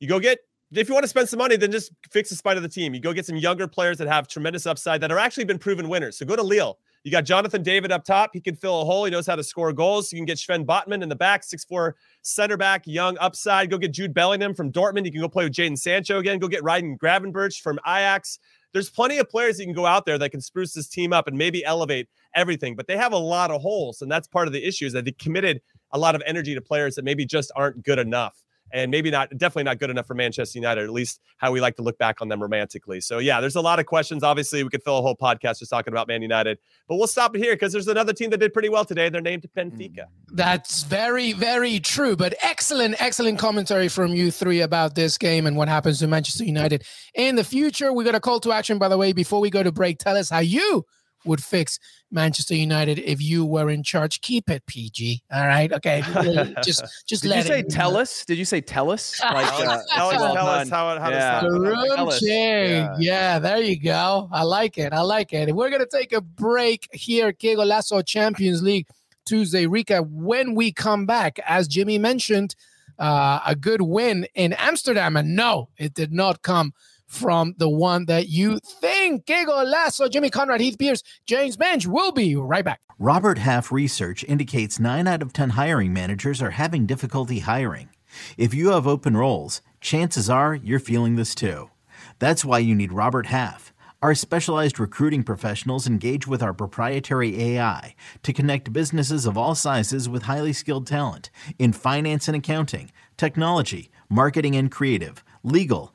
you 0.00 0.08
go 0.08 0.18
get 0.18 0.38
if 0.72 0.88
you 0.88 0.94
want 0.94 1.04
to 1.04 1.08
spend 1.08 1.28
some 1.28 1.38
money, 1.38 1.56
then 1.56 1.70
just 1.70 1.92
fix 2.10 2.30
the 2.30 2.36
spine 2.36 2.56
of 2.56 2.62
the 2.62 2.68
team. 2.68 2.94
You 2.94 3.00
go 3.00 3.12
get 3.12 3.26
some 3.26 3.36
younger 3.36 3.68
players 3.68 3.98
that 3.98 4.08
have 4.08 4.26
tremendous 4.26 4.66
upside 4.66 5.00
that 5.00 5.12
are 5.12 5.18
actually 5.18 5.44
been 5.44 5.58
proven 5.58 5.88
winners. 5.88 6.18
So 6.18 6.26
go 6.26 6.36
to 6.36 6.42
Lille. 6.42 6.78
You 7.04 7.12
got 7.12 7.24
Jonathan 7.24 7.62
David 7.62 7.92
up 7.92 8.04
top. 8.04 8.30
He 8.32 8.40
can 8.40 8.56
fill 8.56 8.82
a 8.82 8.84
hole. 8.84 9.04
He 9.04 9.12
knows 9.12 9.28
how 9.28 9.36
to 9.36 9.44
score 9.44 9.72
goals. 9.72 10.12
You 10.12 10.18
can 10.18 10.24
get 10.24 10.40
Sven 10.40 10.66
Botman 10.66 11.04
in 11.04 11.08
the 11.08 11.14
back, 11.14 11.44
six-four 11.44 11.94
center 12.22 12.56
back, 12.56 12.82
young 12.84 13.16
upside. 13.18 13.70
Go 13.70 13.78
get 13.78 13.92
Jude 13.92 14.12
Bellingham 14.12 14.54
from 14.54 14.72
Dortmund. 14.72 15.04
You 15.04 15.12
can 15.12 15.20
go 15.20 15.28
play 15.28 15.44
with 15.44 15.52
Jadon 15.52 15.78
Sancho 15.78 16.18
again. 16.18 16.40
Go 16.40 16.48
get 16.48 16.64
Ryan 16.64 16.98
Gravenberch 16.98 17.60
from 17.60 17.78
Ajax. 17.86 18.40
There's 18.72 18.90
plenty 18.90 19.18
of 19.18 19.30
players 19.30 19.60
you 19.60 19.66
can 19.66 19.74
go 19.74 19.86
out 19.86 20.04
there 20.04 20.18
that 20.18 20.30
can 20.30 20.40
spruce 20.40 20.74
this 20.74 20.88
team 20.88 21.12
up 21.12 21.28
and 21.28 21.38
maybe 21.38 21.64
elevate 21.64 22.08
everything, 22.34 22.74
but 22.74 22.88
they 22.88 22.96
have 22.96 23.12
a 23.12 23.18
lot 23.18 23.52
of 23.52 23.62
holes. 23.62 24.02
And 24.02 24.10
that's 24.10 24.26
part 24.26 24.48
of 24.48 24.52
the 24.52 24.66
issue 24.66 24.86
is 24.86 24.92
that 24.92 25.04
they 25.04 25.12
committed 25.12 25.62
a 25.92 25.98
lot 25.98 26.16
of 26.16 26.22
energy 26.26 26.54
to 26.56 26.60
players 26.60 26.96
that 26.96 27.04
maybe 27.04 27.24
just 27.24 27.52
aren't 27.54 27.84
good 27.84 28.00
enough 28.00 28.42
and 28.72 28.90
maybe 28.90 29.10
not 29.10 29.30
definitely 29.36 29.64
not 29.64 29.78
good 29.78 29.90
enough 29.90 30.06
for 30.06 30.14
Manchester 30.14 30.58
United, 30.58 30.84
at 30.84 30.90
least 30.90 31.20
how 31.38 31.52
we 31.52 31.60
like 31.60 31.76
to 31.76 31.82
look 31.82 31.98
back 31.98 32.20
on 32.20 32.28
them 32.28 32.40
romantically. 32.40 33.00
So 33.00 33.18
yeah, 33.18 33.40
there's 33.40 33.56
a 33.56 33.60
lot 33.60 33.78
of 33.78 33.86
questions. 33.86 34.22
Obviously, 34.22 34.62
we 34.62 34.70
could 34.70 34.82
fill 34.82 34.98
a 34.98 35.02
whole 35.02 35.16
podcast 35.16 35.58
just 35.58 35.70
talking 35.70 35.92
about 35.92 36.08
Man 36.08 36.22
United, 36.22 36.58
but 36.88 36.96
we'll 36.96 37.06
stop 37.06 37.34
it 37.34 37.38
here 37.38 37.54
because 37.54 37.72
there's 37.72 37.88
another 37.88 38.12
team 38.12 38.30
that 38.30 38.38
did 38.38 38.52
pretty 38.52 38.68
well 38.68 38.84
today. 38.84 39.08
They're 39.08 39.20
named 39.20 39.46
Benfica. 39.56 39.96
Mm. 39.96 40.06
That's 40.32 40.82
very, 40.82 41.32
very 41.32 41.80
true. 41.80 42.16
But 42.16 42.34
excellent, 42.42 43.00
excellent 43.00 43.38
commentary 43.38 43.88
from 43.88 44.14
you 44.14 44.30
three 44.30 44.60
about 44.60 44.94
this 44.94 45.18
game 45.18 45.46
and 45.46 45.56
what 45.56 45.68
happens 45.68 46.00
to 46.00 46.06
Manchester 46.06 46.44
United 46.44 46.84
in 47.14 47.36
the 47.36 47.44
future. 47.44 47.92
We 47.92 48.04
got 48.04 48.14
a 48.14 48.20
call 48.20 48.40
to 48.40 48.52
action, 48.52 48.78
by 48.78 48.88
the 48.88 48.98
way, 48.98 49.12
before 49.12 49.40
we 49.40 49.50
go 49.50 49.62
to 49.62 49.72
break. 49.72 49.98
Tell 49.98 50.16
us 50.16 50.30
how 50.30 50.40
you 50.40 50.84
would 51.26 51.42
fix 51.42 51.78
Manchester 52.10 52.54
United 52.54 52.98
if 53.00 53.20
you 53.20 53.44
were 53.44 53.70
in 53.70 53.82
charge. 53.82 54.20
Keep 54.20 54.50
it 54.50 54.64
PG. 54.66 55.22
All 55.32 55.46
right. 55.46 55.72
Okay. 55.72 56.02
Just 56.64 56.84
just 57.06 57.22
Did 57.22 57.28
let 57.28 57.38
you 57.38 57.42
say 57.44 57.62
tell 57.62 57.96
us? 57.96 58.24
Did 58.24 58.38
you 58.38 58.44
say 58.44 58.60
tell 58.60 58.90
us? 58.90 59.20
Like 59.36 59.52
uh, 59.52 59.58
tell, 59.58 59.70
us, 59.70 59.86
tell 59.92 60.48
us 60.48 60.68
how, 60.70 60.98
how 60.98 61.10
yeah. 61.10 61.40
to 61.40 61.92
stop 61.92 62.12
yeah. 62.22 62.94
yeah, 62.98 63.38
there 63.38 63.60
you 63.60 63.78
go. 63.78 64.28
I 64.32 64.44
like 64.44 64.78
it. 64.78 64.92
I 64.92 65.00
like 65.00 65.32
it. 65.32 65.54
We're 65.54 65.68
gonna 65.68 65.84
take 65.84 66.12
a 66.12 66.20
break 66.20 66.88
here, 66.92 67.32
Qué 67.32 67.56
Lasso 67.56 68.00
Champions 68.02 68.62
League 68.62 68.86
Tuesday 69.26 69.66
recap. 69.66 70.08
When 70.08 70.54
we 70.54 70.72
come 70.72 71.04
back, 71.04 71.38
as 71.44 71.68
Jimmy 71.68 71.98
mentioned, 71.98 72.54
uh, 72.98 73.40
a 73.44 73.54
good 73.54 73.82
win 73.82 74.26
in 74.34 74.54
Amsterdam, 74.54 75.16
and 75.16 75.36
no, 75.36 75.68
it 75.76 75.92
did 75.92 76.12
not 76.12 76.42
come 76.42 76.72
from 77.06 77.54
the 77.58 77.68
one 77.68 78.06
that 78.06 78.28
you 78.28 78.58
think. 78.64 79.26
Diego 79.26 79.62
Lasso, 79.62 80.08
Jimmy 80.08 80.30
Conrad, 80.30 80.60
Heath 80.60 80.78
Pearce, 80.78 81.02
James 81.26 81.56
Benge. 81.56 81.86
We'll 81.86 82.12
be 82.12 82.36
right 82.36 82.64
back. 82.64 82.80
Robert 82.98 83.38
Half 83.38 83.70
research 83.70 84.24
indicates 84.24 84.80
9 84.80 85.06
out 85.06 85.22
of 85.22 85.32
10 85.32 85.50
hiring 85.50 85.92
managers 85.92 86.40
are 86.40 86.52
having 86.52 86.86
difficulty 86.86 87.40
hiring. 87.40 87.90
If 88.38 88.54
you 88.54 88.70
have 88.70 88.86
open 88.86 89.16
roles, 89.16 89.60
chances 89.80 90.30
are 90.30 90.54
you're 90.54 90.80
feeling 90.80 91.16
this 91.16 91.34
too. 91.34 91.70
That's 92.18 92.44
why 92.44 92.60
you 92.60 92.74
need 92.74 92.92
Robert 92.92 93.26
Half. 93.26 93.72
Our 94.02 94.14
specialized 94.14 94.78
recruiting 94.78 95.24
professionals 95.24 95.86
engage 95.86 96.26
with 96.26 96.42
our 96.42 96.52
proprietary 96.52 97.42
AI 97.42 97.94
to 98.22 98.32
connect 98.32 98.72
businesses 98.72 99.26
of 99.26 99.38
all 99.38 99.54
sizes 99.54 100.08
with 100.08 100.24
highly 100.24 100.52
skilled 100.52 100.86
talent 100.86 101.30
in 101.58 101.72
finance 101.72 102.28
and 102.28 102.36
accounting, 102.36 102.92
technology, 103.16 103.90
marketing 104.08 104.54
and 104.54 104.70
creative, 104.70 105.24
legal, 105.42 105.94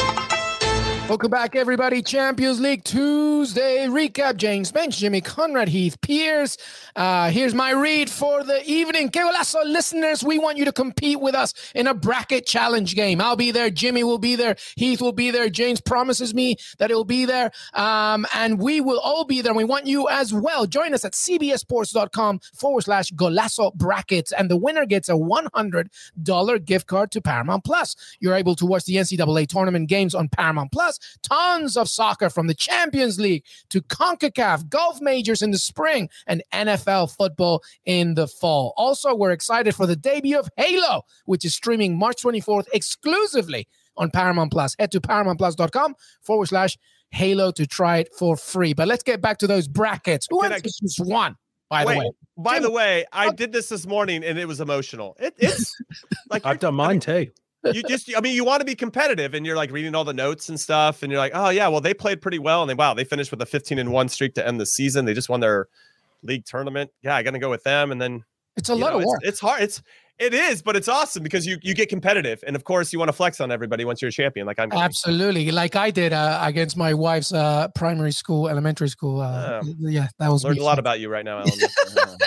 Welcome 1.11 1.29
back, 1.31 1.57
everybody. 1.57 2.01
Champions 2.01 2.61
League 2.61 2.85
Tuesday 2.85 3.85
recap. 3.87 4.37
James 4.37 4.71
Benge, 4.71 4.95
Jimmy 4.95 5.19
Conrad, 5.19 5.67
Heath 5.67 5.99
Pearce. 5.99 6.55
Uh, 6.95 7.29
here's 7.29 7.53
my 7.53 7.71
read 7.71 8.09
for 8.09 8.45
the 8.45 8.63
evening. 8.65 9.09
Que 9.09 9.21
golazo 9.21 9.61
listeners, 9.65 10.23
we 10.23 10.39
want 10.39 10.57
you 10.57 10.63
to 10.63 10.71
compete 10.71 11.19
with 11.19 11.35
us 11.35 11.53
in 11.75 11.87
a 11.87 11.93
bracket 11.93 12.45
challenge 12.45 12.95
game. 12.95 13.19
I'll 13.19 13.35
be 13.35 13.51
there. 13.51 13.69
Jimmy 13.69 14.05
will 14.05 14.19
be 14.19 14.37
there. 14.37 14.55
Heath 14.77 15.01
will 15.01 15.11
be 15.11 15.31
there. 15.31 15.49
James 15.49 15.81
promises 15.81 16.33
me 16.33 16.55
that 16.79 16.89
he'll 16.89 17.03
be 17.03 17.25
there. 17.25 17.51
Um, 17.73 18.25
and 18.33 18.57
we 18.57 18.79
will 18.79 19.01
all 19.01 19.25
be 19.25 19.41
there. 19.41 19.53
We 19.53 19.65
want 19.65 19.87
you 19.87 20.07
as 20.07 20.33
well. 20.33 20.65
Join 20.65 20.93
us 20.93 21.03
at 21.03 21.11
cbssports.com 21.11 22.39
forward 22.55 22.83
slash 22.83 23.11
golazo 23.11 23.73
brackets. 23.73 24.31
And 24.31 24.49
the 24.49 24.55
winner 24.55 24.85
gets 24.85 25.09
a 25.09 25.15
$100 25.15 26.65
gift 26.65 26.87
card 26.87 27.11
to 27.11 27.21
Paramount 27.21 27.65
Plus. 27.65 27.97
You're 28.21 28.35
able 28.35 28.55
to 28.55 28.65
watch 28.65 28.85
the 28.85 28.95
NCAA 28.95 29.47
tournament 29.47 29.89
games 29.89 30.15
on 30.15 30.29
Paramount 30.29 30.71
Plus 30.71 30.99
tons 31.23 31.77
of 31.77 31.89
soccer 31.89 32.29
from 32.29 32.47
the 32.47 32.53
Champions 32.53 33.19
League 33.19 33.43
to 33.69 33.81
CONCACAF, 33.81 34.69
golf 34.69 35.01
majors 35.01 35.41
in 35.41 35.51
the 35.51 35.57
spring, 35.57 36.09
and 36.27 36.43
NFL 36.53 37.15
football 37.15 37.63
in 37.85 38.15
the 38.15 38.27
fall. 38.27 38.73
Also, 38.77 39.15
we're 39.15 39.31
excited 39.31 39.75
for 39.75 39.85
the 39.85 39.95
debut 39.95 40.39
of 40.39 40.49
Halo, 40.57 41.03
which 41.25 41.45
is 41.45 41.53
streaming 41.53 41.97
March 41.97 42.21
24th 42.23 42.67
exclusively 42.73 43.67
on 43.97 44.09
Paramount 44.11 44.51
Plus. 44.51 44.75
Head 44.79 44.91
to 44.91 45.01
paramountplus.com 45.01 45.95
forward 46.21 46.47
slash 46.47 46.77
Halo 47.11 47.51
to 47.51 47.67
try 47.67 47.97
it 47.97 48.13
for 48.17 48.37
free. 48.37 48.73
But 48.73 48.87
let's 48.87 49.03
get 49.03 49.21
back 49.21 49.37
to 49.39 49.47
those 49.47 49.67
brackets. 49.67 50.27
Who 50.29 50.39
Can 50.41 50.51
I- 50.51 50.55
wants 50.55 50.79
this 50.79 50.97
one? 50.99 51.35
By 51.69 51.85
Wait, 51.85 51.93
the 51.93 51.99
way, 51.99 52.11
by 52.37 52.53
Jim, 52.55 52.63
the 52.63 52.71
way, 52.71 53.05
I 53.13 53.27
oh. 53.27 53.31
did 53.31 53.53
this 53.53 53.69
this 53.69 53.87
morning 53.87 54.25
and 54.25 54.37
it 54.37 54.45
was 54.45 54.59
emotional. 54.59 55.15
It, 55.17 55.35
it's 55.37 55.73
like 56.29 56.45
I've 56.45 56.59
done 56.59 56.75
mine 56.75 56.99
too. 56.99 57.31
You 57.65 57.83
just 57.83 58.11
I 58.15 58.21
mean 58.21 58.35
you 58.35 58.43
want 58.43 58.61
to 58.61 58.65
be 58.65 58.75
competitive 58.75 59.33
and 59.33 59.45
you're 59.45 59.55
like 59.55 59.71
reading 59.71 59.95
all 59.95 60.03
the 60.03 60.13
notes 60.13 60.49
and 60.49 60.59
stuff 60.59 61.03
and 61.03 61.11
you're 61.11 61.19
like, 61.19 61.31
"Oh 61.35 61.49
yeah, 61.49 61.67
well 61.67 61.81
they 61.81 61.93
played 61.93 62.21
pretty 62.21 62.39
well 62.39 62.61
and 62.61 62.69
they 62.69 62.73
wow, 62.75 62.93
they 62.93 63.03
finished 63.03 63.31
with 63.31 63.41
a 63.41 63.45
15 63.45 63.77
and 63.79 63.91
1 63.91 64.09
streak 64.09 64.33
to 64.35 64.47
end 64.47 64.59
the 64.59 64.65
season. 64.65 65.05
They 65.05 65.13
just 65.13 65.29
won 65.29 65.39
their 65.39 65.67
league 66.23 66.45
tournament. 66.45 66.91
Yeah, 67.01 67.15
I 67.15 67.23
got 67.23 67.31
to 67.31 67.39
go 67.39 67.49
with 67.49 67.63
them 67.63 67.91
and 67.91 68.01
then 68.01 68.23
it's 68.57 68.69
a 68.69 68.75
lot 68.75 68.91
know, 68.91 68.97
of 68.97 69.01
it's, 69.03 69.09
work. 69.09 69.19
it's 69.23 69.39
hard. 69.39 69.61
It's 69.61 69.81
it 70.19 70.35
is, 70.35 70.61
but 70.61 70.75
it's 70.75 70.87
awesome 70.87 71.23
because 71.23 71.47
you 71.47 71.57
you 71.63 71.73
get 71.73 71.89
competitive 71.89 72.43
and 72.45 72.55
of 72.55 72.63
course 72.63 72.93
you 72.93 72.99
want 72.99 73.09
to 73.09 73.13
flex 73.13 73.41
on 73.41 73.51
everybody 73.51 73.85
once 73.85 74.01
you're 74.03 74.09
a 74.09 74.11
champion 74.11 74.45
like 74.45 74.59
I'm. 74.59 74.71
Absolutely, 74.71 75.49
like 75.51 75.75
I 75.75 75.89
did 75.89 76.13
uh, 76.13 76.39
against 76.43 76.77
my 76.77 76.93
wife's 76.93 77.33
uh, 77.33 77.69
primary 77.69 78.11
school, 78.11 78.47
elementary 78.47 78.89
school. 78.89 79.21
Uh, 79.21 79.61
Oh. 79.63 79.73
yeah, 79.79 80.07
that 80.19 80.29
was 80.31 80.43
Learned 80.43 80.59
a 80.59 80.63
lot 80.63 80.79
about 80.79 80.99
you 80.99 81.09
right 81.09 81.25
now, 81.25 81.39
Alan. 81.39 82.17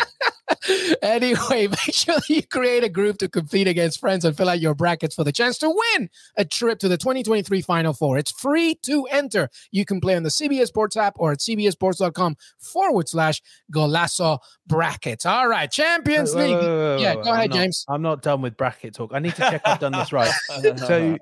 anyway, 1.02 1.66
make 1.68 1.78
sure 1.92 2.16
you 2.28 2.42
create 2.46 2.84
a 2.84 2.88
group 2.88 3.18
to 3.18 3.28
compete 3.28 3.66
against 3.68 4.00
friends 4.00 4.24
and 4.24 4.36
fill 4.36 4.48
out 4.48 4.60
your 4.60 4.74
brackets 4.74 5.14
for 5.14 5.24
the 5.24 5.32
chance 5.32 5.58
to 5.58 5.68
win 5.68 6.08
a 6.36 6.44
trip 6.44 6.78
to 6.80 6.88
the 6.88 6.96
2023 6.96 7.60
Final 7.62 7.92
Four. 7.92 8.18
It's 8.18 8.30
free 8.30 8.74
to 8.82 9.04
enter. 9.06 9.48
You 9.70 9.84
can 9.84 10.00
play 10.00 10.16
on 10.16 10.22
the 10.22 10.28
CBS 10.28 10.66
Sports 10.68 10.96
app 10.96 11.14
or 11.16 11.32
at 11.32 11.38
cbssports.com 11.38 12.36
forward 12.58 13.08
slash 13.08 13.42
Golazo 13.72 14.38
brackets. 14.66 15.26
All 15.26 15.48
right, 15.48 15.70
Champions 15.70 16.34
Wait, 16.34 16.48
League. 16.48 16.56
wait, 16.56 16.66
wait, 16.94 17.00
Yeah, 17.00 17.14
go 17.14 17.20
I'm 17.22 17.26
ahead, 17.34 17.50
not- 17.50 17.56
James. 17.56 17.84
I'm 17.88 18.02
not 18.02 18.22
done 18.22 18.42
with 18.42 18.56
bracket 18.56 18.94
talk. 18.94 19.10
I 19.14 19.18
need 19.18 19.34
to 19.34 19.42
check 19.42 19.62
I've 19.64 19.80
done 19.80 19.92
this 19.92 20.12
right. 20.12 20.32
So, 20.78 21.18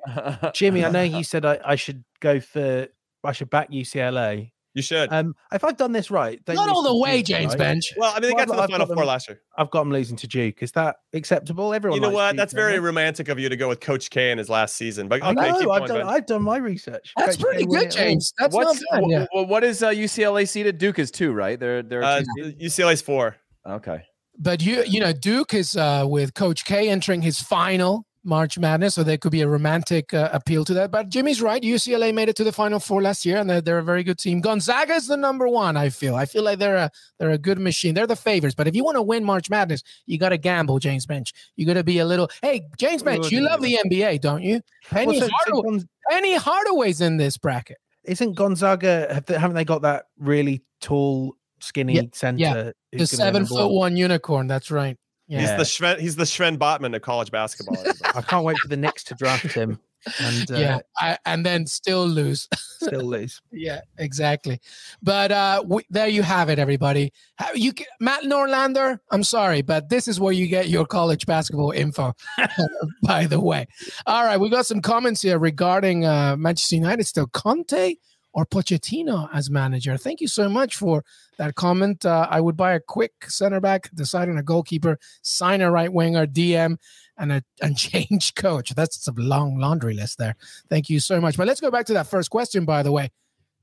Jimmy, 0.55 0.85
I 0.85 0.91
know 0.91 1.03
you 1.03 1.25
said 1.25 1.45
I, 1.45 1.59
I 1.65 1.75
should 1.77 2.05
go 2.21 2.39
for 2.41 2.87
I 3.25 3.33
should 3.33 3.51
back 3.51 3.71
UCLA. 3.71 4.52
You 4.75 4.81
should. 4.83 5.13
Um, 5.13 5.35
if 5.53 5.65
I've 5.65 5.77
done 5.77 5.93
this 5.93 6.11
right, 6.11 6.43
don't 6.47 6.57
all 6.71 6.83
the 6.83 6.97
way, 6.97 7.19
Duke, 7.23 7.37
James 7.37 7.57
right? 7.59 7.77
Benge. 7.77 7.85
well, 7.99 8.11
I 8.17 8.21
mean 8.21 8.31
they 8.31 8.35
Well, 8.35 8.47
got 8.47 8.53
to 8.53 8.53
I've- 8.53 8.57
the 8.57 8.63
I've 8.63 8.71
final 8.71 8.87
got 8.87 8.95
four 8.95 8.97
them- 9.03 9.07
last 9.07 9.29
year. 9.29 9.41
I've 9.59 9.71
got 9.71 9.81
them 9.81 9.93
losing 9.93 10.17
to 10.17 10.27
Duke. 10.27 10.63
Is 10.63 10.73
that 10.73 10.97
acceptable? 11.13 11.75
Everyone. 11.75 11.97
You 11.97 12.01
know 12.01 12.11
what? 12.11 12.31
Duke, 12.31 12.39
That's 12.39 12.55
very 12.55 12.73
they? 12.73 12.79
romantic 12.81 13.29
of 13.29 13.39
you 13.39 13.49
to 13.51 13.57
go 13.57 13.69
with 13.69 13.81
Coach 13.81 14.09
K 14.09 14.31
in 14.31 14.39
his 14.39 14.49
last 14.49 14.77
season. 14.77 15.09
But 15.09 15.23
I 15.23 15.33
know. 15.33 15.43
Keep 15.59 15.71
I've, 15.71 15.89
going, 15.89 16.01
done. 16.01 16.09
I've 16.09 16.25
done 16.27 16.43
my 16.43 16.57
research. 16.57 17.13
That's 17.19 17.37
Coach 17.37 17.45
pretty 17.45 17.65
K 17.67 17.71
good. 17.71 17.91
James. 17.91 18.33
That's 18.39 18.55
What's 18.55 18.83
not 18.91 19.03
bad. 19.03 19.11
Yeah. 19.11 19.27
wh- 19.35 19.45
wh- 19.45 19.49
what 19.51 19.63
is 19.65 19.83
uh, 19.83 19.91
UCLA 19.91 20.49
seeded? 20.49 20.79
Duke 20.79 20.99
is 20.99 21.11
two, 21.11 21.33
right? 21.33 21.61
They're 21.61 21.83
they're 21.83 22.03
Uh. 22.03 22.23
UCLA's 22.39 23.03
four. 23.03 23.37
okay. 23.67 24.03
But 24.39 24.63
you, 24.63 24.83
you 24.87 24.99
know, 25.01 25.13
Duke 25.13 25.53
is 25.53 25.77
uh, 25.77 26.05
with 26.09 26.33
Coach 26.33 26.65
K 26.65 26.89
entering 26.89 27.21
his 27.21 27.39
final 27.39 28.07
March 28.25 28.59
Madness, 28.59 28.95
so 28.95 29.03
there 29.03 29.19
could 29.19 29.33
be 29.33 29.41
a 29.41 29.49
romantic 29.49 30.15
uh, 30.15 30.29
appeal 30.33 30.65
to 30.67 30.75
that. 30.75 30.91
But 30.91 31.09
Jimmy's 31.09 31.43
right. 31.43 31.61
UCLA 31.63 32.15
made 32.15 32.29
it 32.29 32.37
to 32.37 32.45
the 32.45 32.53
Final 32.53 32.79
Four 32.79 33.03
last 33.03 33.27
year, 33.27 33.39
and 33.39 33.51
they're, 33.51 33.61
they're 33.61 33.79
a 33.79 33.83
very 33.85 34.05
good 34.05 34.19
team. 34.19 34.41
Gonzaga 34.41 34.95
is 34.95 35.07
the 35.09 35.17
number 35.17 35.49
one. 35.49 35.77
I 35.77 35.89
feel. 35.89 36.15
I 36.15 36.25
feel 36.27 36.43
like 36.45 36.59
they're 36.59 36.77
a 36.77 36.91
they're 37.19 37.31
a 37.31 37.39
good 37.39 37.59
machine. 37.59 37.95
They're 37.95 38.07
the 38.07 38.15
favorites. 38.17 38.55
But 38.55 38.69
if 38.69 38.77
you 38.77 38.85
want 38.85 38.97
to 38.97 39.03
win 39.03 39.25
March 39.25 39.51
Madness, 39.51 39.83
you 40.07 40.19
got 40.19 40.29
to 40.29 40.39
gamble, 40.39 40.79
James 40.79 41.07
Benge. 41.07 41.33
You 41.57 41.67
got 41.67 41.75
to 41.75 41.85
be 41.85 41.99
a 41.99 42.05
little. 42.07 42.31
Hey, 42.43 42.63
James 42.79 43.03
Benge, 43.03 43.31
you 43.31 43.41
love 43.41 43.61
the 43.61 43.79
NBA, 43.85 44.21
don't 44.21 44.43
you? 44.43 44.61
Penny, 44.89 45.19
Well, 45.19 45.29
so- 45.29 45.35
Hardaway, 45.53 45.85
Penny 46.11 46.35
Hardaway's 46.37 47.01
in 47.01 47.17
this 47.17 47.37
bracket. 47.39 47.79
isn't 48.05 48.35
Gonzaga? 48.35 49.13
Have 49.13 49.27
they, 49.27 49.39
haven't 49.39 49.55
they 49.57 49.65
got 49.65 49.83
that 49.83 50.05
really 50.19 50.63
tall, 50.81 51.37
skinny 51.61 51.95
Yeah, 51.95 52.03
center? 52.13 52.39
The 52.39 52.75
gonna 52.93 53.03
be 53.03 53.07
seven 53.07 53.47
foot 53.47 53.69
one 53.73 53.97
unicorn. 53.97 54.47
That's 54.47 54.71
right. 54.71 54.97
Yeah. 55.33 55.41
He's 55.41 55.57
the 55.57 55.65
Sven, 55.65 55.99
he's 55.99 56.17
the 56.17 56.27
Sven 56.27 56.59
Botman 56.59 56.95
of 56.95 57.01
college 57.01 57.31
basketball. 57.31 57.83
I 58.15 58.21
can't 58.21 58.45
wait 58.45 58.59
for 58.59 58.69
the 58.69 58.77
Knicks 58.77 59.03
to 59.05 59.15
draft 59.15 59.53
him 59.55 59.79
and 60.21 60.51
uh, 60.51 60.55
yeah, 60.57 60.79
I, 60.99 61.19
and 61.25 61.47
then 61.47 61.67
still 61.67 62.07
lose. 62.07 62.49
still 62.55 63.05
lose. 63.05 63.41
Yeah, 63.51 63.81
exactly. 63.99 64.61
But 65.03 65.33
uh, 65.33 65.63
we, 65.67 65.85
there 65.91 66.09
you 66.09 66.23
have 66.23 66.49
it, 66.49 66.59
everybody. 66.59 67.13
How, 67.37 67.53
you 67.55 67.73
ca- 67.73 67.87
Matt 68.01 68.25
Norlander. 68.25 68.99
I'm 69.11 69.25
sorry, 69.25 69.63
but 69.63 69.89
this 69.89 70.09
is 70.09 70.21
where 70.21 70.33
you 70.33 70.49
get 70.49 70.69
your 70.69 70.87
college 70.87 71.27
basketball 71.27 71.71
info. 71.71 72.15
by 73.03 73.27
the 73.27 73.41
way, 73.41 73.67
all 74.07 74.25
right, 74.25 74.39
we 74.39 74.51
got 74.51 74.67
some 74.67 74.81
comments 74.81 75.23
here 75.23 75.39
regarding 75.39 76.05
uh, 76.05 76.37
Manchester 76.37 76.77
United. 76.77 77.05
Still 77.07 77.29
Conte 77.29 77.97
or 78.33 78.47
Pochettino 78.47 79.29
as 79.33 79.51
manager. 79.51 79.97
Thank 79.97 80.21
you 80.21 80.29
so 80.29 80.49
much 80.49 80.77
for 80.77 81.05
that 81.39 81.55
comment. 81.55 82.05
Uh, 82.07 82.27
I 82.31 82.41
would 82.41 82.57
buy 82.57 82.73
a 82.73 82.81
quick 82.81 83.13
center 83.29 83.61
back, 83.61 83.91
decide 83.95 84.29
on 84.29 84.39
a 84.39 84.43
goalkeeper, 84.43 84.99
sign 85.23 85.61
a 85.61 85.71
right 85.71 85.93
winger, 85.93 86.27
DM, 86.27 86.77
and 87.19 87.33
a 87.33 87.43
and 87.63 87.77
change 87.77 88.35
coach. 88.35 88.75
That's 88.75 89.07
a 89.07 89.13
long 89.17 89.59
laundry 89.59 89.95
list 89.95 90.19
there. 90.19 90.37
Thank 90.71 90.89
you 90.89 90.99
so 91.01 91.21
much. 91.21 91.37
But 91.37 91.47
let's 91.47 91.61
go 91.61 91.71
back 91.71 91.87
to 91.87 91.93
that 91.95 92.07
first 92.07 92.31
question, 92.31 92.65
by 92.65 92.83
the 92.83 92.93
way. 92.93 93.11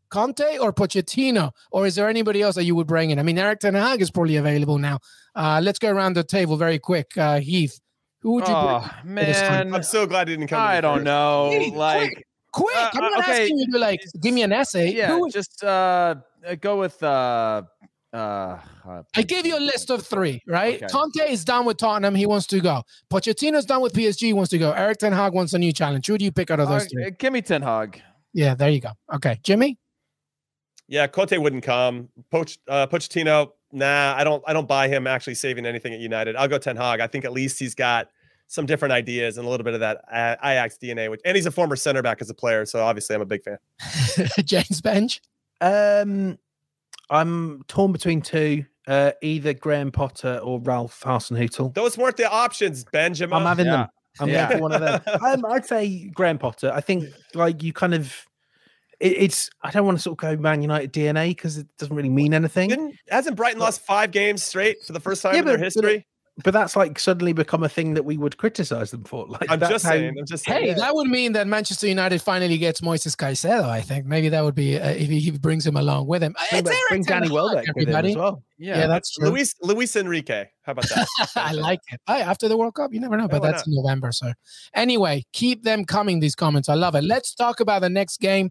Conte 0.09 0.57
or 0.57 0.73
Pochettino, 0.73 1.51
or 1.71 1.85
is 1.85 1.93
there 1.93 2.09
anybody 2.09 2.41
else 2.41 2.55
that 2.55 2.63
you 2.63 2.73
would 2.73 2.87
bring 2.87 3.11
in? 3.11 3.19
I 3.19 3.23
mean, 3.23 3.37
Erik 3.37 3.59
Ten 3.59 3.75
Hag 3.75 4.01
is 4.01 4.09
probably 4.09 4.37
available 4.37 4.79
now. 4.79 4.97
Uh, 5.35 5.59
let's 5.63 5.77
go 5.77 5.91
around 5.91 6.13
the 6.15 6.23
table 6.23 6.57
very 6.57 6.79
quick. 6.79 7.15
Uh, 7.15 7.39
Heath, 7.39 7.79
who 8.21 8.31
would 8.33 8.47
you 8.47 8.53
Oh 8.55 8.79
this 9.03 9.39
one? 9.39 9.49
man, 9.49 9.73
I'm 9.75 9.83
so 9.83 10.07
glad 10.07 10.27
he 10.27 10.35
didn't 10.35 10.47
come. 10.47 10.59
I 10.59 10.81
don't 10.81 10.95
first. 10.97 11.05
know. 11.05 11.49
Hey, 11.51 11.69
Like, 11.71 12.09
bring? 12.11 12.23
Quick, 12.51 12.75
Uh, 12.75 12.89
I'm 12.93 13.03
uh, 13.03 13.09
not 13.09 13.19
okay. 13.19 13.41
asking 13.43 13.59
you 13.59 13.71
to 13.73 13.77
like 13.79 14.01
give 14.21 14.33
me 14.33 14.41
an 14.43 14.51
essay. 14.51 14.91
yeah, 14.93 15.09
Who- 15.15 15.29
just 15.29 15.63
uh, 15.63 16.15
uh, 16.47 16.55
go 16.55 16.79
with 16.79 17.01
uh, 17.03 17.61
uh. 18.13 18.17
uh 18.17 19.03
I 19.15 19.21
gave 19.21 19.45
you 19.45 19.57
a 19.57 19.59
list 19.59 19.91
of 19.91 20.05
three, 20.05 20.41
right? 20.47 20.75
Okay. 20.81 20.87
Conte 20.87 21.19
is 21.31 21.45
done 21.45 21.65
with 21.65 21.77
Tottenham. 21.77 22.15
He 22.15 22.25
wants 22.25 22.47
to 22.47 22.59
go. 22.59 22.83
Pochettino's 23.11 23.65
done 23.65 23.81
with 23.81 23.93
PSG. 23.93 24.21
He 24.27 24.33
wants 24.33 24.49
to 24.49 24.57
go. 24.57 24.71
Erik 24.71 24.97
Ten 24.97 25.13
Hag 25.13 25.33
wants 25.33 25.53
a 25.53 25.59
new 25.59 25.71
challenge. 25.71 26.07
Who 26.07 26.17
do 26.17 26.25
you 26.25 26.31
pick 26.31 26.49
out 26.49 26.59
of 26.59 26.69
those 26.69 26.85
Uh, 26.85 26.89
three? 26.91 27.11
give 27.11 27.33
me 27.33 27.41
Ten 27.41 27.61
Hag. 27.61 28.01
Yeah, 28.33 28.55
there 28.55 28.69
you 28.69 28.79
go. 28.81 28.91
Okay, 29.13 29.39
Jimmy. 29.43 29.77
Yeah, 30.87 31.05
Conte 31.05 31.37
wouldn't 31.37 31.63
come. 31.63 32.09
Poch, 32.33 32.57
uh, 32.67 32.87
Pochettino, 32.87 33.51
nah, 33.71 34.15
I 34.17 34.23
don't. 34.23 34.43
I 34.47 34.53
don't 34.53 34.67
buy 34.67 34.87
him 34.87 35.05
actually 35.05 35.35
saving 35.35 35.67
anything 35.67 35.93
at 35.93 35.99
United. 35.99 36.35
I'll 36.35 36.47
go 36.47 36.57
Ten 36.57 36.75
Hag. 36.77 36.99
I 36.99 37.05
think 37.07 37.25
at 37.25 37.31
least 37.31 37.59
he's 37.59 37.75
got 37.75 38.09
some 38.51 38.65
different 38.65 38.91
ideas 38.91 39.37
and 39.37 39.45
a 39.45 39.49
little 39.49 39.63
bit 39.63 39.75
of 39.75 39.79
that 39.79 40.01
uh, 40.11 40.35
Ajax 40.43 40.77
DNA. 40.81 41.09
Which, 41.09 41.21
and 41.23 41.35
he's 41.37 41.45
a 41.45 41.51
former 41.51 41.75
center 41.75 42.01
back 42.01 42.19
as 42.19 42.29
a 42.29 42.33
player, 42.33 42.65
so 42.65 42.83
obviously 42.83 43.15
I'm 43.15 43.21
a 43.21 43.25
big 43.25 43.43
fan. 43.43 43.57
James 44.43 44.81
Benge. 44.81 45.19
Um, 45.61 46.37
I'm 47.09 47.63
torn 47.67 47.91
between 47.91 48.21
two. 48.21 48.65
Uh, 48.87 49.11
either 49.21 49.53
Graham 49.53 49.91
Potter 49.91 50.39
or 50.43 50.59
Ralf 50.59 51.01
Hasenhüttl. 51.05 51.75
Those 51.75 51.95
weren't 51.95 52.17
the 52.17 52.29
options, 52.29 52.83
Benjamin. 52.85 53.37
I'm 53.37 53.45
having 53.45 53.67
Yeah. 53.67 53.71
them. 53.77 53.87
I'm 54.19 54.29
Yeah. 54.29 54.49
going 54.49 54.61
one 54.63 54.71
of 54.73 54.81
them. 54.81 55.01
Um, 55.23 55.45
I'd 55.45 55.65
say 55.65 56.07
Graham 56.07 56.39
Potter. 56.39 56.71
I 56.73 56.81
think 56.81 57.05
like 57.35 57.61
you 57.61 57.71
kind 57.71 57.93
of. 57.93 58.15
It's. 58.99 59.49
I 59.61 59.69
don't 59.71 59.85
want 59.85 59.97
to 59.97 60.01
sort 60.01 60.13
of 60.13 60.17
go 60.17 60.41
Man 60.41 60.61
United 60.61 60.91
DNA 60.91 61.29
because 61.29 61.57
it 61.57 61.67
doesn't 61.77 61.95
really 61.95 62.09
mean 62.09 62.33
anything. 62.33 62.67
Didn't, 62.69 62.95
hasn't 63.09 63.37
Brighton 63.37 63.59
lost 63.59 63.81
five 63.85 64.11
games 64.11 64.43
straight 64.43 64.83
for 64.85 64.91
the 64.91 64.99
first 64.99 65.21
time 65.21 65.35
Yeah, 65.35 65.39
in 65.41 65.45
their 65.45 65.55
but- 65.57 65.59
but 65.59 65.65
history? 65.65 66.05
But 66.43 66.51
that's 66.53 66.75
like 66.75 66.97
suddenly 66.99 67.33
become 67.33 67.63
a 67.63 67.69
thing 67.69 67.93
that 67.95 68.03
we 68.03 68.17
would 68.17 68.37
criticize 68.37 68.91
them 68.91 69.03
for. 69.03 69.27
Like 69.27 69.49
I'm 69.51 69.59
that's 69.59 69.71
just 69.71 69.85
how- 69.85 69.91
saying. 69.91 70.15
I'm 70.19 70.25
just 70.25 70.45
saying. 70.45 70.63
Hey, 70.67 70.73
that 70.73 70.95
would 70.95 71.07
mean 71.07 71.33
that 71.33 71.47
Manchester 71.47 71.87
United 71.87 72.21
finally 72.21 72.57
gets 72.57 72.81
Moises 72.81 73.15
Caicedo. 73.15 73.63
I 73.65 73.81
think 73.81 74.05
maybe 74.05 74.29
that 74.29 74.43
would 74.43 74.55
be 74.55 74.77
uh, 74.79 74.89
if 74.89 75.09
he, 75.09 75.19
he 75.19 75.31
brings 75.31 75.65
him 75.65 75.75
along 75.75 76.07
with 76.07 76.23
him. 76.23 76.35
Bring, 76.51 76.65
It's 76.67 76.77
bring 76.89 77.03
Danny 77.03 77.27
Hag, 77.27 77.33
Welbeck 77.33 77.65
with 77.75 77.87
him 77.87 77.95
everybody. 77.95 78.09
as 78.11 78.15
well. 78.17 78.43
Yeah, 78.57 78.87
that's 78.87 79.11
true. 79.13 79.29
Luis 79.29 79.55
Luis 79.61 79.95
Enrique. 79.95 80.45
How 80.63 80.73
about 80.73 80.89
that? 80.89 81.07
I 81.35 81.51
like 81.53 81.79
it. 81.91 81.99
Hey, 82.07 82.21
after 82.21 82.47
the 82.47 82.57
World 82.57 82.75
Cup, 82.75 82.93
you 82.93 82.99
never 82.99 83.17
know, 83.17 83.27
but 83.27 83.41
why 83.41 83.51
that's 83.51 83.65
in 83.67 83.73
November. 83.73 84.11
So, 84.11 84.31
anyway, 84.73 85.25
keep 85.33 85.63
them 85.63 85.85
coming. 85.85 86.19
These 86.19 86.35
comments, 86.35 86.69
I 86.69 86.73
love 86.75 86.95
it. 86.95 87.03
Let's 87.03 87.33
talk 87.33 87.59
about 87.59 87.81
the 87.81 87.89
next 87.89 88.19
game. 88.19 88.49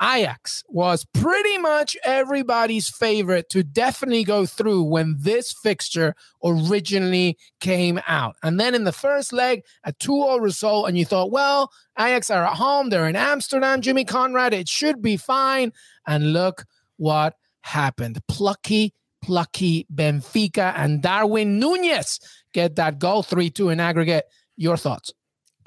Ajax 0.00 0.62
was 0.68 1.06
pretty 1.06 1.56
much 1.58 1.96
everybody's 2.04 2.88
favorite 2.88 3.48
to 3.50 3.62
definitely 3.62 4.24
go 4.24 4.44
through 4.44 4.82
when 4.82 5.16
this 5.18 5.52
fixture 5.52 6.14
originally 6.44 7.38
came 7.60 8.00
out. 8.06 8.36
And 8.42 8.60
then 8.60 8.74
in 8.74 8.84
the 8.84 8.92
first 8.92 9.32
leg, 9.32 9.62
a 9.84 9.92
2 9.92 10.12
0 10.12 10.36
result, 10.38 10.88
and 10.88 10.98
you 10.98 11.04
thought, 11.04 11.30
well, 11.30 11.72
Ajax 11.98 12.30
are 12.30 12.44
at 12.44 12.56
home, 12.56 12.90
they're 12.90 13.08
in 13.08 13.16
Amsterdam, 13.16 13.80
Jimmy 13.80 14.04
Conrad, 14.04 14.52
it 14.52 14.68
should 14.68 15.00
be 15.00 15.16
fine. 15.16 15.72
And 16.06 16.32
look 16.32 16.64
what 16.98 17.36
happened. 17.62 18.20
Plucky, 18.28 18.92
plucky 19.22 19.86
Benfica 19.92 20.74
and 20.76 21.02
Darwin 21.02 21.58
Nunez 21.58 22.20
get 22.52 22.76
that 22.76 22.98
goal 22.98 23.22
3 23.22 23.50
2 23.50 23.70
in 23.70 23.80
aggregate. 23.80 24.26
Your 24.56 24.76
thoughts? 24.76 25.12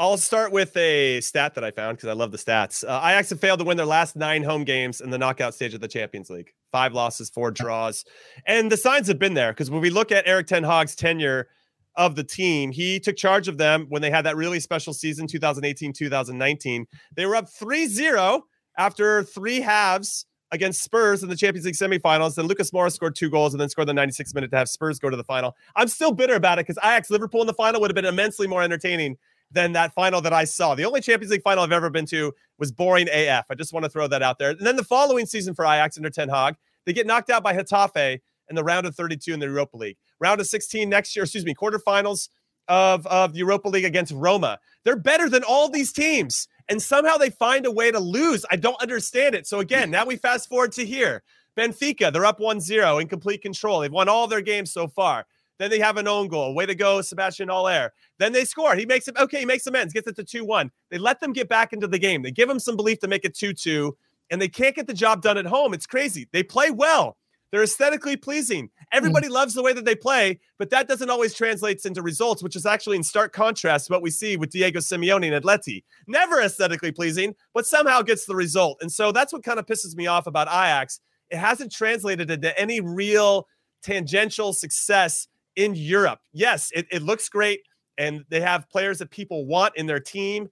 I'll 0.01 0.15
start 0.15 0.53
with 0.53 0.77
a 0.77 1.19
stat 1.19 1.55
that 1.55 1.63
I 1.65 1.71
found 1.71 1.97
because 1.97 2.07
I 2.07 2.13
love 2.13 2.31
the 2.31 2.37
stats. 2.37 2.85
Uh, 2.87 3.01
Ajax 3.03 3.31
have 3.31 3.41
failed 3.41 3.59
to 3.59 3.65
win 3.65 3.75
their 3.75 3.85
last 3.85 4.15
nine 4.15 4.43
home 4.43 4.63
games 4.63 5.01
in 5.01 5.09
the 5.09 5.17
knockout 5.17 5.53
stage 5.53 5.73
of 5.73 5.81
the 5.81 5.89
Champions 5.89 6.29
League. 6.29 6.53
Five 6.71 6.93
losses, 6.93 7.29
four 7.29 7.51
draws. 7.51 8.05
And 8.45 8.71
the 8.71 8.77
signs 8.77 9.09
have 9.09 9.19
been 9.19 9.33
there 9.33 9.51
because 9.51 9.69
when 9.69 9.81
we 9.81 9.89
look 9.89 10.13
at 10.13 10.25
Erik 10.25 10.47
Ten 10.47 10.63
Hag's 10.63 10.95
tenure 10.95 11.49
of 11.97 12.15
the 12.15 12.23
team, 12.23 12.71
he 12.71 12.97
took 13.01 13.17
charge 13.17 13.49
of 13.49 13.57
them 13.57 13.87
when 13.89 14.01
they 14.01 14.09
had 14.09 14.25
that 14.25 14.37
really 14.37 14.61
special 14.61 14.93
season, 14.93 15.27
2018 15.27 15.91
2019. 15.91 16.87
They 17.17 17.25
were 17.25 17.35
up 17.35 17.49
3 17.49 17.85
0 17.87 18.43
after 18.77 19.23
three 19.23 19.59
halves 19.59 20.25
against 20.51 20.81
Spurs 20.81 21.23
in 21.23 21.29
the 21.29 21.35
Champions 21.35 21.65
League 21.65 21.75
semifinals. 21.75 22.35
Then 22.35 22.47
Lucas 22.47 22.71
Moura 22.71 22.89
scored 22.89 23.17
two 23.17 23.29
goals 23.29 23.53
and 23.53 23.59
then 23.59 23.67
scored 23.67 23.89
the 23.89 23.93
96th 23.93 24.33
minute 24.33 24.49
to 24.51 24.57
have 24.57 24.69
Spurs 24.69 24.97
go 24.97 25.09
to 25.09 25.17
the 25.17 25.25
final. 25.25 25.57
I'm 25.75 25.89
still 25.89 26.13
bitter 26.13 26.35
about 26.35 26.57
it 26.57 26.65
because 26.65 26.81
Ajax 26.81 27.09
Liverpool 27.09 27.41
in 27.41 27.47
the 27.47 27.53
final 27.53 27.81
would 27.81 27.89
have 27.89 27.95
been 27.95 28.05
immensely 28.05 28.47
more 28.47 28.63
entertaining 28.63 29.17
than 29.51 29.71
that 29.73 29.93
final 29.93 30.21
that 30.21 30.33
I 30.33 30.43
saw. 30.43 30.75
The 30.75 30.85
only 30.85 31.01
Champions 31.01 31.31
League 31.31 31.41
final 31.41 31.63
I've 31.63 31.71
ever 31.71 31.89
been 31.89 32.05
to 32.07 32.33
was 32.57 32.71
boring 32.71 33.07
AF. 33.11 33.45
I 33.49 33.55
just 33.55 33.73
want 33.73 33.83
to 33.83 33.89
throw 33.89 34.07
that 34.07 34.21
out 34.21 34.37
there. 34.37 34.51
And 34.51 34.65
then 34.65 34.75
the 34.75 34.83
following 34.83 35.25
season 35.25 35.53
for 35.53 35.65
Ajax 35.65 35.97
under 35.97 36.09
Ten 36.09 36.29
Hag, 36.29 36.55
they 36.85 36.93
get 36.93 37.07
knocked 37.07 37.29
out 37.29 37.43
by 37.43 37.55
Getafe 37.55 38.19
in 38.49 38.55
the 38.55 38.63
round 38.63 38.85
of 38.85 38.95
32 38.95 39.33
in 39.33 39.39
the 39.39 39.47
Europa 39.47 39.77
League. 39.77 39.97
Round 40.19 40.39
of 40.41 40.47
16 40.47 40.89
next 40.89 41.15
year, 41.15 41.23
excuse 41.23 41.45
me, 41.45 41.55
quarterfinals 41.55 42.29
of, 42.67 43.05
of 43.07 43.33
the 43.33 43.39
Europa 43.39 43.69
League 43.69 43.85
against 43.85 44.11
Roma. 44.11 44.59
They're 44.83 44.95
better 44.95 45.29
than 45.29 45.43
all 45.43 45.69
these 45.69 45.91
teams. 45.91 46.47
And 46.67 46.81
somehow 46.81 47.17
they 47.17 47.31
find 47.31 47.65
a 47.65 47.71
way 47.71 47.91
to 47.91 47.99
lose. 47.99 48.45
I 48.51 48.55
don't 48.55 48.79
understand 48.81 49.33
it. 49.33 49.47
So 49.47 49.59
again, 49.59 49.89
now 49.89 50.05
we 50.05 50.15
fast 50.17 50.47
forward 50.47 50.71
to 50.73 50.85
here. 50.85 51.23
Benfica, 51.57 52.13
they're 52.13 52.25
up 52.25 52.39
1-0 52.39 53.01
in 53.01 53.07
complete 53.07 53.41
control. 53.41 53.79
They've 53.79 53.91
won 53.91 54.07
all 54.07 54.27
their 54.27 54.41
games 54.41 54.71
so 54.71 54.87
far. 54.87 55.25
Then 55.59 55.69
they 55.69 55.79
have 55.79 55.97
an 55.97 56.07
own 56.07 56.29
goal. 56.29 56.55
Way 56.55 56.65
to 56.65 56.73
go, 56.73 57.01
Sebastian 57.01 57.49
Haller. 57.49 57.93
Then 58.17 58.31
they 58.31 58.45
score. 58.45 58.75
He 58.75 58.85
makes 58.85 59.07
it 59.07 59.17
okay. 59.17 59.41
He 59.41 59.45
makes 59.45 59.67
amends, 59.67 59.93
gets 59.93 60.07
it 60.07 60.15
to 60.15 60.23
2 60.23 60.45
1. 60.45 60.71
They 60.89 60.97
let 60.97 61.19
them 61.19 61.33
get 61.33 61.49
back 61.49 61.73
into 61.73 61.87
the 61.87 61.99
game. 61.99 62.23
They 62.23 62.31
give 62.31 62.47
them 62.47 62.59
some 62.59 62.75
belief 62.75 62.99
to 62.99 63.07
make 63.07 63.25
it 63.25 63.35
2 63.35 63.53
2, 63.53 63.95
and 64.31 64.41
they 64.41 64.47
can't 64.47 64.75
get 64.75 64.87
the 64.87 64.93
job 64.93 65.21
done 65.21 65.37
at 65.37 65.45
home. 65.45 65.73
It's 65.73 65.85
crazy. 65.85 66.27
They 66.31 66.41
play 66.41 66.71
well. 66.71 67.17
They're 67.51 67.63
aesthetically 67.63 68.15
pleasing. 68.15 68.69
Everybody 68.91 69.27
mm. 69.27 69.31
loves 69.31 69.53
the 69.55 69.63
way 69.63 69.73
that 69.73 69.83
they 69.83 69.95
play, 69.95 70.39
but 70.57 70.69
that 70.69 70.87
doesn't 70.87 71.09
always 71.09 71.33
translate 71.33 71.83
into 71.83 72.01
results, 72.01 72.43
which 72.43 72.55
is 72.55 72.65
actually 72.65 72.97
in 72.97 73.03
stark 73.03 73.33
contrast 73.33 73.87
to 73.87 73.93
what 73.93 74.03
we 74.03 74.11
see 74.11 74.37
with 74.37 74.51
Diego 74.51 74.79
Simeone 74.79 75.33
and 75.33 75.43
Atleti. 75.43 75.83
Never 76.07 76.41
aesthetically 76.41 76.91
pleasing, 76.91 77.35
but 77.53 77.65
somehow 77.65 78.01
gets 78.01 78.25
the 78.25 78.35
result. 78.35 78.77
And 78.81 78.91
so 78.91 79.11
that's 79.11 79.33
what 79.33 79.43
kind 79.43 79.59
of 79.59 79.65
pisses 79.65 79.95
me 79.95 80.07
off 80.07 80.27
about 80.27 80.47
Ajax. 80.47 80.99
It 81.31 81.37
hasn't 81.37 81.71
translated 81.71 82.29
into 82.29 82.57
any 82.59 82.81
real 82.81 83.47
tangential 83.81 84.53
success 84.53 85.27
in 85.55 85.75
Europe. 85.75 86.19
Yes, 86.33 86.71
it, 86.73 86.87
it 86.91 87.01
looks 87.01 87.29
great, 87.29 87.61
and 87.97 88.23
they 88.29 88.41
have 88.41 88.69
players 88.69 88.99
that 88.99 89.11
people 89.11 89.45
want 89.45 89.75
in 89.75 89.85
their 89.85 89.99
team. 89.99 90.49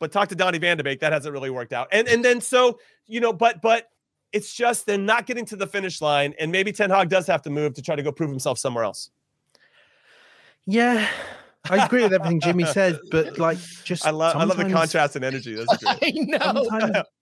But 0.00 0.12
talk 0.12 0.28
to 0.28 0.36
Donny 0.36 0.58
Van 0.58 0.76
de 0.76 0.84
Beek, 0.84 1.00
that 1.00 1.12
hasn't 1.12 1.32
really 1.32 1.50
worked 1.50 1.72
out. 1.72 1.88
And 1.92 2.08
and 2.08 2.24
then 2.24 2.40
so 2.40 2.78
you 3.06 3.20
know, 3.20 3.32
but 3.32 3.60
but 3.60 3.88
it's 4.32 4.54
just 4.54 4.86
they're 4.86 4.98
not 4.98 5.26
getting 5.26 5.44
to 5.46 5.56
the 5.56 5.66
finish 5.66 6.00
line, 6.00 6.34
and 6.38 6.52
maybe 6.52 6.72
Ten 6.72 6.90
Hag 6.90 7.08
does 7.08 7.26
have 7.26 7.42
to 7.42 7.50
move 7.50 7.74
to 7.74 7.82
try 7.82 7.96
to 7.96 8.02
go 8.02 8.12
prove 8.12 8.30
himself 8.30 8.58
somewhere 8.58 8.84
else. 8.84 9.10
Yeah, 10.66 11.08
I 11.70 11.84
agree 11.84 12.02
with 12.02 12.12
everything 12.12 12.40
Jimmy 12.40 12.64
said, 12.66 12.98
but 13.10 13.38
like 13.38 13.58
just 13.84 14.06
I 14.06 14.10
love 14.10 14.36
I 14.36 14.44
love 14.44 14.56
the 14.56 14.70
contrast 14.70 15.16
and 15.16 15.24
energy. 15.24 15.54
That's 15.54 15.82
great. 15.98 16.16
I 16.70 16.88
know. 16.88 17.02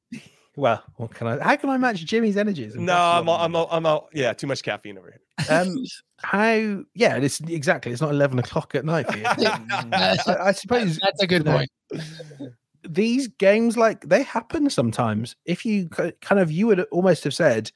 Well, 0.57 0.83
what 0.97 1.15
can 1.15 1.27
I? 1.27 1.43
How 1.43 1.57
can 1.57 1.69
I 1.69 1.77
match 1.77 2.05
Jimmy's 2.05 2.39
energies? 2.39 2.75
No, 2.75 2.97
I'm, 2.97 3.29
all, 3.29 3.39
I'm, 3.39 3.55
all, 3.55 3.69
I'm, 3.71 3.85
all, 3.85 4.09
yeah, 4.15 4.33
too 4.33 4.47
much 4.47 4.63
caffeine 4.63 4.97
over 4.97 5.13
here. 5.13 5.47
Um, 5.55 5.85
how? 6.23 6.83
Yeah, 6.95 7.17
it's 7.17 7.41
exactly. 7.41 7.93
It's 7.93 8.01
not 8.01 8.11
eleven 8.11 8.39
o'clock 8.39 8.75
at 8.75 8.85
night 8.85 9.11
for 9.11 9.19
you. 9.19 9.25
I, 9.27 10.17
I, 10.27 10.53
suppose 10.53 10.99
that's 10.99 11.23
a 11.23 11.27
good 11.27 11.45
point. 11.45 11.71
These 12.89 13.29
games, 13.29 13.77
like 13.77 14.09
they 14.09 14.23
happen 14.23 14.71
sometimes. 14.71 15.37
If 15.45 15.67
you 15.67 15.89
kind 15.89 16.41
of, 16.41 16.51
you 16.51 16.67
would 16.69 16.81
almost 16.91 17.25
have 17.25 17.35
said, 17.35 17.71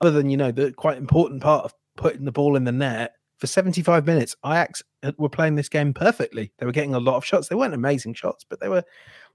other 0.00 0.10
than 0.10 0.28
you 0.28 0.36
know 0.36 0.50
the 0.50 0.72
quite 0.72 0.98
important 0.98 1.40
part 1.40 1.64
of 1.64 1.72
putting 1.96 2.24
the 2.24 2.32
ball 2.32 2.56
in 2.56 2.64
the 2.64 2.72
net 2.72 3.12
for 3.38 3.46
75 3.46 4.06
minutes, 4.06 4.34
Ajax 4.44 4.82
were 5.18 5.28
playing 5.28 5.54
this 5.54 5.68
game 5.68 5.94
perfectly. 5.94 6.52
They 6.58 6.66
were 6.66 6.72
getting 6.72 6.94
a 6.94 7.00
lot 7.00 7.16
of 7.16 7.24
shots. 7.24 7.46
They 7.46 7.54
weren't 7.54 7.74
amazing 7.74 8.14
shots, 8.14 8.44
but 8.48 8.58
they 8.58 8.68
were 8.68 8.82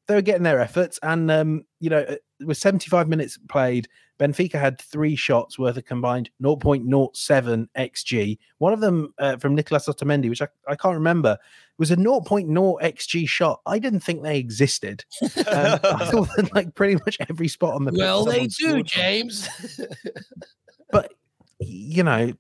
they 0.10 0.16
were 0.16 0.24
getting 0.24 0.44
their 0.44 0.60
efforts. 0.60 1.00
And 1.04 1.30
um, 1.30 1.66
you 1.80 1.90
know, 1.90 2.04
with 2.44 2.58
75 2.58 3.08
minutes 3.08 3.38
played, 3.48 3.88
Benfica 4.20 4.60
had 4.60 4.82
three 4.82 5.16
shots 5.16 5.60
worth 5.60 5.78
a 5.78 5.84
combined 5.84 6.32
0.07 6.42 7.68
xg. 7.78 8.38
One 8.58 8.74
of 8.74 8.80
them 8.80 9.14
uh, 9.20 9.38
from 9.38 9.54
Nicolas 9.54 9.88
Otamendi, 9.88 10.28
which 10.28 10.42
I, 10.42 10.48
I 10.68 10.76
can't 10.76 10.96
remember, 10.96 11.38
was 11.78 11.92
a 11.92 11.96
0.0 11.96 12.48
xg 12.50 13.30
shot. 13.30 13.62
I 13.68 13.78
didn't 13.78 14.00
think 14.00 14.24
they 14.24 14.40
existed. 14.40 15.06
Um, 15.22 15.80
I 15.84 16.06
thought 16.12 16.30
that 16.36 16.50
like 16.56 16.74
pretty 16.74 16.96
much 17.06 17.18
every 17.30 17.48
spot 17.48 17.76
on 17.76 17.86
the 17.86 17.94
well, 17.96 18.26
they 18.26 18.48
do, 18.48 18.82
James. 18.82 19.48
but 20.92 21.14
you 21.60 22.02
know, 22.02 22.34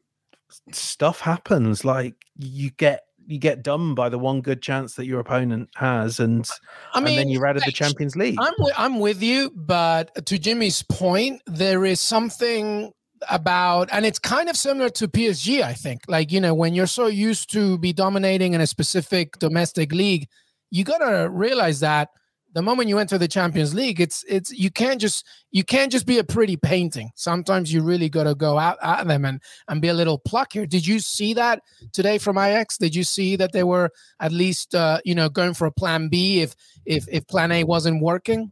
stuff 0.71 1.19
happens. 1.19 1.85
Like 1.85 2.15
you 2.35 2.71
get 2.71 3.03
you 3.29 3.37
get 3.37 3.61
done 3.61 3.93
by 3.93 4.09
the 4.09 4.17
one 4.17 4.41
good 4.41 4.61
chance 4.61 4.95
that 4.95 5.05
your 5.05 5.19
opponent 5.19 5.69
has, 5.75 6.19
and 6.19 6.49
I 6.93 6.99
mean, 6.99 7.09
and 7.09 7.19
then 7.19 7.29
you're 7.29 7.45
out 7.45 7.57
of 7.57 7.63
the 7.63 7.71
Champions 7.71 8.15
League. 8.15 8.37
I'm 8.39 8.53
with, 8.57 8.73
I'm 8.77 8.99
with 8.99 9.21
you, 9.21 9.51
but 9.55 10.25
to 10.25 10.39
Jimmy's 10.39 10.81
point, 10.83 11.41
there 11.45 11.85
is 11.85 12.01
something 12.01 12.91
about 13.29 13.89
and 13.91 14.05
it's 14.05 14.17
kind 14.17 14.49
of 14.49 14.55
similar 14.55 14.89
to 14.89 15.05
PSG 15.05 15.61
I 15.61 15.73
think 15.73 16.03
like 16.07 16.31
you 16.31 16.39
know 16.39 16.53
when 16.53 16.73
you're 16.73 16.87
so 16.87 17.07
used 17.07 17.51
to 17.51 17.77
be 17.77 17.91
dominating 17.91 18.53
in 18.53 18.61
a 18.61 18.65
specific 18.65 19.37
domestic 19.39 19.91
league 19.91 20.29
you 20.71 20.85
got 20.85 20.99
to 20.99 21.29
realize 21.29 21.81
that 21.81 22.11
the 22.53 22.61
moment 22.61 22.89
you 22.89 22.97
enter 22.97 23.17
the 23.17 23.27
Champions 23.27 23.73
League, 23.73 24.01
it's 24.01 24.23
it's 24.27 24.51
you 24.51 24.71
can't 24.71 24.99
just 24.99 25.25
you 25.51 25.63
can't 25.63 25.91
just 25.91 26.05
be 26.05 26.17
a 26.17 26.23
pretty 26.23 26.57
painting. 26.57 27.11
Sometimes 27.15 27.71
you 27.71 27.81
really 27.81 28.09
got 28.09 28.23
to 28.23 28.35
go 28.35 28.57
out 28.57 28.77
at 28.81 29.07
them 29.07 29.25
and 29.25 29.41
and 29.67 29.81
be 29.81 29.89
a 29.89 29.93
little 29.93 30.19
pluckier. 30.19 30.67
Did 30.67 30.85
you 30.85 30.99
see 30.99 31.33
that 31.35 31.61
today 31.93 32.17
from 32.17 32.37
Ajax? 32.37 32.77
Did 32.77 32.95
you 32.95 33.03
see 33.03 33.35
that 33.35 33.51
they 33.51 33.63
were 33.63 33.91
at 34.19 34.31
least 34.31 34.73
uh, 34.73 34.99
you 35.05 35.13
know 35.13 35.29
going 35.29 35.53
for 35.53 35.67
a 35.67 35.71
plan 35.71 36.09
B 36.09 36.41
if 36.41 36.55
if 36.85 37.07
if 37.09 37.27
plan 37.27 37.51
A 37.51 37.63
wasn't 37.63 38.01
working? 38.01 38.51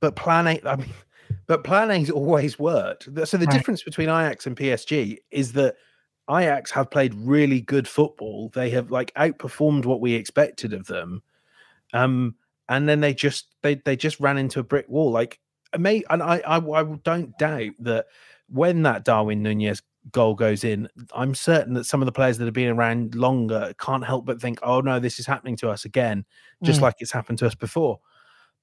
But 0.00 0.14
plan 0.14 0.46
A, 0.46 0.60
I 0.64 0.76
mean, 0.76 0.92
but 1.46 1.64
plan 1.64 1.90
A's 1.90 2.10
always 2.10 2.58
worked. 2.58 3.04
So 3.24 3.36
the 3.36 3.46
right. 3.46 3.50
difference 3.50 3.82
between 3.82 4.08
Ajax 4.08 4.46
and 4.46 4.56
PSG 4.56 5.18
is 5.30 5.52
that 5.52 5.76
Ajax 6.30 6.70
have 6.72 6.90
played 6.90 7.14
really 7.14 7.62
good 7.62 7.88
football. 7.88 8.50
They 8.54 8.68
have 8.70 8.90
like 8.90 9.12
outperformed 9.14 9.86
what 9.86 10.00
we 10.00 10.12
expected 10.12 10.74
of 10.74 10.86
them. 10.86 11.22
Um, 11.94 12.34
and 12.68 12.88
then 12.88 13.00
they 13.00 13.14
just 13.14 13.54
they 13.62 13.76
they 13.76 13.96
just 13.96 14.20
ran 14.20 14.38
into 14.38 14.60
a 14.60 14.64
brick 14.64 14.88
wall. 14.88 15.10
Like 15.10 15.38
may 15.78 16.02
and 16.10 16.22
I, 16.22 16.38
I 16.46 16.58
I 16.58 16.82
don't 17.02 17.36
doubt 17.38 17.72
that 17.80 18.06
when 18.48 18.82
that 18.82 19.04
Darwin 19.04 19.42
Nunez 19.42 19.82
goal 20.12 20.34
goes 20.34 20.64
in, 20.64 20.88
I'm 21.12 21.34
certain 21.34 21.74
that 21.74 21.84
some 21.84 22.00
of 22.00 22.06
the 22.06 22.12
players 22.12 22.38
that 22.38 22.46
have 22.46 22.54
been 22.54 22.70
around 22.70 23.14
longer 23.14 23.74
can't 23.78 24.04
help 24.04 24.24
but 24.24 24.40
think, 24.40 24.58
oh 24.62 24.80
no, 24.80 24.98
this 24.98 25.18
is 25.18 25.26
happening 25.26 25.56
to 25.56 25.70
us 25.70 25.84
again, 25.84 26.24
just 26.62 26.80
mm. 26.80 26.84
like 26.84 26.96
it's 27.00 27.12
happened 27.12 27.38
to 27.38 27.46
us 27.46 27.54
before. 27.54 28.00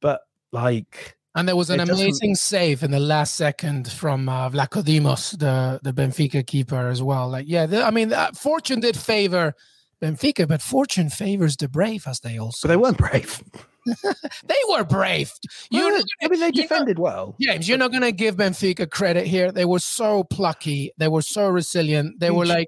But 0.02 0.22
like 0.52 1.18
and 1.36 1.48
there 1.48 1.56
was 1.56 1.70
an 1.70 1.82
amazing 1.82 2.32
doesn't... 2.32 2.36
save 2.38 2.82
in 2.82 2.92
the 2.92 3.00
last 3.00 3.36
second 3.36 3.92
from 3.92 4.30
uh, 4.30 4.50
Vlachodimos, 4.50 5.38
the 5.38 5.82
the 5.84 5.92
Benfica 5.92 6.46
keeper 6.48 6.88
as 6.88 7.04
well. 7.04 7.30
Like, 7.30 7.46
yeah, 7.48 7.66
the, 7.66 7.84
I 7.84 7.92
mean, 7.92 8.14
uh, 8.14 8.32
fortune 8.32 8.80
did 8.80 8.96
favor 8.96 9.54
Benfica, 10.02 10.48
but 10.48 10.62
fortune 10.62 11.10
favors 11.10 11.58
the 11.58 11.68
brave, 11.68 12.08
as 12.08 12.22
they 12.22 12.38
also. 12.38 12.68
But 12.68 12.72
they 12.72 12.78
weren't 12.78 12.98
brave. 12.98 13.44
they 14.46 14.56
were 14.70 14.84
brave. 14.84 15.32
You, 15.70 15.86
well, 15.86 16.04
I 16.22 16.28
mean, 16.28 16.40
they 16.40 16.52
defended 16.52 17.00
well. 17.00 17.36
James, 17.40 17.68
you're 17.68 17.78
not 17.78 17.92
going 17.92 18.04
to 18.04 18.12
give 18.12 18.36
Benfica 18.36 18.90
credit 18.90 19.28
here. 19.28 19.52
They 19.52 19.66
were 19.66 19.80
so 19.80 20.24
plucky. 20.24 20.92
They 20.98 21.08
were 21.08 21.22
so 21.22 21.48
resilient. 21.48 22.20
They 22.20 22.32
were 22.32 22.46
like, 22.46 22.68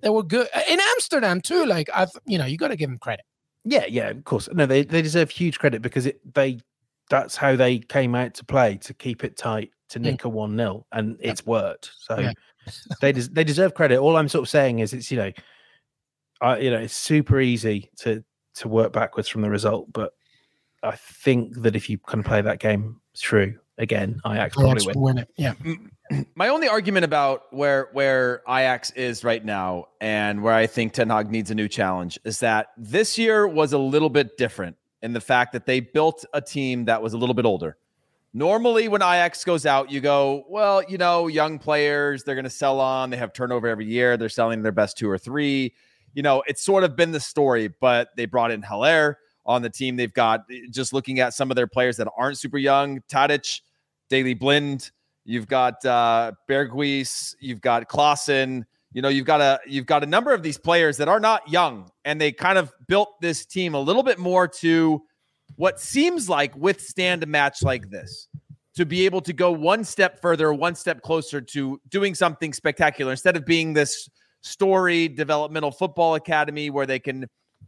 they 0.00 0.10
were 0.10 0.22
good 0.22 0.48
in 0.68 0.80
Amsterdam 0.80 1.40
too. 1.40 1.66
Like, 1.66 1.88
I've, 1.94 2.10
you 2.26 2.38
know, 2.38 2.46
you 2.46 2.56
got 2.56 2.68
to 2.68 2.76
give 2.76 2.88
them 2.88 2.98
credit. 2.98 3.24
Yeah, 3.64 3.84
yeah, 3.86 4.08
of 4.08 4.24
course. 4.24 4.48
No, 4.52 4.66
they 4.66 4.82
they 4.82 5.02
deserve 5.02 5.30
huge 5.30 5.58
credit 5.58 5.82
because 5.82 6.06
it 6.06 6.20
they 6.34 6.60
that's 7.10 7.36
how 7.36 7.56
they 7.56 7.78
came 7.78 8.14
out 8.14 8.34
to 8.34 8.44
play 8.44 8.76
to 8.78 8.94
keep 8.94 9.24
it 9.24 9.36
tight 9.36 9.70
to 9.90 9.98
mm. 9.98 10.04
nick 10.04 10.24
a 10.24 10.28
one 10.28 10.56
0 10.56 10.86
and 10.92 11.18
yeah. 11.20 11.30
it's 11.30 11.44
worked. 11.44 11.90
So 11.98 12.18
yeah. 12.18 12.32
they 13.00 13.12
des- 13.12 13.28
they 13.30 13.44
deserve 13.44 13.74
credit. 13.74 13.98
All 13.98 14.16
I'm 14.16 14.28
sort 14.28 14.44
of 14.44 14.48
saying 14.48 14.78
is 14.78 14.94
it's 14.94 15.10
you 15.10 15.18
know, 15.18 15.32
I 16.40 16.58
you 16.58 16.70
know 16.70 16.78
it's 16.78 16.96
super 16.96 17.40
easy 17.40 17.90
to 17.98 18.24
to 18.54 18.68
work 18.68 18.92
backwards 18.92 19.28
from 19.28 19.42
the 19.42 19.50
result, 19.50 19.92
but 19.92 20.12
I 20.82 20.96
think 20.96 21.62
that 21.62 21.76
if 21.76 21.90
you 21.90 21.98
kind 21.98 22.20
of 22.20 22.26
play 22.26 22.40
that 22.40 22.58
game 22.58 23.00
through 23.16 23.58
again, 23.78 24.20
Ajax 24.26 24.54
probably 24.54 24.72
Ajax 24.72 24.86
win. 24.86 25.00
win 25.00 25.18
it. 25.18 25.28
Yeah. 25.36 25.54
My 26.34 26.48
only 26.48 26.68
argument 26.68 27.04
about 27.04 27.52
where 27.52 27.88
where 27.92 28.42
Ajax 28.48 28.90
is 28.92 29.22
right 29.22 29.44
now 29.44 29.86
and 30.00 30.42
where 30.42 30.54
I 30.54 30.66
think 30.66 30.92
Ten 30.92 31.10
Hag 31.10 31.30
needs 31.30 31.50
a 31.50 31.54
new 31.54 31.68
challenge 31.68 32.18
is 32.24 32.40
that 32.40 32.68
this 32.76 33.18
year 33.18 33.46
was 33.46 33.72
a 33.72 33.78
little 33.78 34.10
bit 34.10 34.36
different 34.36 34.76
in 35.02 35.12
the 35.12 35.20
fact 35.20 35.52
that 35.52 35.66
they 35.66 35.80
built 35.80 36.24
a 36.34 36.40
team 36.40 36.86
that 36.86 37.02
was 37.02 37.12
a 37.12 37.18
little 37.18 37.34
bit 37.34 37.44
older. 37.44 37.76
Normally, 38.32 38.86
when 38.88 39.02
Ajax 39.02 39.44
goes 39.44 39.66
out, 39.66 39.90
you 39.90 40.00
go, 40.00 40.44
well, 40.48 40.82
you 40.88 40.98
know, 40.98 41.26
young 41.26 41.58
players, 41.58 42.22
they're 42.22 42.36
going 42.36 42.44
to 42.44 42.50
sell 42.50 42.80
on. 42.80 43.10
They 43.10 43.16
have 43.16 43.32
turnover 43.32 43.66
every 43.66 43.86
year. 43.86 44.16
They're 44.16 44.28
selling 44.28 44.62
their 44.62 44.72
best 44.72 44.96
two 44.96 45.10
or 45.10 45.18
three. 45.18 45.74
You 46.14 46.22
know, 46.22 46.42
it's 46.46 46.62
sort 46.62 46.84
of 46.84 46.94
been 46.96 47.10
the 47.10 47.20
story, 47.20 47.68
but 47.68 48.10
they 48.16 48.26
brought 48.26 48.52
in 48.52 48.62
Haller 48.62 49.18
on 49.50 49.62
the 49.62 49.68
team. 49.68 49.96
They've 49.96 50.12
got 50.12 50.44
just 50.70 50.92
looking 50.92 51.18
at 51.18 51.34
some 51.34 51.50
of 51.50 51.56
their 51.56 51.66
players 51.66 51.96
that 51.96 52.08
aren't 52.16 52.38
super 52.38 52.56
young, 52.56 53.00
Tadic, 53.10 53.60
Daley 54.08 54.34
Blind. 54.34 54.92
You've 55.24 55.48
got 55.48 55.84
uh, 55.84 56.32
Berghuis. 56.48 57.34
You've 57.40 57.60
got 57.60 57.88
Klaassen. 57.88 58.64
You 58.92 59.02
know, 59.02 59.08
you've 59.08 59.26
got 59.26 59.40
a 59.40 59.60
you've 59.66 59.86
got 59.86 60.02
a 60.02 60.06
number 60.06 60.32
of 60.32 60.42
these 60.42 60.56
players 60.56 60.96
that 60.98 61.08
are 61.08 61.20
not 61.20 61.48
young, 61.48 61.90
and 62.04 62.20
they 62.20 62.32
kind 62.32 62.58
of 62.58 62.72
built 62.86 63.20
this 63.20 63.44
team 63.44 63.74
a 63.74 63.80
little 63.80 64.02
bit 64.02 64.18
more 64.18 64.48
to 64.48 65.02
what 65.56 65.80
seems 65.80 66.28
like 66.28 66.56
withstand 66.56 67.22
a 67.22 67.26
match 67.26 67.62
like 67.62 67.90
this 67.90 68.28
to 68.76 68.86
be 68.86 69.04
able 69.04 69.20
to 69.20 69.32
go 69.32 69.50
one 69.50 69.84
step 69.84 70.20
further, 70.20 70.52
one 70.54 70.74
step 70.74 71.02
closer 71.02 71.40
to 71.40 71.80
doing 71.88 72.14
something 72.14 72.52
spectacular 72.52 73.10
instead 73.10 73.36
of 73.36 73.44
being 73.44 73.72
this 73.72 74.08
story 74.42 75.08
developmental 75.08 75.70
football 75.70 76.14
academy 76.14 76.70
where 76.70 76.86
they 76.86 76.98
can 76.98 77.26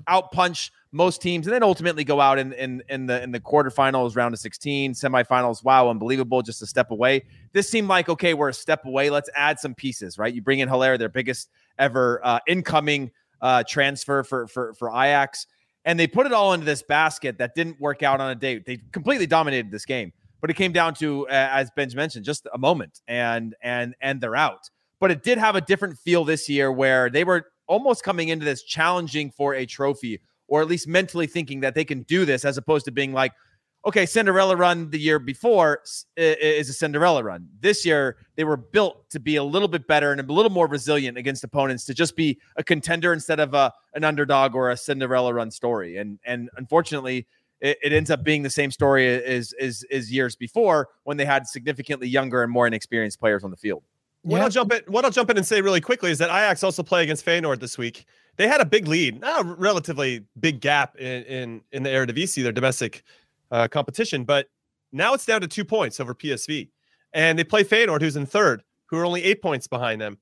outpunch 0.09 0.70
most 0.92 1.22
teams 1.22 1.46
and 1.46 1.55
then 1.55 1.62
ultimately 1.62 2.05
go 2.05 2.20
out 2.20 2.38
in, 2.38 2.53
in 2.53 2.82
in 2.88 3.07
the 3.07 3.22
in 3.22 3.32
the 3.32 3.40
quarterfinals 3.40 4.14
round 4.14 4.34
of 4.34 4.40
16 4.40 4.92
semifinals. 4.92 5.64
Wow 5.64 5.88
unbelievable 5.88 6.42
just 6.42 6.61
a 6.62 6.66
step 6.66 6.90
away. 6.90 7.24
This 7.53 7.68
seemed 7.68 7.88
like 7.88 8.09
okay 8.09 8.34
we're 8.34 8.50
a 8.50 8.55
step 8.55 8.84
away. 8.84 9.11
Let's 9.11 9.30
add 9.34 9.59
some 9.59 9.74
pieces 9.74 10.18
right? 10.18 10.32
You 10.32 10.42
bring 10.42 10.59
in 10.61 10.68
Haller 10.68 10.98
their 10.98 11.09
biggest 11.09 11.48
ever 11.78 12.20
uh, 12.24 12.40
incoming 12.46 13.11
uh, 13.40 13.64
transfer 13.66 14.22
for 14.22 14.46
for 14.46 14.74
for 14.74 14.88
Ajax. 14.88 15.46
And 15.84 15.98
they 15.98 16.07
put 16.07 16.26
it 16.26 16.32
all 16.32 16.53
into 16.53 16.64
this 16.64 16.82
basket 16.82 17.38
that 17.38 17.55
didn't 17.55 17.80
work 17.80 18.03
out 18.03 18.20
on 18.20 18.30
a 18.30 18.34
date. 18.36 18.64
They 18.64 18.78
completely 18.92 19.26
dominated 19.26 19.72
this 19.72 19.84
game, 19.84 20.12
but 20.40 20.48
it 20.48 20.55
came 20.55 20.70
down 20.72 20.94
to, 20.94 21.26
uh, 21.26 21.32
as 21.32 21.72
Benj 21.72 21.96
mentioned, 21.96 22.24
just 22.24 22.46
a 22.55 22.59
moment, 22.59 23.00
and 23.09 23.57
and 23.62 23.94
and 24.00 24.20
they're 24.20 24.36
out. 24.36 24.70
But 25.00 25.11
it 25.11 25.24
did 25.24 25.38
have 25.38 25.57
a 25.57 25.61
different 25.61 25.98
feel 25.98 26.24
this 26.24 26.48
year, 26.48 26.70
where 26.70 27.11
they 27.11 27.24
were 27.24 27.46
almost 27.73 28.05
coming 28.05 28.29
into 28.29 28.45
this 28.45 28.62
challenging 28.62 29.31
for 29.31 29.55
a 29.55 29.64
trophy, 29.64 30.20
or 30.47 30.61
at 30.61 30.68
least 30.68 30.87
mentally 30.87 31.27
thinking 31.27 31.61
that 31.61 31.75
they 31.75 31.85
can 31.85 32.03
do 32.03 32.27
this, 32.27 32.45
as 32.45 32.59
opposed 32.59 32.85
to 32.85 32.93
being 32.93 33.14
like, 33.14 33.33
okay, 33.87 34.05
Cinderella 34.05 34.55
run 34.57 34.91
the 34.91 34.99
year 34.99 35.18
before 35.18 35.81
is 36.16 36.68
a 36.68 36.73
Cinderella 36.73 37.25
run. 37.25 37.49
This 37.61 37.87
year, 37.87 38.18
they 38.37 38.45
were 38.45 38.59
built 38.59 39.09
to 39.11 39.18
be 39.18 39.37
a 39.37 39.43
little 39.43 39.68
bit 39.68 39.87
better 39.87 40.12
and 40.12 40.20
a 40.20 40.33
little 40.33 40.53
more 40.53 40.68
resilient 40.68 41.16
against 41.16 41.43
opponents 41.43 41.87
to 41.87 41.95
just 41.95 42.14
be 42.14 42.39
a 42.57 42.62
contender 42.62 43.12
instead 43.14 43.41
of 43.41 43.55
a, 43.55 43.73
an 43.95 44.05
underdog 44.05 44.55
or 44.55 44.70
a 44.70 44.77
Cinderella 44.77 45.33
run 45.33 45.51
story. 45.51 45.97
And 45.97 46.18
and 46.25 46.51
unfortunately, 46.57 47.27
it, 47.61 47.79
it 47.83 47.93
ends 47.93 48.11
up 48.11 48.23
being 48.23 48.43
the 48.43 48.51
same 48.51 48.70
story 48.70 49.09
as, 49.09 49.55
as 49.59 49.85
as 49.91 50.12
years 50.12 50.37
before 50.37 50.91
when 51.05 51.16
they 51.16 51.25
had 51.25 51.47
significantly 51.47 52.09
younger 52.09 52.43
and 52.43 52.53
more 52.53 52.66
inexperienced 52.66 53.18
players 53.18 53.43
on 53.43 53.51
the 53.51 53.57
field. 53.57 53.83
What 54.23 54.41
I'll 54.41 54.49
jump 54.49 54.73
in, 54.73 54.83
what 54.87 55.05
I'll 55.05 55.11
jump 55.11 55.31
in 55.31 55.37
and 55.37 55.47
say 55.47 55.61
really 55.61 55.81
quickly 55.81 56.11
is 56.11 56.18
that 56.18 56.31
Ajax 56.31 56.62
also 56.62 56.83
play 56.83 57.03
against 57.03 57.27
Feyenoord 57.27 57.59
this 57.59 57.77
week. 57.77 58.07
They 58.37 58.47
had 58.47 58.61
a 58.61 58.64
big 58.64 58.87
lead, 58.87 59.20
not 59.20 59.45
a 59.45 59.45
relatively 59.45 60.25
big 60.39 60.61
gap 60.61 60.97
in 60.97 61.25
in, 61.25 61.61
in 61.73 61.83
the 61.83 61.91
Eredivisie, 61.91 62.43
their 62.43 62.53
domestic 62.53 63.03
uh, 63.51 63.66
competition. 63.68 64.25
But 64.25 64.49
now 64.93 65.12
it's 65.14 65.27
down 65.27 65.41
to 65.41 65.49
two 65.49 65.64
points 65.64 65.99
over 65.99 66.14
PSV, 66.14 66.68
and 67.12 67.37
they 67.39 67.45
play 67.45 67.64
Feyenoord, 67.64 68.01
who's 68.01 68.16
in 68.16 68.27
third, 68.27 68.62
who 68.87 68.97
are 68.97 69.05
only 69.05 69.25
eight 69.25 69.43
points 69.43 69.66
behind 69.66 70.01
them. 70.01 70.18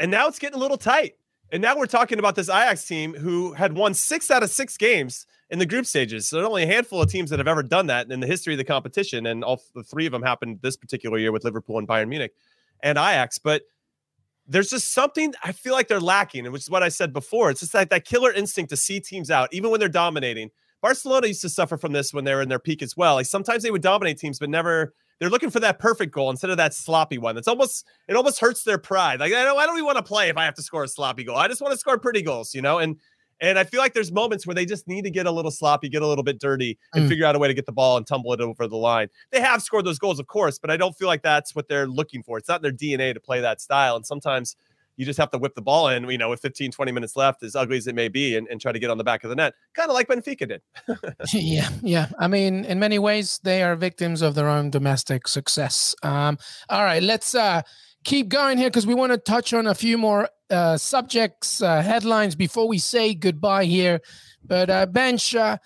And 0.00 0.10
now 0.10 0.26
it's 0.26 0.38
getting 0.38 0.56
a 0.56 0.60
little 0.60 0.78
tight. 0.78 1.14
And 1.52 1.62
now 1.62 1.76
we're 1.76 1.86
talking 1.86 2.18
about 2.18 2.36
this 2.36 2.48
Ajax 2.48 2.86
team 2.86 3.12
who 3.12 3.52
had 3.54 3.72
won 3.72 3.92
six 3.92 4.30
out 4.30 4.42
of 4.42 4.50
six 4.50 4.76
games 4.76 5.26
in 5.50 5.58
the 5.58 5.66
group 5.66 5.84
stages. 5.84 6.28
So 6.28 6.36
there's 6.36 6.48
only 6.48 6.62
a 6.62 6.66
handful 6.66 7.02
of 7.02 7.10
teams 7.10 7.28
that 7.30 7.40
have 7.40 7.48
ever 7.48 7.62
done 7.62 7.86
that 7.88 8.10
in 8.10 8.20
the 8.20 8.26
history 8.26 8.54
of 8.54 8.58
the 8.58 8.64
competition, 8.64 9.26
and 9.26 9.44
all 9.44 9.62
the 9.74 9.82
three 9.82 10.06
of 10.06 10.12
them 10.12 10.22
happened 10.22 10.60
this 10.62 10.76
particular 10.76 11.18
year 11.18 11.32
with 11.32 11.44
Liverpool 11.44 11.78
and 11.78 11.88
Bayern 11.88 12.08
Munich 12.08 12.32
and 12.82 12.98
Ajax. 12.98 13.38
But 13.38 13.62
there's 14.46 14.68
just 14.68 14.92
something 14.92 15.32
I 15.44 15.52
feel 15.52 15.72
like 15.72 15.88
they're 15.88 16.00
lacking, 16.00 16.44
and 16.44 16.52
which 16.52 16.62
is 16.62 16.70
what 16.70 16.82
I 16.82 16.88
said 16.88 17.12
before. 17.12 17.50
It's 17.50 17.60
just 17.60 17.74
like 17.74 17.90
that 17.90 18.04
killer 18.04 18.32
instinct 18.32 18.70
to 18.70 18.76
see 18.76 19.00
teams 19.00 19.30
out, 19.30 19.48
even 19.52 19.70
when 19.70 19.80
they're 19.80 19.88
dominating. 19.88 20.50
Barcelona 20.82 21.26
used 21.26 21.42
to 21.42 21.48
suffer 21.48 21.76
from 21.76 21.92
this 21.92 22.12
when 22.12 22.24
they 22.24 22.34
were 22.34 22.42
in 22.42 22.48
their 22.48 22.58
peak 22.58 22.82
as 22.82 22.96
well. 22.96 23.14
Like 23.14 23.26
sometimes 23.26 23.62
they 23.62 23.70
would 23.70 23.82
dominate 23.82 24.18
teams, 24.18 24.38
but 24.38 24.48
never 24.48 24.94
they're 25.20 25.28
looking 25.28 25.50
for 25.50 25.60
that 25.60 25.78
perfect 25.78 26.12
goal 26.12 26.30
instead 26.30 26.50
of 26.50 26.56
that 26.56 26.72
sloppy 26.72 27.18
one. 27.18 27.36
It's 27.36 27.46
almost 27.46 27.86
it 28.08 28.16
almost 28.16 28.40
hurts 28.40 28.64
their 28.64 28.78
pride. 28.78 29.20
Like 29.20 29.32
I 29.32 29.44
don't 29.44 29.58
I 29.58 29.66
don't 29.66 29.76
even 29.76 29.84
want 29.84 29.98
to 29.98 30.02
play 30.02 30.30
if 30.30 30.36
I 30.36 30.44
have 30.46 30.54
to 30.54 30.62
score 30.62 30.82
a 30.82 30.88
sloppy 30.88 31.24
goal. 31.24 31.36
I 31.36 31.46
just 31.46 31.60
want 31.60 31.72
to 31.72 31.78
score 31.78 31.98
pretty 31.98 32.22
goals, 32.22 32.54
you 32.54 32.62
know. 32.62 32.78
And 32.78 32.96
and 33.40 33.58
I 33.58 33.64
feel 33.64 33.80
like 33.80 33.94
there's 33.94 34.12
moments 34.12 34.46
where 34.46 34.54
they 34.54 34.66
just 34.66 34.86
need 34.86 35.02
to 35.02 35.10
get 35.10 35.26
a 35.26 35.30
little 35.30 35.50
sloppy, 35.50 35.88
get 35.88 36.02
a 36.02 36.06
little 36.06 36.24
bit 36.24 36.38
dirty, 36.38 36.78
and 36.94 37.04
mm. 37.04 37.08
figure 37.08 37.24
out 37.24 37.34
a 37.34 37.38
way 37.38 37.48
to 37.48 37.54
get 37.54 37.66
the 37.66 37.72
ball 37.72 37.96
and 37.96 38.06
tumble 38.06 38.32
it 38.32 38.40
over 38.40 38.66
the 38.66 38.76
line. 38.76 39.08
They 39.30 39.40
have 39.40 39.62
scored 39.62 39.84
those 39.84 39.98
goals, 39.98 40.18
of 40.18 40.26
course, 40.26 40.58
but 40.58 40.70
I 40.70 40.76
don't 40.76 40.96
feel 40.96 41.08
like 41.08 41.22
that's 41.22 41.54
what 41.54 41.68
they're 41.68 41.86
looking 41.86 42.22
for. 42.22 42.38
It's 42.38 42.48
not 42.48 42.62
their 42.62 42.72
DNA 42.72 43.14
to 43.14 43.20
play 43.20 43.40
that 43.40 43.60
style. 43.60 43.96
And 43.96 44.04
sometimes 44.04 44.56
you 44.96 45.06
just 45.06 45.18
have 45.18 45.30
to 45.30 45.38
whip 45.38 45.54
the 45.54 45.62
ball 45.62 45.88
in, 45.88 46.08
you 46.10 46.18
know, 46.18 46.28
with 46.28 46.40
15, 46.40 46.72
20 46.72 46.92
minutes 46.92 47.16
left, 47.16 47.42
as 47.42 47.56
ugly 47.56 47.78
as 47.78 47.86
it 47.86 47.94
may 47.94 48.08
be, 48.08 48.36
and, 48.36 48.46
and 48.48 48.60
try 48.60 48.70
to 48.70 48.78
get 48.78 48.90
on 48.90 48.98
the 48.98 49.04
back 49.04 49.24
of 49.24 49.30
the 49.30 49.36
net, 49.36 49.54
kind 49.72 49.88
of 49.88 49.94
like 49.94 50.08
Benfica 50.08 50.46
did. 50.46 50.62
yeah, 51.32 51.70
yeah. 51.82 52.08
I 52.18 52.28
mean, 52.28 52.66
in 52.66 52.78
many 52.78 52.98
ways, 52.98 53.40
they 53.42 53.62
are 53.62 53.76
victims 53.76 54.20
of 54.20 54.34
their 54.34 54.48
own 54.48 54.68
domestic 54.68 55.26
success. 55.26 55.94
Um, 56.02 56.36
all 56.68 56.84
right, 56.84 57.02
let's 57.02 57.34
uh, 57.34 57.62
keep 58.04 58.28
going 58.28 58.58
here 58.58 58.68
because 58.68 58.86
we 58.86 58.94
want 58.94 59.12
to 59.12 59.18
touch 59.18 59.54
on 59.54 59.66
a 59.66 59.74
few 59.74 59.96
more 59.96 60.28
uh, 60.50 60.76
subjects, 60.76 61.62
uh, 61.62 61.82
headlines 61.82 62.34
before 62.34 62.68
we 62.68 62.78
say 62.78 63.14
goodbye 63.14 63.64
here. 63.64 64.00
But 64.44 64.70
uh, 64.70 64.86
Benge, 64.86 65.38
uh, 65.38 65.58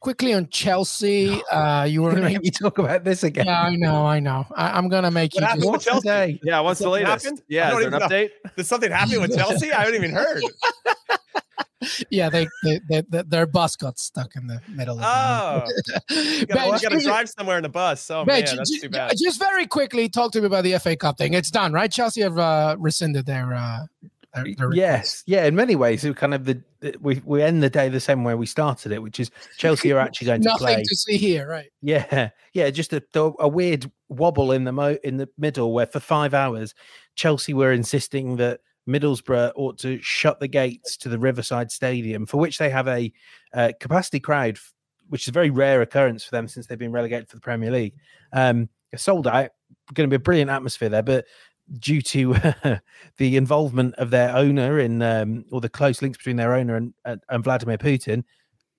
quickly 0.00 0.34
on 0.34 0.48
Chelsea. 0.48 1.40
Uh, 1.50 1.84
you 1.84 2.02
were 2.02 2.10
going 2.10 2.22
to 2.22 2.28
make 2.28 2.42
me 2.42 2.50
talk 2.50 2.78
about 2.78 3.04
this 3.04 3.22
again. 3.24 3.46
Yeah, 3.46 3.62
I 3.62 3.76
know, 3.76 4.06
I 4.06 4.20
know. 4.20 4.46
I, 4.54 4.78
am 4.78 4.88
going 4.88 5.04
to 5.04 5.10
make 5.10 5.34
what 5.34 5.56
you. 5.56 5.72
Just... 5.72 5.86
Chelsea? 5.86 6.00
Today? 6.00 6.40
Yeah, 6.42 6.60
what's 6.60 6.80
the 6.80 6.88
latest? 6.88 7.24
Happened? 7.24 7.42
Yeah, 7.48 7.72
is 7.72 7.78
there 7.78 7.94
an 7.94 8.00
update? 8.00 8.30
Know. 8.44 8.50
Did 8.56 8.66
something 8.66 8.90
happen 8.90 9.20
with 9.20 9.36
Chelsea? 9.36 9.72
I 9.72 9.80
haven't 9.80 9.94
even 9.96 10.12
heard. 10.12 10.42
yeah, 12.10 12.28
they, 12.28 12.46
they, 12.64 13.02
they, 13.08 13.22
their 13.22 13.46
bus 13.46 13.76
got 13.76 13.98
stuck 13.98 14.34
in 14.36 14.46
the 14.46 14.60
middle. 14.68 14.98
Of 14.98 15.04
oh, 15.04 15.64
you 16.10 16.46
got 16.46 16.80
to 16.80 17.00
drive 17.00 17.28
somewhere 17.30 17.58
in 17.58 17.62
the 17.62 17.68
bus. 17.68 18.10
Oh 18.10 18.24
man, 18.24 18.40
that's 18.40 18.52
just, 18.52 18.82
too 18.82 18.88
bad. 18.88 19.14
Just 19.16 19.38
very 19.38 19.66
quickly, 19.66 20.08
talk 20.08 20.32
to 20.32 20.40
me 20.40 20.46
about 20.46 20.64
the 20.64 20.78
FA 20.78 20.96
Cup 20.96 21.18
thing. 21.18 21.34
It's 21.34 21.50
done, 21.50 21.72
right? 21.72 21.90
Chelsea 21.90 22.22
have 22.22 22.38
uh, 22.38 22.76
rescinded 22.78 23.26
their. 23.26 23.54
Uh, 23.54 23.86
their, 24.44 24.54
their 24.56 24.74
yes, 24.74 25.22
yeah. 25.26 25.44
In 25.44 25.54
many 25.54 25.76
ways, 25.76 26.04
it 26.04 26.16
kind 26.16 26.34
of 26.34 26.44
the, 26.44 26.62
the, 26.80 26.94
we 27.00 27.20
we 27.24 27.42
end 27.42 27.62
the 27.62 27.70
day 27.70 27.88
the 27.88 28.00
same 28.00 28.24
way 28.24 28.34
we 28.34 28.46
started 28.46 28.92
it, 28.92 29.02
which 29.02 29.20
is 29.20 29.30
Chelsea 29.56 29.92
are 29.92 29.98
actually 29.98 30.26
going 30.26 30.42
to 30.42 30.54
play. 30.56 30.72
Nothing 30.72 30.84
to 30.86 30.96
see 30.96 31.16
here, 31.16 31.48
right? 31.48 31.70
Yeah, 31.82 32.30
yeah. 32.52 32.70
Just 32.70 32.92
a, 32.92 33.02
a 33.38 33.48
weird 33.48 33.90
wobble 34.08 34.52
in 34.52 34.64
the 34.64 34.72
mo 34.72 34.96
in 35.04 35.16
the 35.16 35.28
middle 35.38 35.72
where 35.72 35.86
for 35.86 36.00
five 36.00 36.34
hours 36.34 36.74
Chelsea 37.14 37.54
were 37.54 37.72
insisting 37.72 38.36
that 38.36 38.60
Middlesbrough 38.88 39.52
ought 39.54 39.78
to 39.78 40.00
shut 40.00 40.40
the 40.40 40.48
gates 40.48 40.96
to 40.98 41.08
the 41.08 41.18
Riverside 41.18 41.70
Stadium, 41.70 42.26
for 42.26 42.38
which 42.38 42.58
they 42.58 42.70
have 42.70 42.88
a 42.88 43.12
uh, 43.52 43.72
capacity 43.80 44.18
crowd, 44.18 44.58
which 45.08 45.24
is 45.24 45.28
a 45.28 45.32
very 45.32 45.50
rare 45.50 45.82
occurrence 45.82 46.24
for 46.24 46.30
them 46.30 46.48
since 46.48 46.66
they've 46.66 46.78
been 46.78 46.92
relegated 46.92 47.28
for 47.28 47.36
the 47.36 47.42
Premier 47.42 47.70
League. 47.70 47.94
Um, 48.32 48.68
sold 48.96 49.26
out, 49.26 49.50
going 49.92 50.08
to 50.08 50.10
be 50.10 50.20
a 50.20 50.24
brilliant 50.24 50.50
atmosphere 50.50 50.88
there, 50.88 51.02
but 51.02 51.26
due 51.78 52.02
to 52.02 52.34
the 53.18 53.36
involvement 53.36 53.94
of 53.96 54.10
their 54.10 54.34
owner 54.34 54.78
in, 54.78 55.02
um, 55.02 55.44
or 55.50 55.60
the 55.60 55.68
close 55.68 56.02
links 56.02 56.18
between 56.18 56.36
their 56.36 56.54
owner 56.54 56.76
and, 56.76 56.94
and, 57.04 57.20
and 57.28 57.44
Vladimir 57.44 57.78
Putin, 57.78 58.24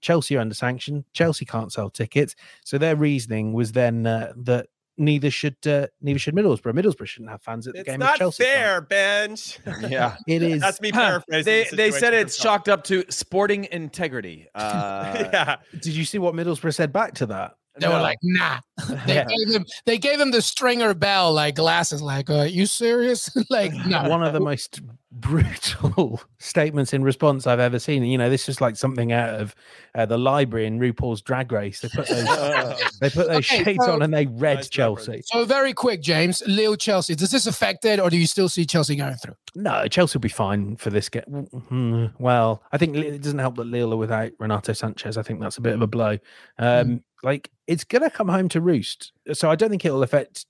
Chelsea 0.01 0.37
are 0.37 0.39
under 0.39 0.55
sanction. 0.55 1.05
Chelsea 1.13 1.45
can't 1.45 1.71
sell 1.71 1.89
tickets. 1.89 2.35
So 2.63 2.77
their 2.77 2.95
reasoning 2.95 3.53
was 3.53 3.73
then 3.73 4.07
uh, 4.07 4.33
that 4.37 4.67
neither 4.99 5.31
should 5.31 5.55
uh, 5.65 5.87
neither 6.01 6.19
should 6.19 6.35
Middlesbrough. 6.35 6.73
Middlesbrough 6.73 7.07
shouldn't 7.07 7.31
have 7.31 7.41
fans 7.41 7.67
at 7.67 7.73
the 7.73 7.79
it's 7.79 7.89
game. 7.89 7.99
Not 7.99 8.17
Chelsea 8.17 8.43
fair, 8.43 8.81
Benj. 8.81 9.59
yeah, 9.87 10.17
it 10.27 10.43
is. 10.43 10.61
That's 10.61 10.81
me 10.81 10.91
paraphrasing. 10.91 11.45
They 11.45 11.63
the 11.69 11.75
they 11.75 11.91
said 11.91 12.13
it's 12.13 12.37
chalked 12.37 12.69
up 12.69 12.83
to 12.85 13.03
sporting 13.09 13.67
integrity. 13.71 14.47
Uh, 14.59 15.29
yeah. 15.31 15.55
Did 15.71 15.93
you 15.93 16.03
see 16.03 16.17
what 16.17 16.35
Middlesbrough 16.35 16.75
said 16.75 16.91
back 16.91 17.13
to 17.15 17.25
that? 17.27 17.53
They 17.77 17.87
no. 17.87 17.93
were 17.93 18.01
like, 18.01 18.17
nah. 18.21 18.59
They 19.05 19.15
yeah. 19.15 19.25
gave 19.25 19.55
him 19.55 19.65
they 19.85 19.97
gave 19.97 20.19
him 20.19 20.31
the 20.31 20.41
stringer 20.41 20.93
bell 20.93 21.33
like 21.33 21.55
glasses. 21.55 22.01
Like, 22.01 22.29
uh, 22.29 22.43
you 22.43 22.65
serious? 22.65 23.29
like, 23.49 23.73
no. 23.85 24.03
One 24.09 24.23
of 24.23 24.33
the 24.33 24.39
most 24.39 24.81
brutal 25.11 26.21
statements 26.37 26.93
in 26.93 27.03
response 27.03 27.47
I've 27.47 27.59
ever 27.59 27.79
seen. 27.79 28.03
You 28.03 28.17
know, 28.17 28.29
this 28.29 28.47
is 28.47 28.61
like 28.61 28.75
something 28.75 29.11
out 29.11 29.29
of 29.29 29.55
uh, 29.95 30.05
the 30.05 30.17
library 30.17 30.65
in 30.65 30.79
RuPaul's 30.79 31.21
Drag 31.21 31.51
Race. 31.51 31.81
They 31.81 31.89
put 31.89 32.07
those 32.07 32.99
they 33.01 33.09
put 33.09 33.27
those 33.27 33.51
okay, 33.51 33.63
shades 33.63 33.85
so, 33.85 33.93
on 33.93 34.01
and 34.01 34.13
they 34.13 34.27
read 34.27 34.57
nice 34.57 34.69
Chelsea. 34.69 35.21
So 35.25 35.45
very 35.45 35.73
quick, 35.73 36.01
James, 36.01 36.41
Lille 36.47 36.75
Chelsea. 36.75 37.15
Does 37.15 37.31
this 37.31 37.47
affect 37.47 37.85
it, 37.85 37.99
or 37.99 38.09
do 38.09 38.17
you 38.17 38.27
still 38.27 38.49
see 38.49 38.65
Chelsea 38.65 38.95
going 38.95 39.15
through? 39.15 39.35
No, 39.55 39.87
Chelsea 39.87 40.17
will 40.17 40.21
be 40.21 40.29
fine 40.29 40.75
for 40.77 40.89
this 40.89 41.09
game. 41.09 41.23
Hmm, 41.23 42.05
well, 42.19 42.63
I 42.71 42.77
think 42.77 42.95
it 42.95 43.21
doesn't 43.21 43.39
help 43.39 43.55
that 43.55 43.65
Lille 43.65 43.93
are 43.93 43.97
without 43.97 44.31
Renato 44.39 44.73
Sanches. 44.73 45.17
I 45.17 45.23
think 45.23 45.41
that's 45.41 45.57
a 45.57 45.61
bit 45.61 45.73
of 45.73 45.81
a 45.81 45.87
blow. 45.87 46.17
Um, 46.57 46.87
mm. 46.87 47.03
Like 47.23 47.51
it's 47.67 47.83
going 47.83 48.01
to 48.01 48.09
come 48.09 48.27
home 48.27 48.49
to 48.49 48.61
roost. 48.61 49.11
So 49.33 49.49
I 49.49 49.55
don't 49.55 49.69
think 49.69 49.85
it'll 49.85 50.03
affect 50.03 50.45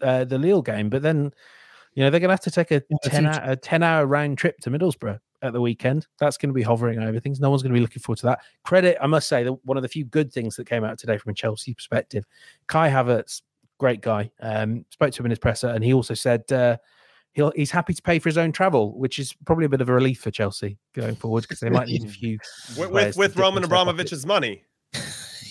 uh, 0.00 0.24
the 0.24 0.38
Lille 0.38 0.62
game. 0.62 0.88
But 0.88 1.02
then, 1.02 1.32
you 1.94 2.02
know, 2.02 2.10
they're 2.10 2.20
going 2.20 2.28
to 2.28 2.34
have 2.34 2.40
to 2.40 2.50
take 2.50 2.70
a 2.70 2.82
ten 3.02 3.26
hour, 3.26 3.40
a 3.44 3.56
ten 3.56 3.82
hour 3.82 4.06
round 4.06 4.38
trip 4.38 4.58
to 4.60 4.70
Middlesbrough 4.70 5.18
at 5.42 5.52
the 5.52 5.60
weekend. 5.60 6.06
That's 6.18 6.36
going 6.36 6.50
to 6.50 6.54
be 6.54 6.62
hovering 6.62 7.00
over 7.00 7.20
things. 7.20 7.40
No 7.40 7.50
one's 7.50 7.62
going 7.62 7.72
to 7.72 7.78
be 7.78 7.82
looking 7.82 8.00
forward 8.00 8.18
to 8.18 8.26
that. 8.26 8.40
Credit, 8.64 8.96
I 9.00 9.06
must 9.06 9.28
say, 9.28 9.44
that 9.44 9.52
one 9.64 9.76
of 9.76 9.82
the 9.82 9.88
few 9.88 10.04
good 10.04 10.32
things 10.32 10.56
that 10.56 10.66
came 10.66 10.84
out 10.84 10.98
today 10.98 11.18
from 11.18 11.30
a 11.30 11.34
Chelsea 11.34 11.74
perspective. 11.74 12.24
Kai 12.66 12.90
Havertz, 12.90 13.42
great 13.78 14.00
guy. 14.00 14.30
Um, 14.40 14.84
spoke 14.90 15.12
to 15.12 15.22
him 15.22 15.26
in 15.26 15.30
his 15.30 15.38
presser, 15.38 15.68
and 15.68 15.84
he 15.84 15.92
also 15.92 16.14
said. 16.14 16.50
Uh, 16.50 16.78
he'll, 17.34 17.52
he's 17.54 17.70
happy 17.70 17.92
to 17.92 18.02
pay 18.02 18.18
for 18.18 18.28
his 18.28 18.38
own 18.38 18.52
travel, 18.52 18.96
which 18.96 19.18
is 19.18 19.34
probably 19.44 19.64
a 19.64 19.68
bit 19.68 19.80
of 19.80 19.88
a 19.88 19.92
relief 19.92 20.20
for 20.20 20.30
Chelsea 20.30 20.78
going 20.94 21.16
forward 21.16 21.42
because 21.42 21.60
they 21.60 21.68
might 21.68 21.88
need 21.88 22.04
a 22.04 22.08
few 22.08 22.38
with 22.78 22.90
with, 22.90 23.16
with 23.16 23.36
Roman 23.36 23.64
Abramovich's 23.64 24.24
money. 24.24 24.62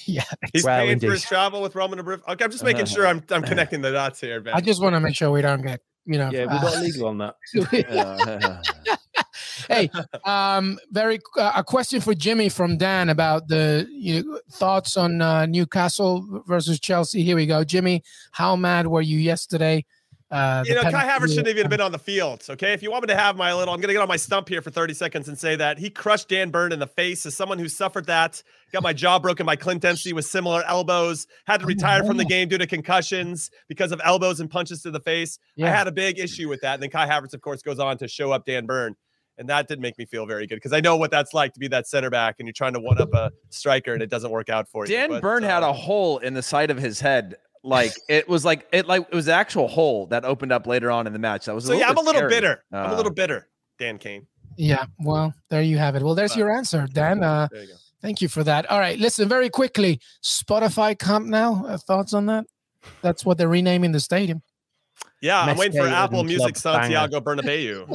yeah, 0.08 0.24
he's 0.54 0.64
well, 0.64 0.80
paying 0.80 0.92
indeed. 0.94 1.08
for 1.08 1.14
his 1.14 1.24
travel 1.24 1.62
with 1.62 1.76
Roman 1.76 2.00
Abramovich. 2.00 2.28
Okay, 2.28 2.46
I'm 2.46 2.52
just 2.52 2.64
making 2.64 2.86
sure 2.86 3.08
I'm 3.08 3.24
I'm 3.30 3.44
connecting 3.44 3.82
the 3.82 3.92
dots 3.92 4.20
here. 4.20 4.42
Ben. 4.42 4.54
I 4.54 4.62
just 4.62 4.82
want 4.82 4.96
to 4.96 5.00
make 5.00 5.16
sure 5.16 5.32
we 5.32 5.42
don't 5.42 5.62
get 5.62 5.82
you 6.06 6.18
know. 6.18 6.30
Yeah, 6.32 6.44
we 6.44 6.60
got 6.60 6.76
uh, 6.76 6.82
legal 6.82 7.08
on 7.08 7.18
that. 7.20 7.36
hey, 9.70 9.90
um, 10.26 10.80
very 10.92 11.20
uh, 11.38 11.54
a 11.56 11.64
question 11.64 12.02
for 12.02 12.14
Jimmy 12.14 12.50
from 12.50 12.78
Dan 12.78 13.10
about 13.10 13.48
the 13.48 13.88
you 13.92 14.24
know, 14.24 14.40
thoughts 14.52 14.98
on 14.98 15.22
uh, 15.22 15.46
Newcastle 15.46 16.44
versus 16.48 16.80
Chelsea. 16.80 17.24
Here 17.24 17.36
we 17.36 17.46
go, 17.46 17.64
Jimmy. 17.64 18.04
How 18.32 18.56
mad 18.56 18.88
were 18.88 19.02
you 19.02 19.18
yesterday? 19.18 19.86
Uh, 20.34 20.64
you 20.66 20.74
know, 20.74 20.82
Kai 20.82 21.08
Havertz 21.08 21.30
shouldn't 21.30 21.50
even 21.50 21.62
have 21.62 21.70
been 21.70 21.80
on 21.80 21.92
the 21.92 22.00
field. 22.00 22.44
Okay, 22.50 22.74
if 22.74 22.82
you 22.82 22.90
want 22.90 23.04
me 23.04 23.08
to 23.08 23.16
have 23.16 23.38
my 23.38 23.54
little, 23.54 23.72
I'm 23.72 23.80
going 23.80 23.90
to 23.90 23.94
get 23.94 24.02
on 24.02 24.08
my 24.08 24.18
stump 24.18 24.50
here 24.50 24.64
for 24.64 24.72
30 24.72 24.96
seconds 24.96 25.28
and 25.28 25.38
say 25.38 25.56
that 25.58 25.78
he 25.78 25.92
crushed 25.92 26.30
Dan 26.30 26.50
Burn 26.50 26.72
in 26.72 26.80
the 26.80 26.88
face 26.88 27.24
as 27.28 27.38
someone 27.38 27.60
who 27.60 27.70
suffered 27.70 28.08
that. 28.08 28.42
Got 28.72 28.82
my 28.82 28.94
jaw 28.94 29.20
broken 29.20 29.46
by 29.46 29.56
Clint 29.56 29.84
Dempsey 29.84 30.12
with 30.12 30.26
similar 30.26 30.64
elbows. 30.64 31.28
Had 31.46 31.60
to 31.60 31.66
oh, 31.66 31.68
retire 31.68 32.04
from 32.04 32.18
the 32.18 32.26
game 32.26 32.50
due 32.50 32.58
to 32.58 32.66
concussions 32.66 33.52
because 33.70 33.92
of 33.92 34.02
elbows 34.04 34.40
and 34.40 34.50
punches 34.50 34.82
to 34.82 34.90
the 34.90 35.00
face. 35.00 35.38
Yeah. 35.56 35.68
I 35.68 35.70
had 35.70 35.88
a 35.88 35.92
big 35.92 36.18
issue 36.18 36.50
with 36.50 36.62
that. 36.62 36.74
And 36.74 36.84
then 36.84 36.90
Kai 36.90 37.08
Havertz, 37.08 37.36
of 37.36 37.42
course, 37.42 37.62
goes 37.62 37.78
on 37.78 38.00
to 38.00 38.08
show 38.08 38.32
up 38.32 38.44
Dan 38.44 38.66
Burn. 38.66 38.96
And 39.38 39.50
that 39.50 39.68
didn't 39.68 39.82
make 39.82 40.00
me 40.00 40.06
feel 40.06 40.26
very 40.26 40.48
good 40.48 40.56
because 40.56 40.74
I 40.74 40.80
know 40.80 40.98
what 40.98 41.12
that's 41.12 41.36
like 41.36 41.54
to 41.54 41.60
be 41.60 41.68
that 41.68 41.88
center 41.88 42.10
back 42.10 42.36
and 42.40 42.48
you're 42.48 42.54
trying 42.54 42.74
to 42.74 42.80
one 42.80 43.00
up 43.00 43.14
a 43.14 43.32
striker 43.50 43.94
and 43.94 44.02
it 44.02 44.10
doesn't 44.10 44.32
work 44.32 44.50
out 44.50 44.68
for 44.68 44.86
Dan 44.86 45.10
you. 45.10 45.14
Dan 45.14 45.22
Burn 45.22 45.44
uh, 45.44 45.50
had 45.50 45.62
a 45.64 45.74
hole 45.74 46.18
in 46.18 46.34
the 46.34 46.44
side 46.44 46.72
of 46.72 46.78
his 46.78 47.02
head 47.02 47.36
like 47.64 47.94
it 48.10 48.28
was 48.28 48.44
like 48.44 48.68
it 48.72 48.88
like 48.88 49.08
it 49.10 49.16
was 49.16 49.26
the 49.26 49.34
actual 49.34 49.68
hole 49.68 50.06
that 50.08 50.26
opened 50.26 50.52
up 50.52 50.68
later 50.68 50.92
on 50.92 51.08
in 51.08 51.14
the 51.14 51.20
match. 51.20 51.46
That 51.46 51.56
was 51.56 51.66
so 51.66 51.74
yeah. 51.74 51.90
I'm 51.90 51.98
a 51.98 52.02
little 52.02 52.20
scary. 52.20 52.30
bitter. 52.30 52.64
Uh, 52.72 52.78
I'm 52.78 52.92
a 52.92 52.96
little 52.96 53.12
bitter. 53.12 53.48
Dan 53.80 53.98
Kane. 53.98 54.28
Yeah. 54.58 54.86
Well, 55.00 55.34
there 55.50 55.62
you 55.62 55.78
have 55.78 55.96
it. 55.96 56.04
Well, 56.04 56.16
there's 56.16 56.36
your 56.36 56.52
answer, 56.52 56.88
Dan. 56.92 57.24
Uh, 57.24 57.48
you 57.52 57.68
go. 57.68 57.74
thank 58.02 58.22
you 58.22 58.28
for 58.28 58.44
that. 58.44 58.70
All 58.70 58.80
right. 58.80 59.00
Listen, 59.00 59.28
very 59.28 59.50
quickly. 59.50 60.00
Spotify 60.24 60.98
Camp 60.98 61.26
Nou. 61.26 61.66
Uh, 61.66 61.78
thoughts 61.78 62.14
on 62.14 62.28
that? 62.28 62.46
That's 63.02 63.26
what 63.26 63.38
they're 63.38 63.48
renaming 63.48 63.94
the 63.94 64.00
stadium. 64.00 64.42
Yeah, 65.22 65.42
I'm 65.42 65.58
waiting 65.58 65.82
for 65.82 65.88
Apple 65.88 66.24
Music 66.24 66.58
Santiago 66.58 67.20
Bernabeu. 67.22 67.88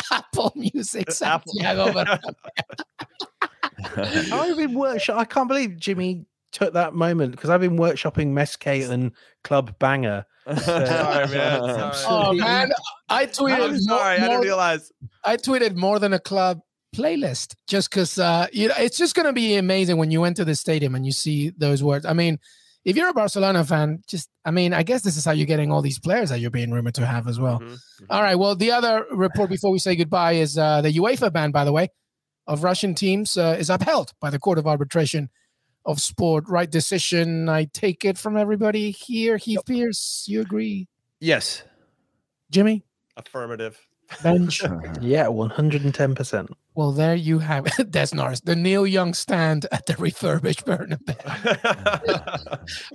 Apple 0.10 0.52
Music 0.56 1.12
Santiago 1.12 1.92
Bernabeu. 1.92 2.34
I've 4.32 4.56
been. 4.56 5.10
I 5.14 5.24
can't 5.24 5.48
believe 5.48 5.78
Jimmy 5.78 6.24
took 6.56 6.72
that 6.72 6.94
moment 6.94 7.32
because 7.32 7.50
I've 7.50 7.60
been 7.60 7.76
workshopping 7.76 8.28
Mesquite 8.28 8.88
and 8.88 9.12
Club 9.44 9.78
Banger. 9.78 10.24
sorry, 10.62 11.28
man. 11.28 11.60
Sorry. 11.92 11.92
Oh 12.06 12.32
man, 12.32 12.72
I 13.10 13.26
tweeted. 13.26 13.62
I'm 13.62 13.78
sorry, 13.78 14.18
more, 14.18 14.26
I 14.26 14.28
didn't 14.30 14.40
realize. 14.40 14.90
I 15.22 15.36
tweeted 15.36 15.76
more 15.76 15.98
than 15.98 16.14
a 16.14 16.18
club 16.18 16.60
playlist 16.94 17.56
just 17.66 17.90
because 17.90 18.18
uh, 18.18 18.46
you 18.52 18.68
know 18.68 18.74
it's 18.78 18.96
just 18.96 19.14
going 19.14 19.26
to 19.26 19.34
be 19.34 19.56
amazing 19.56 19.98
when 19.98 20.10
you 20.10 20.24
enter 20.24 20.44
the 20.44 20.54
stadium 20.54 20.94
and 20.94 21.04
you 21.04 21.12
see 21.12 21.52
those 21.58 21.82
words. 21.82 22.06
I 22.06 22.14
mean, 22.14 22.38
if 22.86 22.96
you're 22.96 23.10
a 23.10 23.14
Barcelona 23.14 23.62
fan, 23.62 24.02
just 24.08 24.30
I 24.46 24.50
mean, 24.50 24.72
I 24.72 24.82
guess 24.82 25.02
this 25.02 25.18
is 25.18 25.26
how 25.26 25.32
you're 25.32 25.46
getting 25.46 25.70
all 25.70 25.82
these 25.82 25.98
players 25.98 26.30
that 26.30 26.40
you're 26.40 26.50
being 26.50 26.70
rumored 26.70 26.94
to 26.94 27.04
have 27.04 27.28
as 27.28 27.38
well. 27.38 27.58
Mm-hmm. 27.58 27.74
Mm-hmm. 27.74 28.04
All 28.08 28.22
right. 28.22 28.36
Well, 28.36 28.56
the 28.56 28.72
other 28.72 29.04
report 29.10 29.50
before 29.50 29.70
we 29.70 29.78
say 29.78 29.94
goodbye 29.94 30.32
is 30.32 30.56
uh, 30.56 30.80
the 30.80 30.92
UEFA 30.92 31.30
ban, 31.30 31.50
by 31.50 31.66
the 31.66 31.72
way, 31.72 31.90
of 32.46 32.64
Russian 32.64 32.94
teams 32.94 33.36
uh, 33.36 33.56
is 33.58 33.68
upheld 33.68 34.12
by 34.22 34.30
the 34.30 34.38
Court 34.38 34.56
of 34.56 34.66
Arbitration 34.66 35.28
of 35.86 36.00
sport. 36.00 36.44
Right 36.48 36.70
decision. 36.70 37.48
I 37.48 37.64
take 37.64 38.04
it 38.04 38.18
from 38.18 38.36
everybody 38.36 38.90
here. 38.90 39.36
Heath 39.36 39.62
yep. 39.66 39.66
Pearce, 39.66 40.24
you 40.28 40.40
agree? 40.40 40.88
Yes. 41.20 41.62
Jimmy? 42.50 42.84
Affirmative. 43.16 43.78
Benge? 44.22 44.62
yeah, 45.00 45.26
110%. 45.26 46.48
Well, 46.74 46.92
there 46.92 47.14
you 47.14 47.38
have 47.38 47.66
it. 47.66 47.90
Des 47.90 48.08
Norris, 48.12 48.40
the 48.40 48.54
Neil 48.54 48.86
Young 48.86 49.14
stand 49.14 49.66
at 49.72 49.86
the 49.86 49.94
refurbished 49.94 50.66
Bernabeu. 50.66 51.16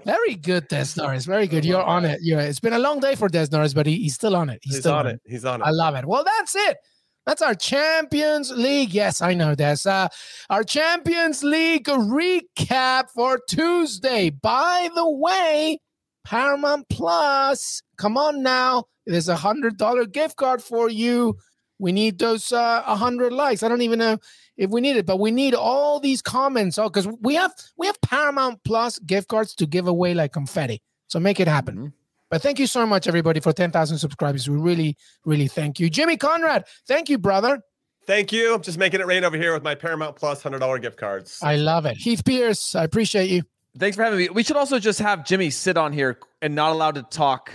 Very 0.06 0.36
good, 0.36 0.68
Des 0.68 0.86
Norris. 0.96 1.26
Very 1.26 1.48
good. 1.48 1.66
You're 1.66 1.82
on 1.82 2.06
it. 2.06 2.20
You're, 2.22 2.40
it's 2.40 2.60
been 2.60 2.74
a 2.74 2.80
long 2.80 3.00
day 3.00 3.16
for 3.16 3.28
Des 3.28 3.48
Norris, 3.52 3.74
but 3.74 3.88
he, 3.88 3.96
he's 3.98 4.14
still 4.14 4.36
on 4.36 4.50
it. 4.50 4.60
He's, 4.62 4.76
he's 4.76 4.82
still 4.82 4.94
on, 4.94 5.08
on 5.08 5.14
it. 5.14 5.22
it. 5.26 5.32
He's 5.32 5.46
on 5.46 5.62
it. 5.62 5.66
I 5.66 5.72
love 5.72 5.96
it. 5.96 6.06
Well, 6.06 6.24
that's 6.24 6.56
it. 6.56 6.78
That's 7.26 7.42
our 7.42 7.54
Champions 7.54 8.52
League. 8.52 8.94
Yes, 8.94 9.22
I 9.22 9.34
know 9.34 9.54
this. 9.54 9.86
Uh, 9.86 10.08
our 10.50 10.64
Champions 10.64 11.44
League 11.44 11.86
recap 11.86 13.10
for 13.14 13.40
Tuesday. 13.48 14.32
By 14.32 14.90
the 14.96 15.10
way, 15.10 15.80
Paramount 16.26 16.88
Plus, 16.90 17.82
come 17.98 18.18
on 18.18 18.42
now. 18.42 18.86
There's 19.06 19.30
a 19.30 19.36
hundred 19.36 19.78
dollar 19.78 20.06
gift 20.06 20.36
card 20.36 20.64
for 20.64 20.90
you. 20.90 21.38
We 21.80 21.92
need 21.92 22.20
those 22.20 22.52
uh, 22.52 22.82
hundred 22.82 23.34
likes. 23.34 23.64
I 23.64 23.68
don't 23.68 23.82
even 23.82 24.00
know 24.00 24.18
if 24.58 24.70
we 24.70 24.82
need 24.82 24.98
it, 24.98 25.06
but 25.06 25.20
we 25.20 25.32
need 25.32 25.56
all 25.56 26.00
these 26.00 26.22
comments. 26.22 26.78
Oh, 26.78 26.90
because 26.90 27.08
we 27.22 27.36
have 27.36 27.54
we 27.78 27.88
have 27.88 28.00
Paramount 28.02 28.64
Plus 28.64 29.00
gift 29.00 29.28
cards 29.28 29.56
to 29.56 29.66
give 29.66 29.88
away 29.88 30.14
like 30.14 30.32
confetti. 30.34 30.82
So 31.08 31.20
make 31.20 31.40
it 31.40 31.48
happen. 31.48 31.76
Mm-hmm. 31.76 32.01
But 32.32 32.42
thank 32.42 32.60
you 32.60 32.66
so 32.66 32.86
much, 32.86 33.08
everybody, 33.10 33.42
for 33.42 33.52
10,000 33.52 33.98
subscribers. 33.98 34.50
We 34.50 34.56
really, 34.56 34.96
really 35.26 35.50
thank 35.50 35.82
you. 35.82 35.90
Jimmy 35.90 36.16
Conrad, 36.16 36.66
thank 36.88 37.10
you, 37.10 37.18
brother. 37.18 37.62
Thank 38.08 38.32
you. 38.32 38.56
I'm 38.56 38.62
just 38.62 38.78
making 38.78 39.02
it 39.02 39.06
rain 39.06 39.26
over 39.26 39.36
here 39.36 39.54
with 39.54 39.64
my 39.64 39.76
Paramount 39.76 40.16
Plus 40.16 40.42
$100 40.42 40.82
gift 40.82 40.98
cards. 40.98 41.40
I 41.44 41.58
love 41.58 41.86
it. 41.86 41.98
Heath 41.98 42.24
Pearce, 42.24 42.74
I 42.74 42.86
appreciate 42.86 43.30
you. 43.30 43.44
Thanks 43.78 43.98
for 43.98 44.04
having 44.04 44.18
me. 44.18 44.30
We 44.30 44.44
should 44.44 44.56
also 44.56 44.80
just 44.80 45.00
have 45.00 45.26
Jimmy 45.26 45.50
sit 45.50 45.78
on 45.78 45.92
here 45.92 46.20
and 46.42 46.56
not 46.56 46.72
allowed 46.72 46.96
to 46.96 47.04
talk 47.04 47.52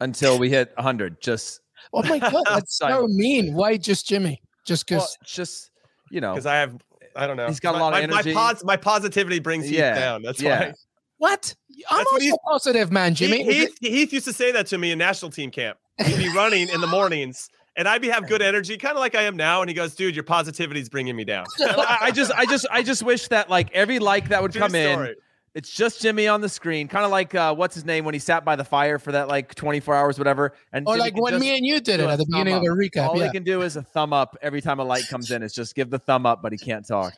until 0.00 0.38
we 0.38 0.50
hit 0.50 0.72
100. 0.76 1.20
Just. 1.20 1.60
Oh 1.94 2.02
my 2.02 2.18
God, 2.18 2.44
that's 2.46 2.76
so 2.76 3.06
mean. 3.06 3.54
Why 3.54 3.78
just 3.78 4.06
Jimmy? 4.06 4.42
Just 4.66 4.86
because. 4.86 5.00
Well, 5.00 5.16
just, 5.24 5.70
you 6.10 6.20
know. 6.20 6.34
Because 6.34 6.44
I 6.44 6.56
have, 6.56 6.76
I 7.16 7.26
don't 7.26 7.38
know. 7.38 7.46
He's 7.46 7.60
got 7.60 7.76
a 7.76 7.78
lot 7.78 7.92
my, 7.92 8.00
of 8.00 8.10
energy. 8.10 8.34
My, 8.34 8.52
pos- 8.52 8.64
my 8.64 8.76
positivity 8.76 9.38
brings 9.38 9.70
yeah. 9.70 9.94
Heath 9.94 10.02
down. 10.02 10.22
That's 10.22 10.42
yeah. 10.42 10.60
why. 10.60 10.74
What? 11.18 11.54
I'm 11.90 11.98
That's 11.98 12.12
also 12.12 12.36
positive, 12.44 12.90
man, 12.90 13.14
Jimmy. 13.14 13.44
Heath, 13.44 13.76
Heath 13.80 14.12
used 14.12 14.26
to 14.26 14.32
say 14.32 14.52
that 14.52 14.66
to 14.68 14.78
me 14.78 14.92
in 14.92 14.98
national 14.98 15.30
team 15.30 15.50
camp. 15.50 15.78
He'd 16.04 16.16
be 16.16 16.28
running 16.34 16.68
in 16.68 16.80
the 16.80 16.86
mornings 16.88 17.50
and 17.78 17.88
I'd 17.88 18.02
be 18.02 18.08
have 18.08 18.26
good 18.26 18.42
energy, 18.42 18.76
kind 18.76 18.96
of 18.96 19.00
like 19.00 19.14
I 19.14 19.22
am 19.22 19.36
now. 19.36 19.62
And 19.62 19.70
he 19.70 19.74
goes, 19.74 19.94
"Dude, 19.94 20.14
your 20.14 20.24
positivity 20.24 20.80
is 20.80 20.88
bringing 20.88 21.14
me 21.14 21.24
down." 21.24 21.46
I, 21.60 21.98
I, 22.02 22.10
just, 22.10 22.32
I 22.32 22.44
just, 22.44 22.66
I 22.70 22.82
just 22.82 23.02
wish 23.04 23.28
that 23.28 23.48
like 23.48 23.70
every 23.72 24.00
like 24.00 24.28
that 24.30 24.42
would 24.42 24.52
come 24.52 24.74
in, 24.74 25.14
it's 25.54 25.70
just 25.70 26.00
Jimmy 26.00 26.28
on 26.28 26.40
the 26.40 26.48
screen, 26.48 26.88
kind 26.88 27.04
of 27.04 27.10
like 27.10 27.34
uh, 27.34 27.54
what's 27.54 27.74
his 27.74 27.84
name 27.84 28.04
when 28.04 28.14
he 28.14 28.20
sat 28.20 28.44
by 28.44 28.56
the 28.56 28.64
fire 28.64 28.98
for 28.98 29.12
that 29.12 29.28
like 29.28 29.54
24 29.54 29.94
hours, 29.94 30.18
whatever. 30.18 30.54
And 30.72 30.86
or 30.86 30.94
Jimmy 30.94 31.00
like 31.00 31.20
when 31.20 31.38
me 31.38 31.56
and 31.56 31.66
you 31.66 31.80
did 31.80 32.00
it 32.00 32.08
at 32.08 32.18
the 32.18 32.26
beginning 32.26 32.54
up. 32.54 32.62
of 32.62 32.64
the 32.64 32.70
recap. 32.70 33.08
All 33.08 33.18
yeah. 33.18 33.26
he 33.26 33.32
can 33.32 33.44
do 33.44 33.62
is 33.62 33.76
a 33.76 33.82
thumb 33.82 34.12
up 34.12 34.36
every 34.42 34.60
time 34.60 34.78
a 34.78 34.84
light 34.84 35.06
comes 35.10 35.30
in. 35.30 35.42
It's 35.42 35.54
just 35.54 35.74
give 35.74 35.90
the 35.90 35.98
thumb 35.98 36.26
up, 36.26 36.42
but 36.42 36.52
he 36.52 36.58
can't 36.58 36.86
talk. 36.86 37.14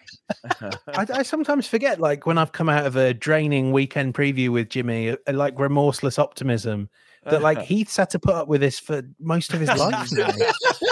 I, 0.61 0.71
I, 1.13 1.23
sometimes 1.23 1.67
forget, 1.67 2.01
like 2.01 2.27
when 2.27 2.39
I've 2.39 2.53
come 2.53 2.69
out 2.69 2.87
of 2.87 2.97
a 2.97 3.13
draining 3.13 3.73
weekend 3.73 4.15
preview 4.15 4.51
with 4.51 4.69
Jimmy, 4.69 5.11
uh, 5.11 5.17
like 5.33 5.59
remorseless 5.59 6.19
optimism, 6.19 6.89
that 7.25 7.43
like 7.43 7.59
Heath's 7.63 7.97
had 7.97 8.11
to 8.11 8.19
put 8.19 8.35
up 8.35 8.49
with 8.49 8.61
this 8.61 8.79
for 8.79 9.03
most 9.19 9.53
of 9.53 9.61
his 9.61 9.69
life. 9.69 10.09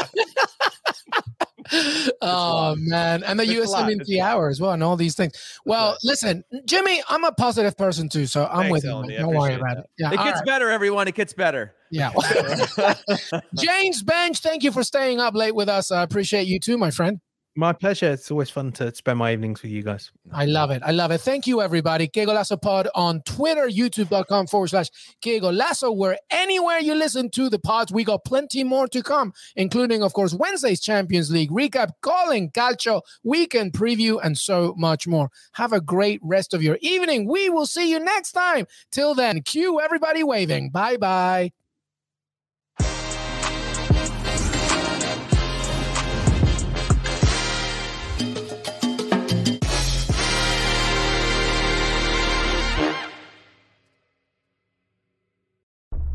oh 2.22 2.76
man, 2.78 3.22
and 3.22 3.38
the 3.38 3.44
USMNT 3.44 4.22
hour 4.22 4.48
as 4.48 4.60
well, 4.60 4.72
and 4.72 4.82
all 4.82 4.96
these 4.96 5.14
things. 5.14 5.32
Well, 5.64 5.96
listen, 6.02 6.44
Jimmy, 6.66 7.02
I'm 7.08 7.24
a 7.24 7.32
positive 7.32 7.76
person 7.76 8.08
too, 8.08 8.26
so 8.26 8.46
I'm 8.46 8.70
Thanks, 8.70 8.72
with 8.72 8.84
you. 8.84 9.18
Don't 9.18 9.34
worry 9.34 9.54
about 9.54 9.76
that. 9.76 9.78
it. 9.78 9.90
Yeah, 9.98 10.12
it 10.12 10.16
gets 10.16 10.38
right. 10.40 10.46
better, 10.46 10.70
everyone. 10.70 11.08
It 11.08 11.14
gets 11.14 11.32
better. 11.32 11.74
Yeah. 11.90 12.10
James 13.54 14.02
Benge, 14.02 14.38
thank 14.38 14.62
you 14.62 14.72
for 14.72 14.82
staying 14.82 15.20
up 15.20 15.34
late 15.34 15.54
with 15.54 15.68
us. 15.68 15.90
I 15.90 16.02
appreciate 16.02 16.46
you 16.46 16.60
too, 16.60 16.78
my 16.78 16.90
friend. 16.90 17.20
My 17.58 17.72
pleasure. 17.72 18.12
It's 18.12 18.30
always 18.30 18.50
fun 18.50 18.70
to 18.74 18.94
spend 18.94 19.18
my 19.18 19.32
evenings 19.32 19.62
with 19.62 19.72
you 19.72 19.82
guys. 19.82 20.12
I 20.32 20.44
love 20.44 20.70
it. 20.70 20.80
I 20.86 20.92
love 20.92 21.10
it. 21.10 21.20
Thank 21.20 21.48
you, 21.48 21.60
everybody. 21.60 22.06
Que 22.06 22.24
Pod 22.62 22.86
on 22.94 23.20
Twitter, 23.22 23.66
youtube.com 23.66 24.46
forward 24.46 24.68
slash 24.68 24.90
Que 25.20 25.40
where 25.40 26.18
anywhere 26.30 26.78
you 26.78 26.94
listen 26.94 27.28
to 27.30 27.50
the 27.50 27.58
pods, 27.58 27.90
we 27.90 28.04
got 28.04 28.24
plenty 28.24 28.62
more 28.62 28.86
to 28.86 29.02
come, 29.02 29.32
including, 29.56 30.04
of 30.04 30.12
course, 30.12 30.34
Wednesday's 30.34 30.80
Champions 30.80 31.32
League 31.32 31.50
recap, 31.50 31.90
calling, 32.00 32.52
calcio, 32.52 33.00
weekend 33.24 33.72
preview, 33.72 34.20
and 34.22 34.38
so 34.38 34.72
much 34.78 35.08
more. 35.08 35.28
Have 35.54 35.72
a 35.72 35.80
great 35.80 36.20
rest 36.22 36.54
of 36.54 36.62
your 36.62 36.78
evening. 36.80 37.26
We 37.26 37.50
will 37.50 37.66
see 37.66 37.90
you 37.90 37.98
next 37.98 38.32
time. 38.32 38.66
Till 38.92 39.16
then, 39.16 39.42
cue 39.42 39.80
everybody 39.80 40.22
waving. 40.22 40.70
Bye 40.70 40.96
bye. 40.96 41.50